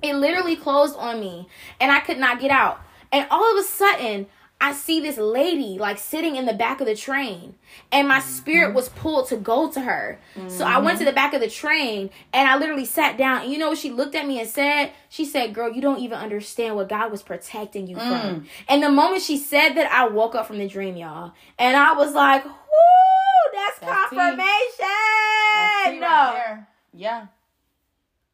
It 0.01 0.15
literally 0.15 0.55
closed 0.55 0.95
on 0.95 1.19
me. 1.19 1.49
And 1.81 1.91
I 1.91 1.99
could 1.99 2.17
not 2.17 2.39
get 2.39 2.49
out. 2.49 2.79
And 3.11 3.27
all 3.29 3.51
of 3.51 3.63
a 3.63 3.67
sudden, 3.67 4.27
I 4.65 4.73
see 4.73 4.99
this 4.99 5.19
lady 5.19 5.77
like 5.77 5.99
sitting 5.99 6.35
in 6.35 6.47
the 6.47 6.53
back 6.53 6.81
of 6.81 6.87
the 6.87 6.95
train, 6.95 7.53
and 7.91 8.07
my 8.07 8.19
spirit 8.19 8.73
was 8.73 8.89
pulled 8.89 9.27
to 9.29 9.37
go 9.37 9.69
to 9.69 9.79
her. 9.79 10.19
So 10.47 10.65
I 10.65 10.79
went 10.79 10.97
to 10.97 11.05
the 11.05 11.11
back 11.11 11.35
of 11.35 11.41
the 11.41 11.47
train, 11.47 12.09
and 12.33 12.49
I 12.49 12.57
literally 12.57 12.85
sat 12.85 13.15
down. 13.15 13.43
And 13.43 13.51
you 13.51 13.59
know 13.59 13.69
what 13.69 13.77
she 13.77 13.91
looked 13.91 14.15
at 14.15 14.25
me 14.25 14.39
and 14.39 14.49
said? 14.49 14.91
She 15.07 15.23
said, 15.23 15.53
"Girl, 15.53 15.71
you 15.71 15.81
don't 15.81 15.99
even 15.99 16.17
understand 16.17 16.75
what 16.75 16.89
God 16.89 17.11
was 17.11 17.21
protecting 17.21 17.85
you 17.85 17.95
from." 17.95 18.47
And 18.67 18.81
the 18.81 18.89
moment 18.89 19.21
she 19.21 19.37
said 19.37 19.73
that, 19.75 19.91
I 19.91 20.07
woke 20.07 20.33
up 20.33 20.47
from 20.47 20.57
the 20.57 20.67
dream, 20.67 20.97
y'all, 20.97 21.33
and 21.59 21.77
I 21.77 21.93
was 21.93 22.15
like, 22.15 22.43
"Whoo, 22.43 22.51
that's, 23.53 23.77
That's 23.77 24.09
confirmation." 24.09 24.39
That's 24.79 25.99
no, 25.99 26.07
right. 26.07 26.65
Yeah. 26.91 27.27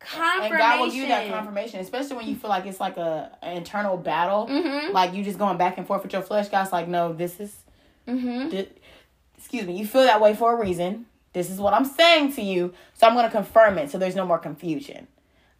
Confirmation. 0.06 0.52
And 0.54 0.58
God 0.58 0.80
will 0.80 0.86
give 0.88 0.96
you 0.96 1.08
that 1.08 1.30
confirmation, 1.30 1.80
especially 1.80 2.16
when 2.18 2.28
you 2.28 2.36
feel 2.36 2.50
like 2.50 2.66
it's 2.66 2.80
like 2.80 2.98
a 2.98 3.32
an 3.42 3.58
internal 3.58 3.98
battle, 3.98 4.48
Mhm. 4.48 4.92
like 4.94 5.14
you 5.14 5.24
just 5.24 5.38
going 5.40 5.58
back 5.58 5.78
and 5.78 5.86
forth 5.88 6.04
with 6.04 6.14
your 6.14 6.22
flesh. 6.22 6.48
God's 6.50 6.72
like, 6.72 6.88
no, 6.88 7.14
this 7.14 7.40
is, 7.40 7.56
Mm-hmm. 8.08 8.58
excuse 9.38 9.66
me, 9.66 9.78
you 9.78 9.86
feel 9.86 10.04
that 10.04 10.20
way 10.22 10.34
for 10.36 10.54
a 10.54 10.60
reason. 10.60 11.06
This 11.34 11.50
is 11.50 11.60
what 11.60 11.74
I'm 11.74 11.86
saying 11.86 12.34
to 12.34 12.42
you, 12.42 12.74
so 12.94 13.08
I'm 13.08 13.14
gonna 13.16 13.30
confirm 13.30 13.78
it, 13.78 13.90
so 13.90 13.98
there's 13.98 14.16
no 14.16 14.26
more 14.26 14.40
confusion. 14.40 15.08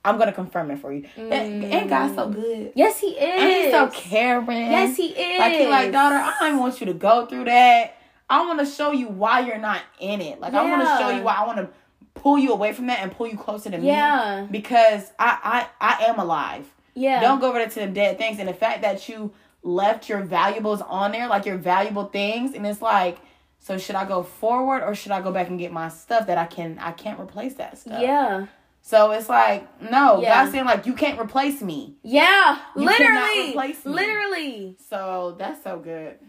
I'm 0.04 0.18
gonna 0.18 0.34
confirm 0.34 0.72
it 0.72 0.80
for 0.80 0.92
you. 0.92 1.06
And, 1.16 1.64
and 1.64 1.88
God's 1.90 2.16
so 2.16 2.28
good. 2.30 2.72
Yes, 2.76 3.00
he 3.00 3.10
is. 3.10 3.42
And 3.42 3.50
he's 3.52 3.72
so 3.72 3.88
caring. 3.90 4.72
Yes, 4.72 4.98
he 4.98 5.10
is. 5.10 5.40
Like 5.40 5.54
he 5.54 5.68
like, 5.68 5.92
daughter, 5.92 6.16
I 6.16 6.50
don't 6.50 6.60
want 6.60 6.80
you 6.80 6.88
to 6.88 6.94
go 6.94 7.28
through 7.28 7.46
that. 7.46 7.98
I 8.30 8.46
want 8.46 8.60
to 8.60 8.66
show 8.66 8.92
you 8.92 9.08
why 9.10 9.42
you're 9.42 9.58
not 9.60 9.82
in 10.00 10.20
it. 10.22 10.40
Like 10.42 10.54
I 10.54 10.64
want 10.64 10.82
to 10.82 10.98
show 10.98 11.10
you 11.16 11.22
why 11.22 11.36
I 11.36 11.46
want 11.46 11.58
to 11.60 11.70
pull 12.14 12.38
you 12.38 12.52
away 12.54 12.74
from 12.74 12.88
that 12.88 13.00
and 13.02 13.12
pull 13.12 13.28
you 13.28 13.38
closer 13.38 13.70
to 13.72 13.78
Yeah. 13.80 14.42
me. 14.44 14.48
Because 14.52 15.12
I 15.20 15.68
I 15.80 15.96
I 16.00 16.06
am 16.06 16.20
alive. 16.20 16.68
Yeah. 16.94 17.22
Don't 17.22 17.40
go 17.40 17.50
over 17.50 17.66
to 17.66 17.80
the 17.80 17.88
dead 17.88 18.18
things. 18.18 18.40
And 18.40 18.48
the 18.50 18.54
fact 18.54 18.82
that 18.82 19.08
you 19.10 19.32
left 19.64 20.10
your 20.10 20.22
valuables 20.22 20.82
on 20.82 21.12
there, 21.12 21.28
like 21.28 21.46
your 21.46 21.58
valuable 21.58 22.06
things, 22.06 22.54
and 22.54 22.66
it's 22.68 22.82
like, 22.82 23.18
so 23.60 23.78
should 23.78 23.96
I 23.96 24.06
go 24.06 24.24
forward 24.24 24.84
or 24.84 24.94
should 24.96 25.12
I 25.12 25.22
go 25.22 25.32
back 25.32 25.48
and 25.50 25.58
get 25.60 25.72
my 25.72 25.88
stuff 25.90 26.28
that 26.28 26.38
I 26.38 26.46
can 26.46 26.78
I 26.80 26.92
can't 26.92 27.20
replace 27.20 27.54
that 27.56 27.78
stuff. 27.78 28.02
Yeah. 28.02 28.48
So 28.84 29.12
it's 29.12 29.30
like, 29.30 29.82
no, 29.82 30.22
Yeah. 30.22 30.40
God's 30.42 30.52
saying 30.54 30.66
like 30.66 30.86
you 30.88 30.94
can't 30.94 31.20
replace 31.20 31.62
me. 31.62 31.96
Yeah. 32.04 32.58
You 32.76 32.86
literally. 32.86 33.50
replace 33.52 33.86
me. 33.86 33.92
Literally. 33.94 34.76
So 34.90 35.36
that's 35.38 35.64
so 35.64 35.80
good. 35.80 36.18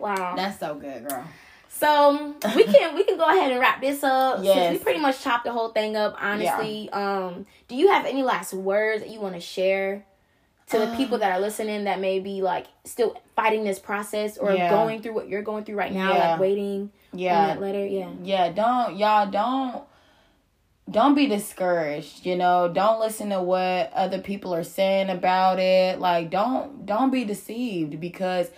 Wow. 0.00 0.34
That's 0.36 0.58
so 0.58 0.74
good, 0.74 1.08
girl. 1.08 1.24
So 1.76 2.34
we 2.54 2.64
can 2.72 2.94
we 2.94 3.04
can 3.04 3.16
go 3.18 3.24
ahead 3.24 3.50
and 3.50 3.60
wrap 3.60 3.80
this 3.80 4.02
up. 4.04 4.36
Since 4.36 4.46
Yes. 4.46 4.72
we 4.72 4.78
pretty 4.78 5.00
much 5.00 5.20
chopped 5.22 5.44
the 5.44 5.52
whole 5.52 5.70
thing 5.70 5.96
up, 5.96 6.16
honestly. 6.20 6.88
Um, 6.90 7.46
do 7.68 7.74
you 7.74 7.88
have 7.90 8.06
any 8.06 8.22
last 8.22 8.54
words 8.54 9.02
that 9.02 9.10
you 9.10 9.20
want 9.20 9.34
to 9.34 9.40
share 9.40 10.04
to 10.70 10.78
the 10.78 10.88
Um, 10.88 10.96
people 10.96 11.18
that 11.18 11.30
are 11.32 11.40
listening 11.40 11.84
that 11.84 12.00
may 12.00 12.20
be 12.20 12.40
like 12.42 12.66
still 12.84 13.20
fighting 13.36 13.64
this 13.64 13.78
process 13.78 14.38
or 14.38 14.52
Yeah. 14.52 14.70
going 14.70 15.02
through 15.02 15.12
what 15.14 15.28
you're 15.28 15.42
going 15.42 15.64
through 15.64 15.76
right 15.76 15.92
now, 15.92 16.14
Yeah. 16.14 16.30
like 16.32 16.40
waiting 16.40 16.90
Yeah. 17.12 17.46
that 17.48 17.60
letter? 17.60 17.84
Yeah. 17.86 18.08
yeah 18.22 18.48
don't 18.50 18.96
y'all 18.96 19.26
don't 19.30 19.82
don't 20.90 21.14
be 21.14 21.26
discouraged 21.26 22.26
you 22.26 22.36
know 22.36 22.68
don't 22.68 23.00
listen 23.00 23.30
to 23.30 23.40
what 23.40 23.90
other 23.94 24.18
people 24.20 24.54
are 24.54 24.62
saying 24.64 25.08
about 25.08 25.58
it 25.58 25.98
like 25.98 26.28
don't 26.30 26.84
don't 26.84 27.10
be 27.10 27.24
deceived 27.24 27.98
because 28.00 28.50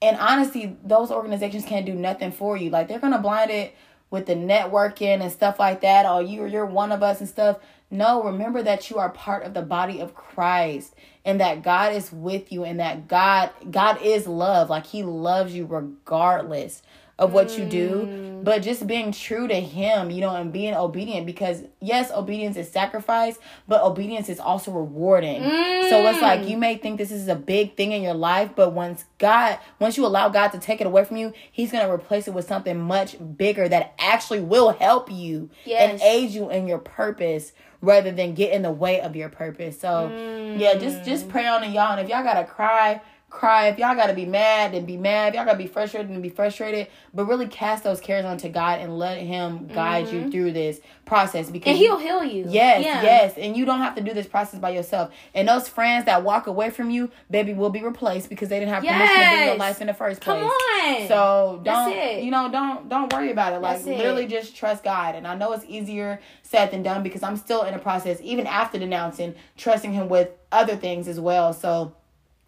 and 0.00 0.16
honestly 0.18 0.76
those 0.84 1.10
organizations 1.10 1.64
can't 1.64 1.86
do 1.86 1.94
nothing 1.94 2.32
for 2.32 2.56
you. 2.56 2.70
Like 2.70 2.88
they're 2.88 2.98
gonna 2.98 3.20
blind 3.20 3.50
it 3.50 3.74
with 4.10 4.26
the 4.26 4.34
networking 4.34 5.20
and 5.20 5.32
stuff 5.32 5.58
like 5.58 5.80
that. 5.82 6.06
Oh 6.06 6.20
you 6.20 6.46
you're 6.46 6.66
one 6.66 6.92
of 6.92 7.02
us 7.02 7.20
and 7.20 7.28
stuff. 7.28 7.58
No 7.90 8.22
remember 8.22 8.62
that 8.62 8.90
you 8.90 8.98
are 8.98 9.10
part 9.10 9.44
of 9.44 9.54
the 9.54 9.62
body 9.62 10.00
of 10.00 10.14
christ 10.14 10.94
and 11.24 11.40
that 11.40 11.62
god 11.62 11.94
is 11.94 12.12
with 12.12 12.52
you 12.52 12.64
and 12.64 12.80
that 12.80 13.08
god 13.08 13.50
god 13.70 14.00
is 14.02 14.26
love. 14.26 14.70
Like 14.70 14.86
he 14.86 15.02
loves 15.02 15.54
you 15.54 15.66
regardless 15.66 16.82
of 17.18 17.32
what 17.32 17.58
you 17.58 17.64
do, 17.64 17.90
mm. 17.90 18.44
but 18.44 18.62
just 18.62 18.86
being 18.86 19.10
true 19.10 19.48
to 19.48 19.54
him, 19.54 20.10
you 20.10 20.20
know, 20.20 20.34
and 20.34 20.52
being 20.52 20.74
obedient 20.74 21.26
because 21.26 21.64
yes, 21.80 22.12
obedience 22.12 22.56
is 22.56 22.70
sacrifice, 22.70 23.38
but 23.66 23.82
obedience 23.82 24.28
is 24.28 24.38
also 24.38 24.70
rewarding. 24.70 25.42
So 25.42 26.06
it's 26.06 26.22
like 26.22 26.42
mm. 26.42 26.50
you 26.50 26.56
may 26.56 26.76
think 26.76 26.98
this 26.98 27.10
is 27.10 27.26
a 27.26 27.34
big 27.34 27.76
thing 27.76 27.92
in 27.92 28.02
your 28.02 28.14
life, 28.14 28.50
but 28.54 28.72
once 28.72 29.04
God, 29.18 29.58
once 29.80 29.96
you 29.96 30.06
allow 30.06 30.28
God 30.28 30.48
to 30.48 30.58
take 30.58 30.80
it 30.80 30.86
away 30.86 31.04
from 31.04 31.16
you, 31.16 31.32
he's 31.50 31.72
going 31.72 31.84
to 31.84 31.92
replace 31.92 32.28
it 32.28 32.34
with 32.34 32.46
something 32.46 32.78
much 32.78 33.16
bigger 33.36 33.68
that 33.68 33.94
actually 33.98 34.40
will 34.40 34.70
help 34.70 35.10
you 35.10 35.50
Yes. 35.64 35.90
and 35.90 36.00
aid 36.02 36.30
you 36.30 36.50
in 36.50 36.68
your 36.68 36.78
purpose 36.78 37.52
rather 37.80 38.10
than 38.10 38.34
get 38.34 38.52
in 38.52 38.62
the 38.62 38.70
way 38.70 39.00
of 39.00 39.16
your 39.16 39.28
purpose. 39.28 39.80
So 39.80 40.08
yeah, 40.56 40.74
just 40.74 41.04
just 41.04 41.26
mm. 41.26 41.30
pray 41.30 41.46
on 41.46 41.64
it, 41.64 41.70
y'all. 41.70 41.92
And 41.92 42.00
if 42.00 42.08
y'all 42.08 42.22
gotta 42.22 42.44
cry, 42.44 43.00
cry. 43.30 43.68
If 43.68 43.78
y'all 43.78 43.94
gotta 43.94 44.14
be 44.14 44.24
mad, 44.24 44.72
then 44.72 44.84
be 44.84 44.96
mad. 44.96 45.28
If 45.28 45.34
y'all 45.34 45.44
gotta 45.44 45.58
be 45.58 45.66
frustrated, 45.66 46.10
then 46.10 46.20
be 46.22 46.30
frustrated. 46.30 46.88
But 47.12 47.26
really 47.26 47.46
cast 47.46 47.84
those 47.84 48.00
cares 48.00 48.24
onto 48.24 48.48
God 48.48 48.80
and 48.80 48.98
let 48.98 49.18
Him 49.18 49.66
guide 49.66 50.08
you 50.08 50.20
mm-hmm. 50.20 50.30
through 50.30 50.52
this 50.52 50.80
process. 51.04 51.50
Because 51.50 51.70
And 51.70 51.78
he'll 51.78 51.98
heal 51.98 52.24
you. 52.24 52.46
Yes, 52.48 52.84
Yeah. 52.84 53.02
yes. 53.02 53.34
And 53.36 53.56
you 53.56 53.64
don't 53.64 53.80
have 53.80 53.94
to 53.96 54.02
do 54.02 54.14
this 54.14 54.26
process 54.26 54.58
by 54.60 54.70
yourself. 54.70 55.12
And 55.34 55.46
those 55.46 55.68
friends 55.68 56.06
that 56.06 56.22
walk 56.22 56.46
away 56.46 56.70
from 56.70 56.90
you, 56.90 57.10
baby, 57.30 57.52
will 57.52 57.70
be 57.70 57.82
replaced 57.82 58.28
because 58.28 58.48
they 58.48 58.58
didn't 58.58 58.72
have 58.72 58.82
permission 58.82 59.30
to 59.30 59.36
be 59.36 59.44
your 59.44 59.56
life 59.56 59.80
in 59.80 59.88
the 59.88 59.94
first 59.94 60.20
place. 60.20 60.40
Come 60.40 60.44
on. 60.44 61.08
So 61.08 61.60
don't 61.64 62.22
you 62.22 62.30
know 62.30 62.50
don't 62.50 62.88
don't 62.88 63.12
worry 63.12 63.30
about 63.30 63.52
it. 63.52 63.60
Like 63.60 63.80
it. 63.80 63.98
literally 63.98 64.26
just 64.26 64.56
trust 64.56 64.84
God. 64.84 65.14
And 65.14 65.26
I 65.26 65.34
know 65.34 65.52
it's 65.52 65.64
easier 65.68 66.20
said 66.42 66.70
than 66.70 66.82
done 66.82 67.02
because 67.02 67.22
I'm 67.22 67.36
still 67.36 67.62
in 67.62 67.74
a 67.74 67.78
process, 67.78 68.18
even 68.22 68.46
after 68.46 68.78
denouncing, 68.78 69.34
trusting 69.56 69.92
him 69.92 70.08
with 70.08 70.30
other 70.50 70.76
things 70.76 71.08
as 71.08 71.20
well. 71.20 71.52
So 71.52 71.94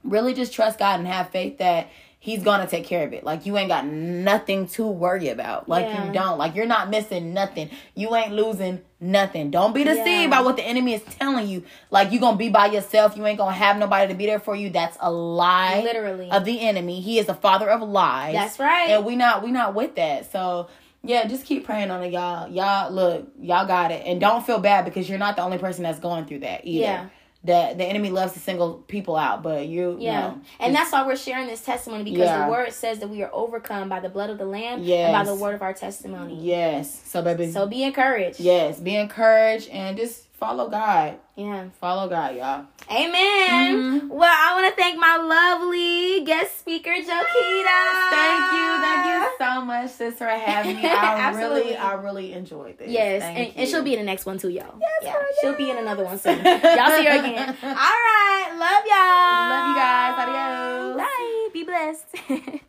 really 0.05 0.35
just 0.35 0.53
trust 0.53 0.79
God 0.79 0.99
and 1.01 1.09
have 1.09 1.31
faith 1.31 1.59
that 1.59 1.89
He's 2.23 2.43
gonna 2.43 2.67
take 2.67 2.85
care 2.85 3.07
of 3.07 3.15
it. 3.15 3.25
Like 3.25 3.47
you 3.47 3.57
ain't 3.57 3.69
got 3.69 3.87
nothing 3.87 4.67
to 4.69 4.87
worry 4.87 5.31
about. 5.31 5.71
Like 5.71 5.87
Yeah. 5.87 6.07
you 6.07 6.13
don't. 6.13 6.37
Like 6.37 6.55
you're 6.55 6.67
not 6.67 6.91
missing 6.91 7.33
nothing. 7.33 7.71
You 7.95 8.15
ain't 8.15 8.33
losing 8.33 8.83
nothing. 9.01 9.51
Don't 9.51 9.73
be 9.75 9.85
deceived 9.85 10.07
Yeah. 10.07 10.27
by 10.29 10.43
what 10.43 10.57
the 10.57 10.63
enemy 10.63 10.93
is 10.93 11.03
telling 11.03 11.49
you. 11.49 11.65
Like 11.91 12.13
you 12.13 12.21
gonna 12.21 12.37
be 12.37 12.51
by 12.51 12.67
yourself. 12.67 13.17
You 13.17 13.25
ain't 13.27 13.39
gonna 13.39 13.53
have 13.53 13.79
nobody 13.79 14.09
to 14.09 14.15
be 14.15 14.27
there 14.27 14.39
for 14.39 14.55
you. 14.55 14.69
That's 14.69 14.99
a 15.01 15.11
lie. 15.11 15.81
Literally. 15.83 16.31
Of 16.31 16.45
the 16.45 16.61
enemy. 16.61 17.01
He 17.01 17.19
is 17.19 17.25
the 17.25 17.33
father 17.33 17.71
of 17.71 17.81
lies. 17.81 18.35
That's 18.35 18.59
right. 18.59 18.91
And 18.91 19.07
we 19.07 19.17
not 19.17 19.43
we 19.43 19.51
not 19.51 19.75
with 19.75 19.95
that. 19.95 20.31
So 20.31 20.69
yeah, 21.03 21.27
just 21.27 21.47
keep 21.47 21.65
praying 21.65 21.91
on 21.91 22.03
it, 22.03 22.13
y'all. 22.13 22.51
Y'all 22.51 22.93
look, 22.93 23.29
y'all 23.41 23.67
got 23.67 23.93
it. 23.93 24.03
And 24.05 24.21
don't 24.21 24.45
feel 24.45 24.59
bad 24.59 24.85
because 24.85 25.09
you're 25.09 25.19
not 25.19 25.37
the 25.37 25.43
only 25.43 25.57
person 25.57 25.85
that's 25.85 25.99
going 25.99 26.27
through 26.27 26.41
that 26.41 26.67
either. 26.67 26.85
Yeah. 26.85 27.07
The 27.43 27.73
the 27.75 27.85
enemy 27.85 28.11
loves 28.11 28.35
to 28.35 28.39
single 28.39 28.75
people 28.87 29.17
out, 29.17 29.43
but 29.43 29.67
you 29.67 29.97
Yeah. 29.99 30.21
no. 30.21 30.41
and 30.61 30.75
that's 30.75 30.93
why 30.93 31.07
we're 31.07 31.17
sharing 31.17 31.47
this 31.47 31.63
testimony 31.63 32.05
because 32.05 32.27
Yeah. 32.27 32.45
the 32.45 32.51
word 32.51 32.73
says 32.75 32.99
that 32.99 33.09
we 33.09 33.23
are 33.23 33.31
overcome 33.33 33.89
by 33.89 34.01
the 34.01 34.11
blood 34.11 34.29
of 34.29 34.37
the 34.37 34.45
Lamb 34.45 34.83
and 34.87 35.13
by 35.13 35.25
the 35.25 35.35
word 35.35 35.55
of 35.55 35.63
our 35.63 35.73
testimony. 35.73 36.35
Yes. 36.39 37.01
So 37.07 37.23
baby. 37.23 37.51
So 37.51 37.67
be 37.67 37.83
encouraged. 37.83 38.41
yes, 38.41 38.79
be 38.79 38.95
encouraged 38.95 39.71
and 39.71 39.97
just 39.97 40.25
follow 40.41 40.69
God. 40.69 41.19
Yeah. 41.37 41.69
Follow 41.81 42.09
God, 42.09 42.35
y'all. 42.35 42.65
Amen. 42.91 43.77
Mm-hmm. 43.77 44.09
Well, 44.09 44.29
I 44.29 44.61
want 44.61 44.75
to 44.75 44.83
thank 44.83 44.99
my 44.99 45.17
lovely 45.17 46.25
guest 46.25 46.59
speaker, 46.59 46.91
Johkida. 46.91 47.81
Thank 48.11 48.53
you. 48.53 48.69
Thank 48.81 49.07
you 49.07 49.31
so 49.39 49.65
much, 49.65 49.91
sis, 49.91 50.15
for 50.17 50.27
having 50.27 50.77
me. 50.77 50.85
I 50.87 51.21
Absolutely. 51.21 51.61
really, 51.61 51.77
I 51.77 51.93
really 51.95 52.33
enjoyed 52.33 52.79
this. 52.79 52.91
Yes, 52.91 53.23
and, 53.23 53.53
and 53.57 53.69
she'll 53.69 53.85
be 53.85 53.93
in 53.93 54.01
the 54.01 54.05
next 54.07 54.27
one 54.27 54.39
too, 54.39 54.49
y'all. 54.49 54.81
yeah, 55.03 55.13
girl, 55.13 55.23
she'll 55.41 55.57
be 55.57 55.71
in 55.71 55.77
another 55.79 56.05
one 56.05 56.19
soon. 56.19 56.39
y'all 56.45 56.57
see 56.57 57.05
her 57.05 57.19
again. 57.19 57.49
All 57.63 57.71
right, 57.71 58.51
love 58.59 58.85
y'all. 58.91 59.51
Love 59.51 59.69
you 59.69 59.75
guys. 59.77 60.15
Adios. 60.19 60.97
Bye. 60.97 61.49
Be 61.53 61.65
blessed. 61.65 62.65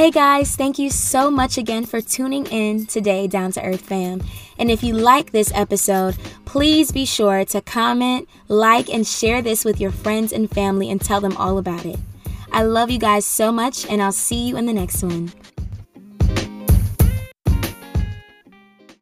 Hey 0.00 0.10
guys, 0.10 0.56
thank 0.56 0.78
you 0.78 0.88
so 0.88 1.30
much 1.30 1.58
again 1.58 1.84
for 1.84 2.00
tuning 2.00 2.46
in 2.46 2.86
today, 2.86 3.26
Down 3.26 3.52
to 3.52 3.62
Earth 3.62 3.82
fam. 3.82 4.22
And 4.56 4.70
if 4.70 4.82
you 4.82 4.94
like 4.94 5.30
this 5.30 5.52
episode, 5.54 6.16
please 6.46 6.90
be 6.90 7.04
sure 7.04 7.44
to 7.44 7.60
comment, 7.60 8.26
like, 8.48 8.88
and 8.88 9.06
share 9.06 9.42
this 9.42 9.62
with 9.62 9.78
your 9.78 9.90
friends 9.90 10.32
and 10.32 10.50
family 10.50 10.88
and 10.90 11.02
tell 11.02 11.20
them 11.20 11.36
all 11.36 11.58
about 11.58 11.84
it. 11.84 11.98
I 12.50 12.62
love 12.62 12.90
you 12.90 12.98
guys 12.98 13.26
so 13.26 13.52
much, 13.52 13.84
and 13.90 14.02
I'll 14.02 14.10
see 14.10 14.48
you 14.48 14.56
in 14.56 14.64
the 14.64 14.72
next 14.72 15.02
one. 15.02 15.34